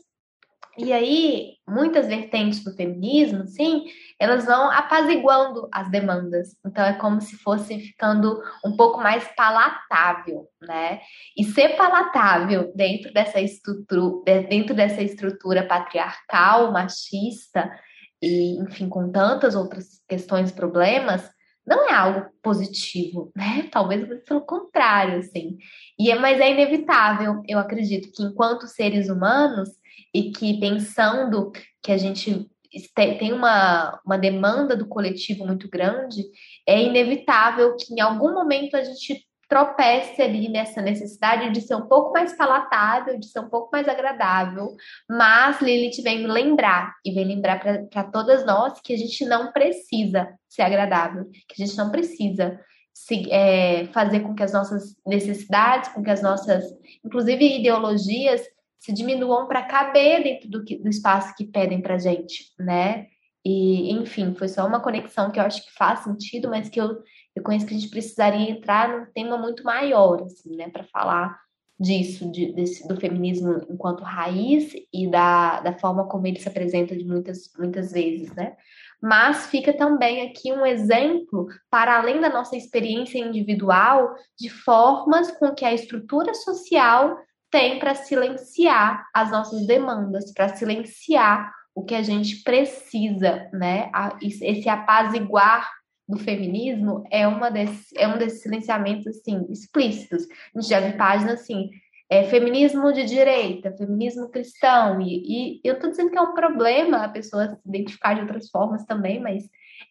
e 0.75 0.91
aí, 0.91 1.53
muitas 1.67 2.07
vertentes 2.07 2.63
do 2.63 2.75
feminismo, 2.75 3.45
sim, 3.45 3.85
elas 4.19 4.45
vão 4.45 4.71
apaziguando 4.71 5.69
as 5.71 5.89
demandas. 5.91 6.55
Então, 6.65 6.83
é 6.83 6.93
como 6.93 7.21
se 7.21 7.37
fosse 7.37 7.79
ficando 7.79 8.41
um 8.65 8.75
pouco 8.75 8.99
mais 8.99 9.27
palatável, 9.35 10.47
né? 10.61 10.99
E 11.37 11.43
ser 11.43 11.75
palatável 11.75 12.71
dentro 12.75 13.13
dessa 13.13 13.39
estrutura, 13.39 14.41
dentro 14.43 14.73
dessa 14.73 15.03
estrutura 15.03 15.67
patriarcal, 15.67 16.71
machista, 16.71 17.71
e, 18.19 18.59
enfim, 18.59 18.89
com 18.89 19.11
tantas 19.11 19.53
outras 19.53 20.01
questões, 20.07 20.51
problemas, 20.51 21.29
não 21.67 21.87
é 21.87 21.93
algo 21.93 22.29
positivo, 22.41 23.31
né? 23.37 23.69
Talvez 23.71 24.07
pelo 24.23 24.41
contrário, 24.41 25.19
assim. 25.19 25.57
E 25.99 26.09
é, 26.09 26.15
mas 26.17 26.39
é 26.39 26.51
inevitável, 26.51 27.43
eu 27.47 27.59
acredito, 27.59 28.11
que 28.11 28.23
enquanto 28.23 28.65
seres 28.65 29.07
humanos 29.07 29.69
e 30.13 30.31
que 30.31 30.59
pensando 30.59 31.51
que 31.81 31.91
a 31.91 31.97
gente 31.97 32.49
tem 32.95 33.31
uma, 33.31 33.99
uma 34.05 34.17
demanda 34.17 34.75
do 34.75 34.87
coletivo 34.87 35.45
muito 35.45 35.69
grande, 35.69 36.23
é 36.67 36.81
inevitável 36.81 37.75
que 37.75 37.93
em 37.93 37.99
algum 37.99 38.33
momento 38.33 38.75
a 38.75 38.83
gente 38.83 39.27
tropece 39.47 40.19
ali 40.19 40.49
nessa 40.49 40.81
necessidade 40.81 41.51
de 41.51 41.61
ser 41.61 41.75
um 41.75 41.87
pouco 41.87 42.11
mais 42.11 42.35
palatável, 42.35 43.19
de 43.19 43.27
ser 43.27 43.39
um 43.39 43.49
pouco 43.49 43.69
mais 43.71 43.87
agradável. 43.87 44.75
Mas 45.07 45.61
Lilith 45.61 46.01
vem 46.01 46.25
lembrar, 46.25 46.95
e 47.05 47.11
vem 47.11 47.25
lembrar 47.25 47.59
para 47.91 48.03
todas 48.05 48.43
nós 48.45 48.81
que 48.81 48.93
a 48.93 48.97
gente 48.97 49.23
não 49.25 49.51
precisa 49.51 50.33
ser 50.49 50.63
agradável, 50.63 51.25
que 51.47 51.61
a 51.61 51.65
gente 51.65 51.77
não 51.77 51.91
precisa 51.91 52.59
se, 52.91 53.31
é, 53.31 53.85
fazer 53.93 54.21
com 54.21 54.33
que 54.33 54.41
as 54.41 54.53
nossas 54.53 54.95
necessidades, 55.05 55.89
com 55.89 56.01
que 56.01 56.09
as 56.09 56.23
nossas, 56.23 56.63
inclusive 57.05 57.59
ideologias, 57.59 58.41
se 58.83 58.91
diminuam 58.91 59.47
para 59.47 59.63
caber 59.63 60.23
dentro 60.23 60.49
do, 60.49 60.63
que, 60.63 60.77
do 60.77 60.89
espaço 60.89 61.33
que 61.37 61.45
pedem 61.45 61.81
para 61.81 61.97
gente, 61.97 62.53
né? 62.59 63.07
E, 63.45 63.93
enfim, 63.93 64.35
foi 64.35 64.49
só 64.49 64.67
uma 64.67 64.81
conexão 64.81 65.31
que 65.31 65.39
eu 65.39 65.43
acho 65.43 65.65
que 65.65 65.73
faz 65.73 65.99
sentido, 65.99 66.49
mas 66.49 66.69
que 66.69 66.79
eu, 66.79 67.01
eu 67.33 67.41
conheço 67.41 67.65
que 67.65 67.73
a 67.73 67.77
gente 67.77 67.89
precisaria 67.89 68.49
entrar 68.49 68.89
num 68.89 69.05
tema 69.13 69.37
muito 69.37 69.63
maior, 69.63 70.21
assim, 70.23 70.55
né, 70.57 70.69
para 70.69 70.83
falar 70.83 71.37
disso, 71.79 72.29
de, 72.29 72.51
desse, 72.53 72.85
do 72.85 72.99
feminismo 72.99 73.61
enquanto 73.69 74.03
raiz 74.03 74.73
e 74.93 75.09
da, 75.09 75.61
da 75.61 75.73
forma 75.79 76.07
como 76.07 76.27
ele 76.27 76.39
se 76.39 76.47
apresenta 76.47 76.95
de 76.95 77.05
muitas, 77.05 77.51
muitas 77.57 77.91
vezes, 77.93 78.33
né? 78.35 78.55
Mas 79.01 79.47
fica 79.47 79.73
também 79.73 80.27
aqui 80.27 80.51
um 80.51 80.65
exemplo, 80.65 81.47
para 81.69 81.97
além 81.97 82.19
da 82.21 82.29
nossa 82.29 82.55
experiência 82.55 83.17
individual, 83.17 84.13
de 84.37 84.49
formas 84.49 85.31
com 85.31 85.53
que 85.53 85.65
a 85.65 85.73
estrutura 85.73 86.33
social 86.33 87.17
tem 87.53 87.77
para 87.77 87.93
silenciar 87.93 89.05
as 89.13 89.29
nossas 89.29 89.67
demandas, 89.67 90.33
para 90.33 90.55
silenciar 90.55 91.53
o 91.75 91.83
que 91.83 91.93
a 91.93 92.01
gente 92.01 92.41
precisa, 92.41 93.47
né? 93.53 93.91
Esse 94.19 94.67
apaziguar 94.67 95.69
do 96.09 96.17
feminismo 96.17 97.03
é, 97.11 97.27
uma 97.27 97.51
desse, 97.51 97.95
é 97.95 98.07
um 98.07 98.17
desses 98.17 98.41
silenciamentos 98.41 99.05
assim, 99.05 99.45
explícitos. 99.51 100.23
A 100.23 100.59
gente 100.59 100.69
já 100.69 100.79
viu 100.79 100.97
páginas 100.97 101.41
assim, 101.41 101.69
é, 102.09 102.23
feminismo 102.23 102.91
de 102.91 103.05
direita, 103.05 103.77
feminismo 103.77 104.31
cristão, 104.31 104.99
e, 104.99 105.59
e 105.59 105.61
eu 105.63 105.75
estou 105.75 105.91
dizendo 105.91 106.09
que 106.09 106.17
é 106.17 106.21
um 106.21 106.33
problema 106.33 107.03
a 107.03 107.09
pessoa 107.09 107.49
se 107.49 107.61
identificar 107.67 108.15
de 108.15 108.21
outras 108.21 108.49
formas 108.49 108.83
também, 108.83 109.21
mas 109.21 109.43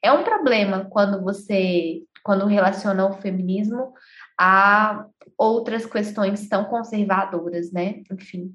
é 0.02 0.10
um 0.10 0.24
problema 0.24 0.88
quando 0.90 1.22
você, 1.22 2.02
quando 2.24 2.44
relaciona 2.46 3.06
o 3.06 3.20
feminismo 3.20 3.92
a 4.36 5.06
outras 5.42 5.84
questões 5.84 6.48
tão 6.48 6.64
conservadoras, 6.64 7.72
né? 7.72 8.02
Enfim. 8.10 8.54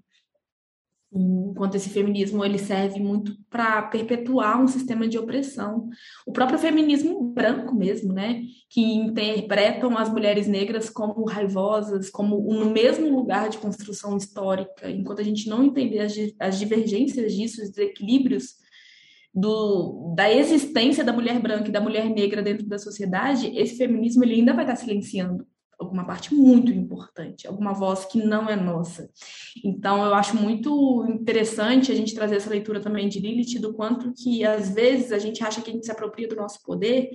Enquanto 1.11 1.75
esse 1.75 1.89
feminismo 1.89 2.43
ele 2.43 2.57
serve 2.57 2.99
muito 2.99 3.33
para 3.49 3.81
perpetuar 3.83 4.61
um 4.61 4.67
sistema 4.67 5.07
de 5.07 5.17
opressão. 5.17 5.89
O 6.25 6.33
próprio 6.33 6.59
feminismo 6.59 7.23
branco 7.29 7.73
mesmo, 7.73 8.13
né? 8.13 8.41
Que 8.69 8.81
interpretam 8.81 9.97
as 9.97 10.09
mulheres 10.09 10.47
negras 10.47 10.89
como 10.89 11.25
raivosas, 11.25 12.09
como 12.09 12.37
no 12.53 12.69
mesmo 12.69 13.09
lugar 13.09 13.49
de 13.49 13.57
construção 13.57 14.17
histórica. 14.17 14.89
Enquanto 14.89 15.21
a 15.21 15.23
gente 15.23 15.49
não 15.49 15.63
entender 15.63 15.99
as, 15.99 16.13
as 16.39 16.59
divergências 16.59 17.33
disso, 17.33 17.61
os 17.61 17.69
desequilíbrios 17.69 18.55
do, 19.33 20.13
da 20.15 20.31
existência 20.31 21.03
da 21.03 21.13
mulher 21.13 21.39
branca 21.39 21.69
e 21.69 21.71
da 21.71 21.81
mulher 21.81 22.09
negra 22.09 22.41
dentro 22.41 22.65
da 22.65 22.77
sociedade, 22.77 23.55
esse 23.57 23.77
feminismo 23.77 24.23
ele 24.23 24.35
ainda 24.35 24.53
vai 24.53 24.65
estar 24.65 24.75
silenciando 24.75 25.45
alguma 25.79 26.05
parte 26.05 26.33
muito 26.33 26.71
importante, 26.71 27.47
alguma 27.47 27.73
voz 27.73 28.05
que 28.05 28.17
não 28.17 28.49
é 28.49 28.55
nossa. 28.55 29.09
Então, 29.63 30.03
eu 30.03 30.13
acho 30.13 30.35
muito 30.35 31.05
interessante 31.07 31.91
a 31.91 31.95
gente 31.95 32.15
trazer 32.15 32.37
essa 32.37 32.49
leitura 32.49 32.79
também 32.79 33.07
de 33.07 33.19
Lilith, 33.19 33.59
do 33.59 33.73
quanto 33.73 34.11
que, 34.13 34.43
às 34.43 34.73
vezes, 34.73 35.11
a 35.11 35.19
gente 35.19 35.43
acha 35.43 35.61
que 35.61 35.69
a 35.69 35.73
gente 35.73 35.85
se 35.85 35.91
apropria 35.91 36.27
do 36.27 36.35
nosso 36.35 36.61
poder, 36.63 37.09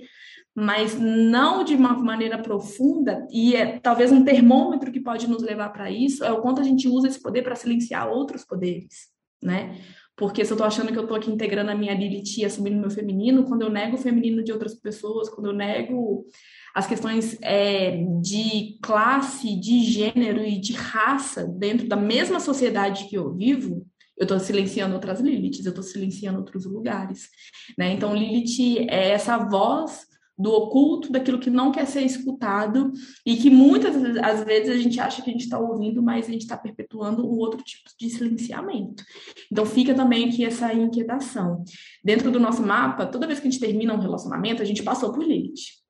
mas 0.55 0.97
não 0.99 1.63
de 1.63 1.75
uma 1.75 1.93
maneira 1.93 2.37
profunda, 2.37 3.27
e 3.31 3.55
é 3.55 3.79
talvez 3.79 4.11
um 4.11 4.23
termômetro 4.23 4.91
que 4.91 4.99
pode 4.99 5.27
nos 5.27 5.41
levar 5.41 5.69
para 5.69 5.89
isso, 5.89 6.23
é 6.23 6.31
o 6.31 6.41
quanto 6.41 6.61
a 6.61 6.63
gente 6.63 6.87
usa 6.87 7.07
esse 7.07 7.21
poder 7.21 7.41
para 7.41 7.55
silenciar 7.55 8.07
outros 8.07 8.45
poderes, 8.45 9.09
né? 9.41 9.77
Porque 10.15 10.45
se 10.45 10.51
eu 10.51 10.55
estou 10.55 10.67
achando 10.67 10.91
que 10.91 10.97
eu 10.97 11.03
estou 11.03 11.17
aqui 11.17 11.31
integrando 11.31 11.71
a 11.71 11.75
minha 11.75 11.95
Lilith 11.95 12.37
e 12.37 12.45
assumindo 12.45 12.79
meu 12.79 12.91
feminino, 12.91 13.45
quando 13.45 13.63
eu 13.63 13.69
nego 13.69 13.95
o 13.95 13.99
feminino 13.99 14.43
de 14.43 14.51
outras 14.51 14.75
pessoas, 14.75 15.27
quando 15.27 15.47
eu 15.47 15.53
nego 15.53 16.27
as 16.73 16.87
questões 16.87 17.37
é, 17.41 18.03
de 18.21 18.79
classe, 18.81 19.55
de 19.55 19.83
gênero 19.83 20.43
e 20.43 20.59
de 20.59 20.73
raça 20.73 21.45
dentro 21.45 21.87
da 21.87 21.95
mesma 21.95 22.39
sociedade 22.39 23.05
que 23.07 23.15
eu 23.15 23.33
vivo, 23.33 23.85
eu 24.17 24.23
estou 24.23 24.39
silenciando 24.39 24.95
outras 24.95 25.19
Liliths, 25.19 25.65
eu 25.65 25.69
estou 25.69 25.83
silenciando 25.83 26.39
outros 26.39 26.65
lugares. 26.65 27.29
Né? 27.77 27.93
Então, 27.93 28.15
Lilith 28.15 28.87
é 28.89 29.09
essa 29.09 29.37
voz 29.37 30.01
do 30.37 30.51
oculto, 30.51 31.11
daquilo 31.11 31.39
que 31.39 31.49
não 31.49 31.71
quer 31.71 31.85
ser 31.85 32.01
escutado 32.01 32.91
e 33.23 33.37
que 33.37 33.51
muitas 33.51 33.95
às 34.17 34.43
vezes 34.43 34.69
a 34.71 34.77
gente 34.77 34.99
acha 34.99 35.21
que 35.21 35.29
a 35.29 35.33
gente 35.33 35.43
está 35.43 35.59
ouvindo, 35.59 36.01
mas 36.01 36.27
a 36.27 36.31
gente 36.31 36.41
está 36.41 36.57
perpetuando 36.57 37.23
um 37.23 37.37
outro 37.37 37.61
tipo 37.61 37.87
de 37.99 38.09
silenciamento. 38.09 39.03
Então 39.51 39.63
fica 39.63 39.93
também 39.93 40.27
aqui 40.27 40.43
essa 40.43 40.73
inquietação. 40.73 41.63
Dentro 42.03 42.31
do 42.31 42.39
nosso 42.39 42.63
mapa, 42.63 43.05
toda 43.05 43.27
vez 43.27 43.39
que 43.39 43.47
a 43.47 43.51
gente 43.51 43.61
termina 43.61 43.93
um 43.93 43.99
relacionamento, 43.99 44.61
a 44.61 44.65
gente 44.65 44.81
passou 44.81 45.13
por 45.13 45.23
Lilith 45.23 45.82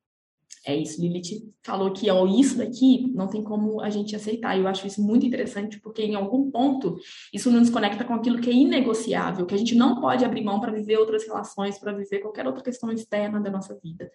é 0.66 0.74
isso, 0.74 1.00
Lilith 1.00 1.52
falou 1.62 1.92
que 1.92 2.10
ó, 2.10 2.26
isso 2.26 2.56
daqui 2.56 3.12
não 3.14 3.28
tem 3.28 3.42
como 3.42 3.80
a 3.80 3.90
gente 3.90 4.16
aceitar. 4.16 4.58
Eu 4.58 4.66
acho 4.66 4.86
isso 4.86 5.02
muito 5.02 5.26
interessante, 5.26 5.78
porque 5.80 6.02
em 6.02 6.14
algum 6.14 6.50
ponto 6.50 6.96
isso 7.32 7.50
nos 7.50 7.68
conecta 7.68 8.04
com 8.04 8.14
aquilo 8.14 8.40
que 8.40 8.48
é 8.48 8.52
inegociável, 8.52 9.44
que 9.44 9.54
a 9.54 9.58
gente 9.58 9.74
não 9.74 10.00
pode 10.00 10.24
abrir 10.24 10.42
mão 10.42 10.60
para 10.60 10.72
viver 10.72 10.96
outras 10.96 11.26
relações, 11.26 11.78
para 11.78 11.92
viver 11.92 12.20
qualquer 12.20 12.46
outra 12.46 12.62
questão 12.62 12.90
externa 12.90 13.40
da 13.40 13.50
nossa 13.50 13.78
vida. 13.82 14.10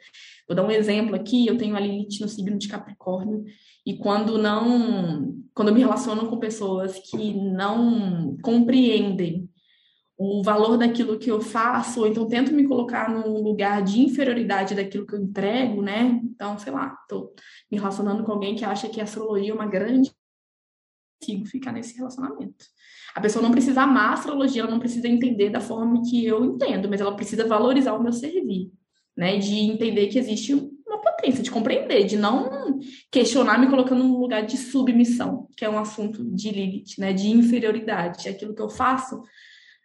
Vou 0.47 0.55
dar 0.55 0.65
um 0.65 0.71
exemplo 0.71 1.15
aqui, 1.15 1.45
eu 1.45 1.57
tenho 1.57 1.75
a 1.75 1.79
Lilith 1.79 2.19
no 2.21 2.27
signo 2.27 2.57
de 2.57 2.67
Capricórnio, 2.67 3.43
e 3.85 3.97
quando 3.97 4.37
não, 4.37 5.35
quando 5.53 5.69
eu 5.69 5.73
me 5.73 5.81
relaciono 5.81 6.27
com 6.27 6.37
pessoas 6.37 6.99
que 6.99 7.33
não 7.33 8.37
compreendem 8.41 9.48
o 10.21 10.43
valor 10.43 10.77
daquilo 10.77 11.17
que 11.17 11.31
eu 11.31 11.39
faço, 11.39 12.01
ou 12.01 12.07
então 12.07 12.27
tento 12.27 12.53
me 12.53 12.67
colocar 12.67 13.09
num 13.09 13.41
lugar 13.41 13.81
de 13.81 14.01
inferioridade 14.01 14.75
daquilo 14.75 15.07
que 15.07 15.15
eu 15.15 15.21
entrego, 15.21 15.81
né? 15.81 16.19
Então, 16.25 16.59
sei 16.59 16.73
lá, 16.73 16.93
tô 17.07 17.33
me 17.71 17.77
relacionando 17.77 18.25
com 18.25 18.33
alguém 18.33 18.53
que 18.53 18.65
acha 18.65 18.89
que 18.89 18.99
a 18.99 19.05
astrologia 19.05 19.51
é 19.51 19.55
uma 19.55 19.65
grande 19.65 20.11
consigo 21.21 21.45
ficar 21.45 21.71
nesse 21.71 21.95
relacionamento. 21.95 22.65
A 23.15 23.21
pessoa 23.21 23.41
não 23.41 23.51
precisa 23.51 23.83
amar 23.83 24.09
a 24.09 24.13
astrologia, 24.13 24.61
ela 24.61 24.71
não 24.71 24.79
precisa 24.79 25.07
entender 25.07 25.49
da 25.49 25.61
forma 25.61 26.01
que 26.09 26.25
eu 26.25 26.43
entendo, 26.43 26.89
mas 26.89 26.99
ela 26.99 27.15
precisa 27.15 27.47
valorizar 27.47 27.93
o 27.93 28.03
meu 28.03 28.11
servir, 28.11 28.69
né? 29.15 29.37
De 29.37 29.55
entender 29.57 30.07
que 30.07 30.19
existe 30.19 30.53
uma 30.53 31.01
potência, 31.01 31.41
de 31.41 31.49
compreender, 31.49 32.03
de 32.03 32.17
não 32.17 32.77
questionar 33.09 33.57
me 33.57 33.69
colocando 33.69 34.03
num 34.03 34.19
lugar 34.19 34.45
de 34.45 34.57
submissão, 34.57 35.47
que 35.55 35.63
é 35.63 35.69
um 35.69 35.79
assunto 35.79 36.25
de 36.25 36.51
Lilith, 36.51 36.95
né? 36.97 37.13
De 37.13 37.29
inferioridade. 37.29 38.27
Aquilo 38.27 38.53
que 38.53 38.61
eu 38.61 38.69
faço 38.69 39.23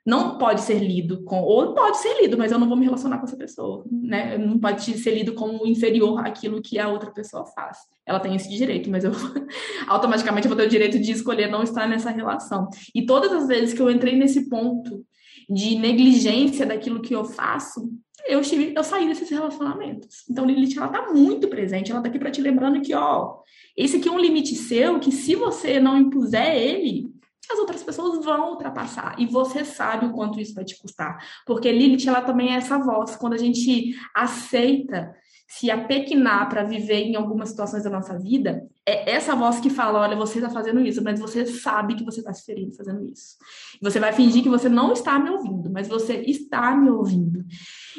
não 0.05 0.37
pode 0.37 0.61
ser 0.61 0.79
lido 0.79 1.23
com, 1.25 1.40
ou 1.40 1.75
pode 1.75 1.97
ser 1.99 2.21
lido, 2.21 2.37
mas 2.37 2.53
eu 2.53 2.59
não 2.59 2.69
vou 2.69 2.77
me 2.77 2.85
relacionar 2.85 3.19
com 3.19 3.25
essa 3.25 3.37
pessoa, 3.37 3.85
né? 3.90 4.37
Não 4.37 4.59
pode 4.59 4.83
ser 4.99 5.14
lido 5.14 5.33
como 5.33 5.67
inferior 5.67 6.27
àquilo 6.27 6.61
que 6.61 6.79
a 6.79 6.88
outra 6.88 7.11
pessoa 7.11 7.47
faz. 7.47 7.79
Ela 8.05 8.21
tem 8.21 8.37
esse 8.37 8.49
direito, 8.51 8.90
mas 8.90 9.03
eu 9.03 9.12
automaticamente 9.88 10.47
eu 10.47 10.51
vou 10.51 10.59
ter 10.59 10.67
o 10.67 10.71
direito 10.71 10.99
de 10.99 11.11
escolher 11.11 11.51
não 11.51 11.62
estar 11.62 11.88
nessa 11.88 12.11
relação. 12.11 12.69
E 12.95 13.07
todas 13.07 13.33
as 13.33 13.49
vezes 13.49 13.72
que 13.72 13.81
eu 13.81 13.91
entrei 13.91 14.14
nesse 14.14 14.49
ponto 14.49 15.05
de 15.49 15.76
negligência 15.76 16.66
daquilo 16.66 17.01
que 17.01 17.14
eu 17.14 17.24
faço, 17.24 17.91
eu, 18.26 18.41
estive, 18.41 18.74
eu 18.76 18.85
saí 18.85 19.07
desses 19.07 19.31
relacionamentos. 19.31 20.24
Então, 20.31 20.45
Lilith, 20.45 20.76
ela 20.76 20.89
tá 20.89 21.12
muito 21.12 21.49
presente, 21.49 21.91
ela 21.91 22.03
tá 22.03 22.09
aqui 22.09 22.18
para 22.18 22.31
te 22.31 22.43
lembrando 22.43 22.81
que, 22.81 22.95
ó, 22.95 23.37
esse 23.76 23.97
aqui 23.97 24.09
é 24.09 24.12
um 24.12 24.18
limite 24.18 24.55
seu, 24.55 24.99
que 24.99 25.11
se 25.11 25.35
você 25.35 25.81
não 25.81 25.99
impuser 25.99 26.57
ele, 26.57 27.11
as 27.53 27.59
outras 27.59 27.82
pessoas 27.82 28.24
vão 28.24 28.51
ultrapassar. 28.51 29.14
E 29.18 29.26
você 29.26 29.64
sabe 29.64 30.07
o 30.07 30.12
quanto 30.12 30.40
isso 30.40 30.55
vai 30.55 30.64
te 30.64 30.78
custar. 30.80 31.18
Porque 31.47 31.70
Lilith, 31.70 32.09
ela 32.09 32.22
também 32.22 32.55
é 32.55 32.57
essa 32.57 32.78
voz. 32.78 33.16
Quando 33.16 33.34
a 33.34 33.38
gente 33.38 33.95
aceita 34.14 35.14
se 35.49 35.70
apequinar 35.70 36.49
para 36.49 36.64
viver 36.64 37.03
em 37.03 37.16
algumas 37.16 37.51
situações 37.51 37.84
da 37.84 37.90
nossa 37.90 38.18
vida, 38.18 38.66
é 38.87 39.12
essa 39.12 39.35
voz 39.35 39.61
que 39.61 39.70
fala: 39.70 40.01
olha, 40.01 40.16
você 40.16 40.39
está 40.39 40.51
fazendo 40.51 40.80
isso, 40.80 41.03
mas 41.03 41.18
você 41.18 41.47
sabe 41.47 41.95
que 41.95 42.05
você 42.05 42.20
está 42.20 42.32
se 42.32 42.45
ferindo 42.45 42.74
fazendo 42.74 43.05
isso. 43.07 43.37
Você 43.80 43.99
vai 43.99 44.12
fingir 44.12 44.43
que 44.43 44.49
você 44.49 44.68
não 44.68 44.93
está 44.93 45.18
me 45.18 45.30
ouvindo, 45.30 45.70
mas 45.70 45.89
você 45.89 46.22
está 46.26 46.76
me 46.76 46.91
ouvindo. 46.91 47.45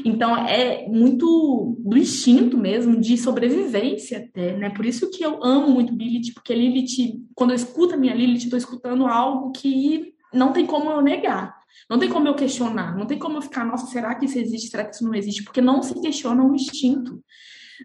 Então 0.04 0.38
é 0.38 0.88
muito 0.88 1.76
do 1.80 1.98
instinto 1.98 2.58
mesmo, 2.58 3.00
de 3.00 3.18
sobrevivência 3.18 4.20
até, 4.20 4.56
né? 4.58 4.70
Por 4.70 4.86
isso 4.86 5.10
que 5.10 5.24
eu 5.24 5.44
amo 5.44 5.70
muito 5.72 5.94
Lilith, 5.94 6.34
porque 6.34 6.54
Lilith, 6.54 7.20
quando 7.34 7.52
eu 7.52 7.56
escuto 7.56 7.96
a 7.96 7.98
minha 7.98 8.14
Lilith, 8.14 8.44
estou 8.44 8.58
escutando 8.58 9.08
algo 9.08 9.52
que 9.52 10.14
não 10.34 10.52
tem 10.52 10.66
como 10.66 10.92
eu 10.92 11.02
negar. 11.02 11.56
Não 11.90 12.00
tem 12.00 12.10
como 12.10 12.28
eu 12.28 12.34
questionar, 12.34 12.98
não 12.98 13.06
tem 13.06 13.20
como 13.20 13.38
eu 13.38 13.42
ficar, 13.42 13.64
nossa, 13.64 13.86
será 13.88 14.16
que 14.16 14.26
isso 14.26 14.40
existe, 14.40 14.70
será 14.70 14.86
que 14.86 14.96
isso 14.96 15.04
não 15.04 15.14
existe? 15.14 15.44
Porque 15.44 15.62
não 15.62 15.84
se 15.84 15.94
questiona 16.02 16.44
o 16.44 16.56
instinto. 16.56 17.22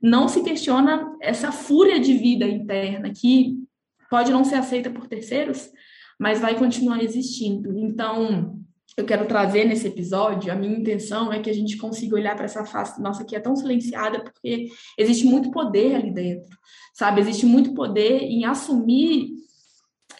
Não 0.02 0.28
se 0.28 0.42
questiona 0.42 1.16
essa 1.20 1.50
fúria 1.52 1.98
de 1.98 2.14
vida 2.14 2.46
interna 2.46 3.10
que 3.10 3.56
pode 4.10 4.30
não 4.30 4.44
ser 4.44 4.56
aceita 4.56 4.90
por 4.90 5.06
terceiros, 5.06 5.70
mas 6.18 6.40
vai 6.40 6.58
continuar 6.58 7.02
existindo. 7.02 7.78
Então, 7.78 8.60
eu 8.96 9.04
quero 9.04 9.26
trazer 9.26 9.64
nesse 9.64 9.86
episódio, 9.86 10.52
a 10.52 10.56
minha 10.56 10.76
intenção 10.76 11.32
é 11.32 11.40
que 11.40 11.48
a 11.48 11.54
gente 11.54 11.76
consiga 11.76 12.16
olhar 12.16 12.34
para 12.34 12.44
essa 12.44 12.64
face 12.64 13.00
nossa 13.00 13.24
que 13.24 13.36
é 13.36 13.40
tão 13.40 13.54
silenciada, 13.54 14.22
porque 14.22 14.68
existe 14.98 15.24
muito 15.24 15.50
poder 15.50 15.94
ali 15.94 16.12
dentro, 16.12 16.50
sabe? 16.92 17.20
Existe 17.20 17.46
muito 17.46 17.72
poder 17.72 18.22
em 18.22 18.44
assumir 18.44 19.39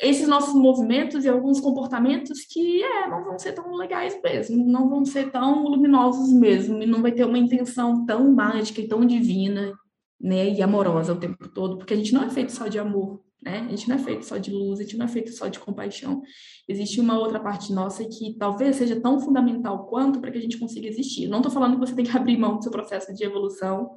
esses 0.00 0.28
nossos 0.28 0.54
movimentos 0.54 1.24
e 1.24 1.28
alguns 1.28 1.60
comportamentos 1.60 2.40
que 2.44 2.82
é, 2.82 3.08
não 3.08 3.24
vão 3.24 3.38
ser 3.38 3.52
tão 3.52 3.74
legais 3.74 4.18
mesmo, 4.22 4.64
não 4.64 4.88
vão 4.88 5.04
ser 5.04 5.30
tão 5.30 5.64
luminosos 5.64 6.32
mesmo, 6.32 6.82
e 6.82 6.86
não 6.86 7.02
vai 7.02 7.12
ter 7.12 7.24
uma 7.24 7.38
intenção 7.38 8.04
tão 8.04 8.32
mágica 8.32 8.80
e 8.80 8.88
tão 8.88 9.04
divina, 9.04 9.72
né, 10.20 10.50
e 10.50 10.62
amorosa 10.62 11.14
o 11.14 11.18
tempo 11.18 11.48
todo, 11.48 11.78
porque 11.78 11.94
a 11.94 11.96
gente 11.96 12.12
não 12.12 12.22
é 12.22 12.30
feito 12.30 12.52
só 12.52 12.68
de 12.68 12.78
amor, 12.78 13.20
né? 13.42 13.60
A 13.66 13.70
gente 13.70 13.88
não 13.88 13.96
é 13.96 13.98
feito 13.98 14.26
só 14.26 14.36
de 14.36 14.50
luz, 14.50 14.80
a 14.80 14.82
gente 14.82 14.96
não 14.98 15.06
é 15.06 15.08
feito 15.08 15.32
só 15.32 15.48
de 15.48 15.58
compaixão. 15.58 16.22
Existe 16.68 17.00
uma 17.00 17.18
outra 17.18 17.40
parte 17.40 17.72
nossa 17.72 18.04
que 18.04 18.36
talvez 18.38 18.76
seja 18.76 19.00
tão 19.00 19.18
fundamental 19.18 19.86
quanto 19.86 20.20
para 20.20 20.30
que 20.30 20.38
a 20.38 20.40
gente 20.40 20.58
consiga 20.58 20.86
existir. 20.86 21.26
Não 21.26 21.38
estou 21.38 21.50
falando 21.50 21.74
que 21.74 21.80
você 21.80 21.94
tem 21.94 22.04
que 22.04 22.12
abrir 22.16 22.36
mão 22.36 22.56
do 22.56 22.62
seu 22.62 22.70
processo 22.70 23.14
de 23.14 23.24
evolução, 23.24 23.92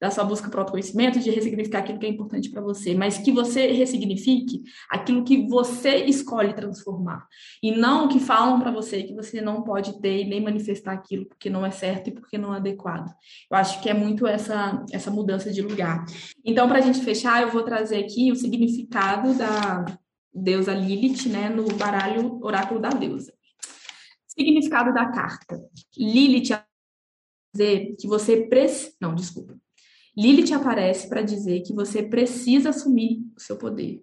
da 0.00 0.10
sua 0.10 0.24
busca 0.24 0.48
para 0.50 0.58
o 0.58 0.60
autoconhecimento, 0.60 1.18
de 1.18 1.30
ressignificar 1.30 1.78
aquilo 1.78 1.98
que 1.98 2.06
é 2.06 2.08
importante 2.08 2.50
para 2.50 2.60
você, 2.60 2.94
mas 2.94 3.18
que 3.18 3.32
você 3.32 3.72
ressignifique 3.72 4.62
aquilo 4.90 5.24
que 5.24 5.46
você 5.48 6.04
escolhe 6.04 6.54
transformar. 6.54 7.26
E 7.62 7.72
não 7.72 8.04
o 8.04 8.08
que 8.08 8.20
falam 8.20 8.60
para 8.60 8.70
você 8.70 9.02
que 9.02 9.14
você 9.14 9.40
não 9.40 9.62
pode 9.62 10.00
ter 10.00 10.22
e 10.22 10.28
nem 10.28 10.42
manifestar 10.42 10.92
aquilo 10.92 11.26
porque 11.26 11.48
não 11.48 11.64
é 11.64 11.70
certo 11.70 12.08
e 12.08 12.12
porque 12.12 12.36
não 12.36 12.54
é 12.54 12.58
adequado. 12.58 13.10
Eu 13.50 13.56
acho 13.56 13.80
que 13.80 13.88
é 13.88 13.94
muito 13.94 14.26
essa, 14.26 14.84
essa 14.92 15.10
mudança 15.10 15.50
de 15.50 15.62
lugar. 15.62 16.04
Então, 16.44 16.68
para 16.68 16.78
a 16.78 16.82
gente 16.82 17.00
fechar, 17.00 17.42
eu 17.42 17.50
vou 17.50 17.62
trazer 17.62 17.96
aqui 17.96 18.30
o 18.30 18.36
significado 18.36 19.34
da 19.34 19.84
deusa 20.32 20.74
Lilith, 20.74 21.28
né, 21.28 21.48
no 21.48 21.64
baralho 21.76 22.38
Oráculo 22.42 22.78
da 22.78 22.90
Deusa. 22.90 23.32
Significado 24.28 24.92
da 24.92 25.06
carta. 25.06 25.58
Lilith 25.96 26.50
dizer 27.54 27.96
que 27.98 28.06
você 28.06 28.46
precisa. 28.46 28.92
Não, 29.00 29.14
desculpa. 29.14 29.56
Lilith 30.16 30.52
aparece 30.54 31.08
para 31.08 31.20
dizer 31.20 31.60
que 31.60 31.74
você 31.74 32.02
precisa 32.02 32.70
assumir 32.70 33.20
o 33.36 33.40
seu 33.40 33.56
poder. 33.56 34.00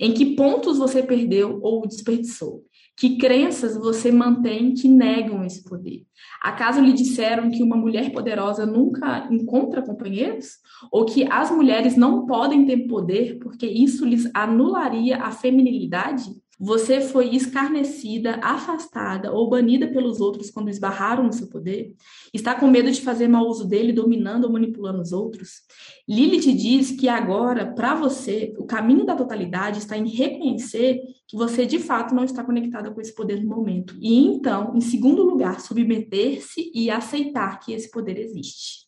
Em 0.00 0.14
que 0.14 0.36
pontos 0.36 0.78
você 0.78 1.02
perdeu 1.02 1.58
ou 1.60 1.86
desperdiçou? 1.86 2.64
Que 2.96 3.18
crenças 3.18 3.76
você 3.76 4.10
mantém 4.10 4.72
que 4.72 4.88
negam 4.88 5.44
esse 5.44 5.62
poder? 5.64 6.06
Acaso 6.40 6.80
lhe 6.80 6.92
disseram 6.92 7.50
que 7.50 7.62
uma 7.62 7.76
mulher 7.76 8.10
poderosa 8.10 8.64
nunca 8.64 9.28
encontra 9.30 9.82
companheiros? 9.82 10.52
Ou 10.90 11.04
que 11.04 11.30
as 11.30 11.50
mulheres 11.50 11.96
não 11.96 12.24
podem 12.24 12.64
ter 12.64 12.86
poder 12.86 13.38
porque 13.38 13.66
isso 13.66 14.06
lhes 14.06 14.30
anularia 14.32 15.18
a 15.18 15.30
feminilidade? 15.30 16.24
Você 16.58 17.02
foi 17.02 17.34
escarnecida, 17.34 18.40
afastada 18.42 19.30
ou 19.30 19.50
banida 19.50 19.88
pelos 19.88 20.20
outros 20.20 20.50
quando 20.50 20.70
esbarraram 20.70 21.24
no 21.24 21.32
seu 21.32 21.48
poder? 21.48 21.92
Está 22.32 22.54
com 22.54 22.66
medo 22.66 22.90
de 22.90 23.02
fazer 23.02 23.28
mau 23.28 23.46
uso 23.46 23.68
dele, 23.68 23.92
dominando 23.92 24.44
ou 24.44 24.52
manipulando 24.52 25.02
os 25.02 25.12
outros? 25.12 25.60
Lilith 26.08 26.54
diz 26.54 26.92
que 26.92 27.08
agora, 27.08 27.74
para 27.74 27.94
você, 27.94 28.54
o 28.58 28.64
caminho 28.64 29.04
da 29.04 29.14
totalidade 29.14 29.80
está 29.80 29.98
em 29.98 30.08
reconhecer 30.08 31.02
que 31.28 31.36
você 31.36 31.66
de 31.66 31.78
fato 31.78 32.14
não 32.14 32.24
está 32.24 32.42
conectada 32.42 32.90
com 32.90 33.02
esse 33.02 33.14
poder 33.14 33.42
no 33.42 33.54
momento. 33.54 33.94
E 34.00 34.16
então, 34.24 34.72
em 34.74 34.80
segundo 34.80 35.22
lugar, 35.24 35.60
submeter-se 35.60 36.72
e 36.74 36.90
aceitar 36.90 37.58
que 37.58 37.74
esse 37.74 37.90
poder 37.90 38.16
existe. 38.16 38.85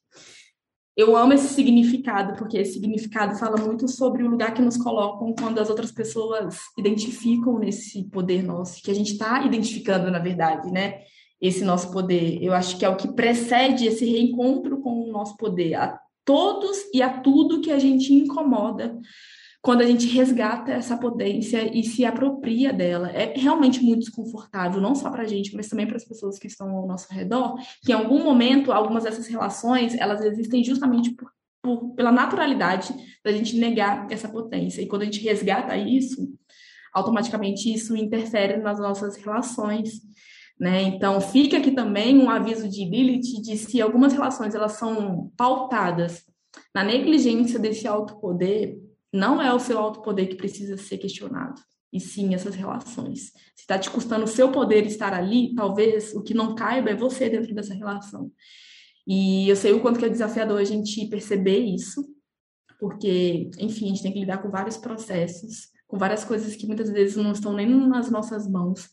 Eu 0.98 1.16
amo 1.16 1.32
esse 1.32 1.54
significado, 1.54 2.36
porque 2.36 2.58
esse 2.58 2.72
significado 2.72 3.38
fala 3.38 3.56
muito 3.56 3.86
sobre 3.86 4.24
o 4.24 4.28
lugar 4.28 4.52
que 4.52 4.60
nos 4.60 4.76
colocam 4.76 5.32
quando 5.32 5.60
as 5.60 5.70
outras 5.70 5.92
pessoas 5.92 6.56
identificam 6.76 7.56
nesse 7.56 8.02
poder 8.10 8.42
nosso, 8.42 8.82
que 8.82 8.90
a 8.90 8.94
gente 8.94 9.12
está 9.12 9.46
identificando, 9.46 10.10
na 10.10 10.18
verdade, 10.18 10.72
né? 10.72 11.02
Esse 11.40 11.64
nosso 11.64 11.92
poder. 11.92 12.42
Eu 12.42 12.52
acho 12.52 12.76
que 12.76 12.84
é 12.84 12.88
o 12.88 12.96
que 12.96 13.14
precede 13.14 13.86
esse 13.86 14.04
reencontro 14.04 14.80
com 14.80 15.04
o 15.04 15.12
nosso 15.12 15.36
poder, 15.36 15.74
a 15.74 16.00
todos 16.24 16.76
e 16.92 17.00
a 17.00 17.20
tudo 17.20 17.60
que 17.60 17.70
a 17.70 17.78
gente 17.78 18.12
incomoda 18.12 18.98
quando 19.60 19.80
a 19.80 19.86
gente 19.86 20.06
resgata 20.06 20.70
essa 20.70 20.96
potência 20.96 21.76
e 21.76 21.82
se 21.82 22.04
apropria 22.04 22.72
dela. 22.72 23.10
É 23.10 23.34
realmente 23.36 23.82
muito 23.82 24.00
desconfortável, 24.00 24.80
não 24.80 24.94
só 24.94 25.10
para 25.10 25.22
a 25.22 25.26
gente, 25.26 25.54
mas 25.54 25.68
também 25.68 25.86
para 25.86 25.96
as 25.96 26.04
pessoas 26.04 26.38
que 26.38 26.46
estão 26.46 26.70
ao 26.70 26.86
nosso 26.86 27.12
redor, 27.12 27.56
que 27.82 27.92
em 27.92 27.94
algum 27.94 28.22
momento, 28.22 28.72
algumas 28.72 29.04
dessas 29.04 29.26
relações, 29.26 29.94
elas 29.94 30.24
existem 30.24 30.62
justamente 30.62 31.10
por, 31.10 31.30
por, 31.62 31.94
pela 31.94 32.12
naturalidade 32.12 32.94
da 33.24 33.32
gente 33.32 33.56
negar 33.56 34.06
essa 34.10 34.28
potência. 34.28 34.80
E 34.80 34.86
quando 34.86 35.02
a 35.02 35.04
gente 35.06 35.20
resgata 35.20 35.76
isso, 35.76 36.28
automaticamente 36.92 37.72
isso 37.72 37.96
interfere 37.96 38.58
nas 38.58 38.78
nossas 38.78 39.16
relações. 39.16 40.00
Né? 40.58 40.82
Então, 40.82 41.20
fica 41.20 41.58
aqui 41.58 41.72
também 41.72 42.18
um 42.18 42.30
aviso 42.30 42.68
de 42.68 42.84
Lilith 42.84 43.42
de 43.42 43.56
se 43.56 43.80
algumas 43.80 44.12
relações 44.12 44.54
elas 44.54 44.72
são 44.72 45.32
pautadas 45.36 46.24
na 46.74 46.82
negligência 46.82 47.58
desse 47.58 47.86
autopoder, 47.86 48.76
não 49.18 49.42
é 49.42 49.52
o 49.52 49.58
seu 49.58 49.78
alto 49.78 50.00
poder 50.00 50.26
que 50.26 50.36
precisa 50.36 50.76
ser 50.76 50.98
questionado, 50.98 51.60
e 51.92 51.98
sim 51.98 52.34
essas 52.34 52.54
relações. 52.54 53.32
Se 53.56 53.62
está 53.62 53.78
te 53.78 53.90
custando 53.90 54.24
o 54.24 54.28
seu 54.28 54.52
poder 54.52 54.86
estar 54.86 55.12
ali, 55.12 55.54
talvez 55.54 56.14
o 56.14 56.22
que 56.22 56.32
não 56.32 56.54
caiba 56.54 56.90
é 56.90 56.94
você 56.94 57.28
dentro 57.28 57.52
dessa 57.54 57.74
relação. 57.74 58.30
E 59.06 59.48
eu 59.48 59.56
sei 59.56 59.72
o 59.72 59.80
quanto 59.80 59.98
que 59.98 60.04
é 60.04 60.08
desafiador 60.08 60.60
a 60.60 60.64
gente 60.64 61.08
perceber 61.08 61.58
isso, 61.58 62.08
porque, 62.78 63.50
enfim, 63.58 63.86
a 63.86 63.88
gente 63.88 64.02
tem 64.02 64.12
que 64.12 64.20
lidar 64.20 64.38
com 64.38 64.50
vários 64.50 64.76
processos, 64.76 65.70
com 65.88 65.98
várias 65.98 66.24
coisas 66.24 66.54
que 66.54 66.66
muitas 66.66 66.90
vezes 66.90 67.16
não 67.16 67.32
estão 67.32 67.52
nem 67.52 67.66
nas 67.66 68.10
nossas 68.10 68.48
mãos, 68.48 68.88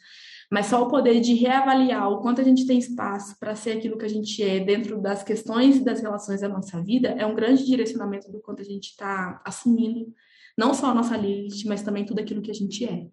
mas 0.51 0.67
só 0.67 0.83
o 0.83 0.87
poder 0.87 1.19
de 1.19 1.33
reavaliar 1.33 2.09
o 2.11 2.21
quanto 2.21 2.41
a 2.41 2.43
gente 2.43 2.65
tem 2.65 2.77
espaço 2.77 3.37
para 3.39 3.55
ser 3.55 3.77
aquilo 3.77 3.97
que 3.97 4.05
a 4.05 4.09
gente 4.09 4.43
é 4.43 4.59
dentro 4.59 5.01
das 5.01 5.23
questões 5.23 5.77
e 5.77 5.83
das 5.83 6.01
relações 6.01 6.41
da 6.41 6.49
nossa 6.49 6.81
vida 6.83 7.09
é 7.09 7.25
um 7.25 7.35
grande 7.35 7.65
direcionamento 7.65 8.31
do 8.31 8.39
quanto 8.41 8.61
a 8.61 8.65
gente 8.65 8.89
está 8.89 9.41
assumindo 9.45 10.13
não 10.57 10.73
só 10.73 10.87
a 10.87 10.93
nossa 10.93 11.17
Lilith, 11.17 11.65
mas 11.65 11.81
também 11.81 12.05
tudo 12.05 12.19
aquilo 12.19 12.41
que 12.41 12.51
a 12.51 12.53
gente 12.53 12.85
é. 12.85 13.07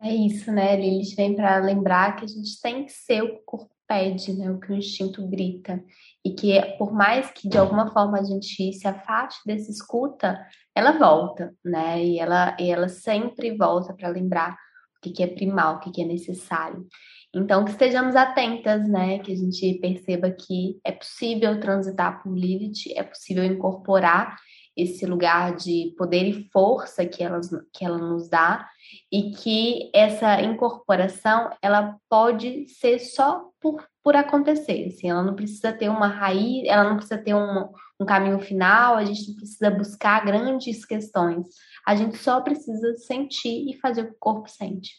É 0.00 0.14
isso, 0.14 0.50
né? 0.52 0.76
Lilith 0.76 1.14
vem 1.16 1.34
para 1.34 1.58
lembrar 1.58 2.16
que 2.16 2.24
a 2.24 2.28
gente 2.28 2.60
tem 2.60 2.84
que 2.84 2.92
ser 2.92 3.22
o 3.22 3.28
que 3.28 3.40
o 3.40 3.44
corpo 3.44 3.70
pede, 3.86 4.32
né? 4.32 4.50
O 4.50 4.58
que 4.58 4.70
o 4.70 4.76
instinto 4.76 5.26
grita. 5.26 5.82
E 6.24 6.34
que 6.34 6.60
por 6.78 6.92
mais 6.92 7.30
que 7.30 7.48
de 7.48 7.58
alguma 7.58 7.92
forma 7.92 8.18
a 8.18 8.22
gente 8.22 8.72
se 8.72 8.86
afaste 8.86 9.40
desse 9.44 9.70
escuta, 9.70 10.38
ela 10.74 10.92
volta, 10.92 11.54
né? 11.64 12.02
E 12.04 12.18
ela, 12.18 12.56
e 12.60 12.70
ela 12.70 12.88
sempre 12.88 13.56
volta 13.56 13.92
para 13.92 14.08
lembrar 14.08 14.56
o 15.04 15.12
que, 15.12 15.22
é 15.22 15.26
primal, 15.26 15.76
o 15.76 15.80
que, 15.80 16.02
é 16.02 16.04
necessário. 16.04 16.86
Então, 17.34 17.64
que 17.64 17.70
estejamos 17.70 18.16
atentas, 18.16 18.88
né? 18.88 19.18
Que 19.18 19.32
a 19.32 19.36
gente 19.36 19.78
perceba 19.80 20.30
que 20.30 20.80
é 20.84 20.92
possível 20.92 21.60
transitar 21.60 22.22
por 22.22 22.34
Lilith, 22.34 22.92
é 22.96 23.02
possível 23.02 23.44
incorporar 23.44 24.36
esse 24.78 25.04
lugar 25.04 25.56
de 25.56 25.92
poder 25.98 26.24
e 26.24 26.48
força 26.52 27.04
que 27.04 27.22
ela, 27.22 27.40
que 27.72 27.84
ela 27.84 27.98
nos 27.98 28.28
dá 28.28 28.64
e 29.10 29.32
que 29.32 29.90
essa 29.92 30.40
incorporação 30.40 31.50
ela 31.60 31.96
pode 32.08 32.68
ser 32.68 33.00
só 33.00 33.50
por, 33.60 33.84
por 34.04 34.14
acontecer, 34.14 34.86
assim, 34.86 35.10
ela 35.10 35.24
não 35.24 35.34
precisa 35.34 35.72
ter 35.72 35.88
uma 35.88 36.06
raiz, 36.06 36.64
ela 36.64 36.84
não 36.84 36.96
precisa 36.96 37.18
ter 37.18 37.34
um, 37.34 37.68
um 38.00 38.06
caminho 38.06 38.38
final, 38.38 38.96
a 38.96 39.04
gente 39.04 39.28
não 39.28 39.36
precisa 39.36 39.70
buscar 39.70 40.24
grandes 40.24 40.84
questões, 40.84 41.46
a 41.86 41.96
gente 41.96 42.16
só 42.16 42.40
precisa 42.40 42.94
sentir 42.96 43.68
e 43.68 43.78
fazer 43.80 44.02
o 44.02 44.06
que 44.06 44.12
o 44.12 44.18
corpo 44.18 44.48
sente. 44.48 44.92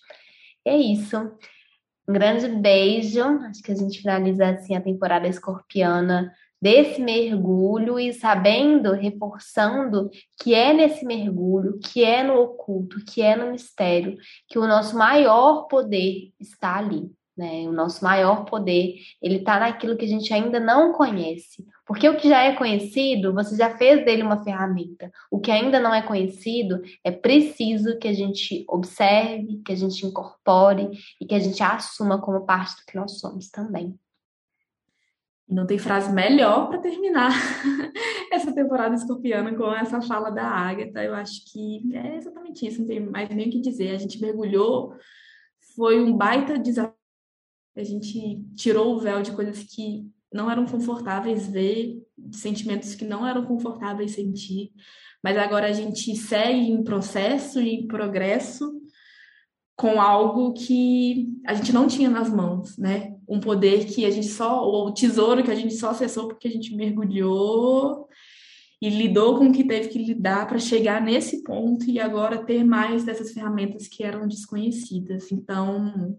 É 0.66 0.76
isso. 0.76 1.18
Um 2.08 2.14
grande 2.14 2.48
beijo. 2.48 3.24
Acho 3.24 3.62
que 3.62 3.72
a 3.72 3.76
gente 3.76 4.02
finaliza 4.02 4.50
assim 4.50 4.76
a 4.76 4.82
temporada 4.82 5.28
escorpiana 5.28 6.34
desse 6.62 7.02
mergulho 7.02 7.98
e 8.00 8.12
sabendo, 8.14 8.92
reforçando 8.92 10.10
que 10.42 10.54
é 10.54 10.74
nesse 10.74 11.06
mergulho, 11.06 11.80
que 11.80 12.04
é 12.04 12.22
no 12.22 12.34
oculto, 12.34 13.04
que 13.06 13.22
é 13.22 13.36
no 13.36 13.52
mistério, 13.52 14.18
que 14.48 14.60
o 14.60 14.68
nosso 14.68 14.98
maior 14.98 15.68
poder 15.68 16.34
está 16.40 16.78
ali. 16.78 17.10
Né? 17.40 17.70
O 17.70 17.72
nosso 17.72 18.04
maior 18.04 18.44
poder, 18.44 18.96
ele 19.22 19.38
está 19.38 19.62
naquilo 19.62 19.96
que 19.96 20.04
a 20.04 20.08
gente 20.10 20.34
ainda 20.34 20.60
não 20.60 20.92
conhece. 20.92 21.66
Porque 21.86 22.10
o 22.10 22.18
que 22.18 22.28
já 22.28 22.44
é 22.44 22.54
conhecido, 22.54 23.34
você 23.34 23.56
já 23.56 23.78
fez 23.78 24.04
dele 24.04 24.24
uma 24.24 24.44
ferramenta. 24.44 25.10
O 25.32 25.40
que 25.40 25.50
ainda 25.50 25.80
não 25.80 25.94
é 25.94 26.02
conhecido, 26.02 26.82
é 27.02 27.10
preciso 27.10 27.98
que 27.98 28.10
a 28.10 28.14
gente 28.14 28.66
observe, 28.68 29.62
que 29.66 29.72
a 29.72 29.76
gente 29.76 30.06
incorpore 30.06 30.90
e 31.22 31.26
que 31.26 31.34
a 31.34 31.40
gente 31.40 31.64
assuma 31.64 32.20
como 32.20 32.46
parte 32.46 32.76
do 32.82 32.86
que 32.86 32.98
nós 32.98 33.22
somos 33.22 33.50
também. 33.50 33.98
Não 35.48 35.66
tem 35.66 35.78
frase 35.78 36.12
melhor 36.12 36.68
para 36.68 36.80
terminar 36.80 37.32
essa 38.34 38.54
temporada 38.54 38.96
escorpiana 38.96 39.56
com 39.56 39.74
essa 39.74 40.02
fala 40.02 40.30
da 40.30 40.44
Agatha. 40.44 41.02
Eu 41.02 41.16
acho 41.16 41.50
que 41.50 41.90
é 41.96 42.18
exatamente 42.18 42.68
isso, 42.68 42.82
não 42.82 42.88
tem 42.88 43.00
mais 43.00 43.30
nem 43.30 43.48
o 43.48 43.50
que 43.50 43.62
dizer. 43.62 43.96
A 43.96 43.98
gente 43.98 44.20
mergulhou, 44.20 44.94
foi 45.74 46.04
um 46.04 46.18
baita 46.18 46.60
desafio. 46.60 46.99
A 47.80 47.84
gente 47.84 48.44
tirou 48.56 48.96
o 48.96 49.00
véu 49.00 49.22
de 49.22 49.32
coisas 49.32 49.64
que 49.64 50.06
não 50.34 50.50
eram 50.50 50.66
confortáveis 50.66 51.48
ver, 51.48 51.98
sentimentos 52.32 52.94
que 52.94 53.06
não 53.06 53.26
eram 53.26 53.46
confortáveis 53.46 54.12
sentir. 54.12 54.72
Mas 55.24 55.38
agora 55.38 55.68
a 55.68 55.72
gente 55.72 56.16
segue 56.16 56.70
em 56.70 56.84
processo 56.84 57.60
e 57.60 57.76
em 57.76 57.88
progresso 57.88 58.80
com 59.76 60.02
algo 60.02 60.54
que 60.54 61.30
a 61.48 61.54
gente 61.54 61.72
não 61.72 61.88
tinha 61.88 62.10
nas 62.10 62.30
mãos, 62.30 62.78
né? 62.78 63.16
Um 63.28 63.40
poder 63.40 63.86
que 63.86 64.06
a 64.06 64.12
gente 64.12 64.28
só, 64.28 64.62
ou 64.62 64.88
o 64.88 64.94
tesouro 64.94 65.42
que 65.42 65.52
a 65.52 65.56
gente 65.56 65.74
só 65.74 65.92
acessou 65.92 66.28
porque 66.28 66.50
a 66.50 66.52
gente 66.52 66.76
mergulhou 66.76 68.08
e 68.82 68.90
lidou 68.90 69.38
com 69.38 69.46
o 69.46 69.52
que 69.54 69.64
teve 69.64 69.90
que 69.90 69.98
lidar 69.98 70.48
para 70.48 70.60
chegar 70.60 71.02
nesse 71.02 71.44
ponto 71.44 71.86
e 71.90 72.00
agora 72.00 72.46
ter 72.46 72.64
mais 72.64 73.04
dessas 73.04 73.32
ferramentas 73.32 73.88
que 73.88 74.04
eram 74.04 74.28
desconhecidas. 74.28 75.32
Então, 75.32 76.18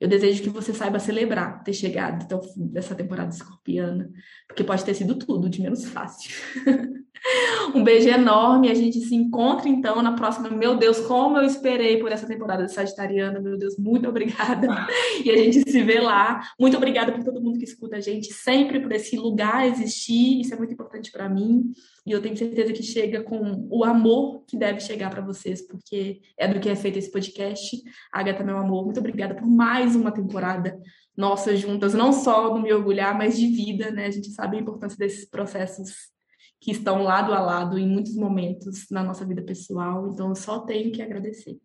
eu 0.00 0.08
desejo 0.08 0.42
que 0.42 0.48
você 0.48 0.72
saiba 0.72 0.98
celebrar 0.98 1.62
ter 1.62 1.72
chegado 1.72 2.22
até 2.22 2.34
o 2.34 2.42
fim 2.42 2.66
dessa 2.68 2.94
temporada 2.94 3.30
escorpiana, 3.30 4.10
porque 4.46 4.64
pode 4.64 4.84
ter 4.84 4.94
sido 4.94 5.18
tudo 5.18 5.48
de 5.48 5.60
menos 5.60 5.84
fácil. 5.84 6.30
Um 7.74 7.84
beijo 7.84 8.08
enorme. 8.08 8.70
A 8.70 8.74
gente 8.74 9.00
se 9.00 9.14
encontra 9.14 9.68
então 9.68 10.02
na 10.02 10.12
próxima. 10.12 10.48
Meu 10.48 10.76
Deus, 10.76 11.00
como 11.00 11.36
eu 11.36 11.44
esperei 11.44 11.98
por 11.98 12.10
essa 12.10 12.26
temporada 12.26 12.64
de 12.64 12.72
Sagitariana. 12.72 13.40
Meu 13.40 13.56
Deus, 13.56 13.76
muito 13.78 14.08
obrigada. 14.08 14.68
E 15.24 15.30
a 15.30 15.36
gente 15.36 15.68
se 15.70 15.82
vê 15.82 16.00
lá. 16.00 16.40
Muito 16.58 16.76
obrigada 16.76 17.12
por 17.12 17.24
todo 17.24 17.40
mundo 17.40 17.58
que 17.58 17.64
escuta 17.64 17.96
a 17.96 18.00
gente, 18.00 18.32
sempre 18.32 18.80
por 18.80 18.92
esse 18.92 19.16
lugar 19.16 19.66
existir. 19.66 20.40
Isso 20.40 20.54
é 20.54 20.56
muito 20.56 20.72
importante 20.72 21.10
para 21.10 21.28
mim. 21.28 21.72
E 22.06 22.12
eu 22.12 22.22
tenho 22.22 22.36
certeza 22.36 22.72
que 22.72 22.82
chega 22.82 23.22
com 23.22 23.66
o 23.70 23.84
amor 23.84 24.44
que 24.46 24.56
deve 24.56 24.80
chegar 24.80 25.10
para 25.10 25.20
vocês, 25.20 25.66
porque 25.66 26.20
é 26.38 26.46
do 26.46 26.60
que 26.60 26.68
é 26.68 26.76
feito 26.76 26.98
esse 26.98 27.10
podcast. 27.10 27.76
Agatha, 28.12 28.44
meu 28.44 28.56
amor, 28.56 28.84
muito 28.84 29.00
obrigada 29.00 29.34
por 29.34 29.46
mais 29.46 29.96
uma 29.96 30.12
temporada 30.12 30.78
nossa 31.16 31.56
juntas, 31.56 31.94
não 31.94 32.12
só 32.12 32.54
no 32.54 32.62
me 32.62 32.72
orgulhar, 32.72 33.16
mas 33.18 33.36
de 33.36 33.48
vida, 33.48 33.90
né? 33.90 34.06
A 34.06 34.10
gente 34.10 34.30
sabe 34.30 34.56
a 34.56 34.60
importância 34.60 34.96
desses 34.96 35.28
processos 35.28 36.16
que 36.60 36.72
estão 36.72 37.02
lado 37.02 37.32
a 37.32 37.40
lado 37.40 37.78
em 37.78 37.86
muitos 37.86 38.14
momentos 38.14 38.86
na 38.90 39.02
nossa 39.02 39.24
vida 39.24 39.42
pessoal. 39.42 40.08
Então, 40.12 40.28
eu 40.28 40.34
só 40.34 40.60
tenho 40.60 40.92
que 40.92 41.02
agradecer. 41.02 41.56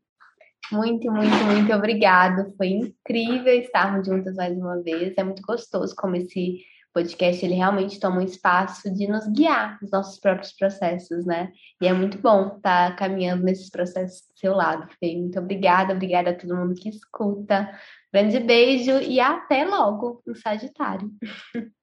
Muito, 0.71 1.11
muito, 1.11 1.43
muito 1.45 1.73
obrigado. 1.73 2.53
Foi 2.55 2.67
incrível 2.67 3.53
estarmos 3.53 4.07
juntas 4.07 4.35
mais 4.35 4.57
uma 4.57 4.81
vez. 4.81 5.13
É 5.17 5.23
muito 5.23 5.41
gostoso 5.41 5.93
como 5.95 6.15
esse 6.15 6.63
podcast 6.93 7.43
ele 7.43 7.55
realmente 7.55 7.99
toma 7.99 8.17
um 8.17 8.25
espaço 8.25 8.93
de 8.93 9.07
nos 9.07 9.27
guiar 9.27 9.79
nos 9.81 9.91
nossos 9.91 10.19
próprios 10.19 10.53
processos, 10.53 11.25
né? 11.25 11.51
E 11.81 11.87
é 11.87 11.93
muito 11.93 12.19
bom 12.19 12.55
estar 12.55 12.95
caminhando 12.95 13.43
nesses 13.43 13.69
processos 13.69 14.21
do 14.27 14.39
seu 14.39 14.53
lado, 14.53 14.87
Fê. 14.99 15.15
Muito 15.17 15.39
obrigada, 15.39 15.93
obrigada 15.93 16.29
a 16.29 16.35
todo 16.35 16.55
mundo 16.55 16.75
que 16.75 16.89
escuta. 16.89 17.69
Grande 18.13 18.39
beijo 18.39 18.99
e 18.99 19.19
até 19.19 19.65
logo 19.65 20.21
no 20.25 20.35
Sagitário. 20.35 21.11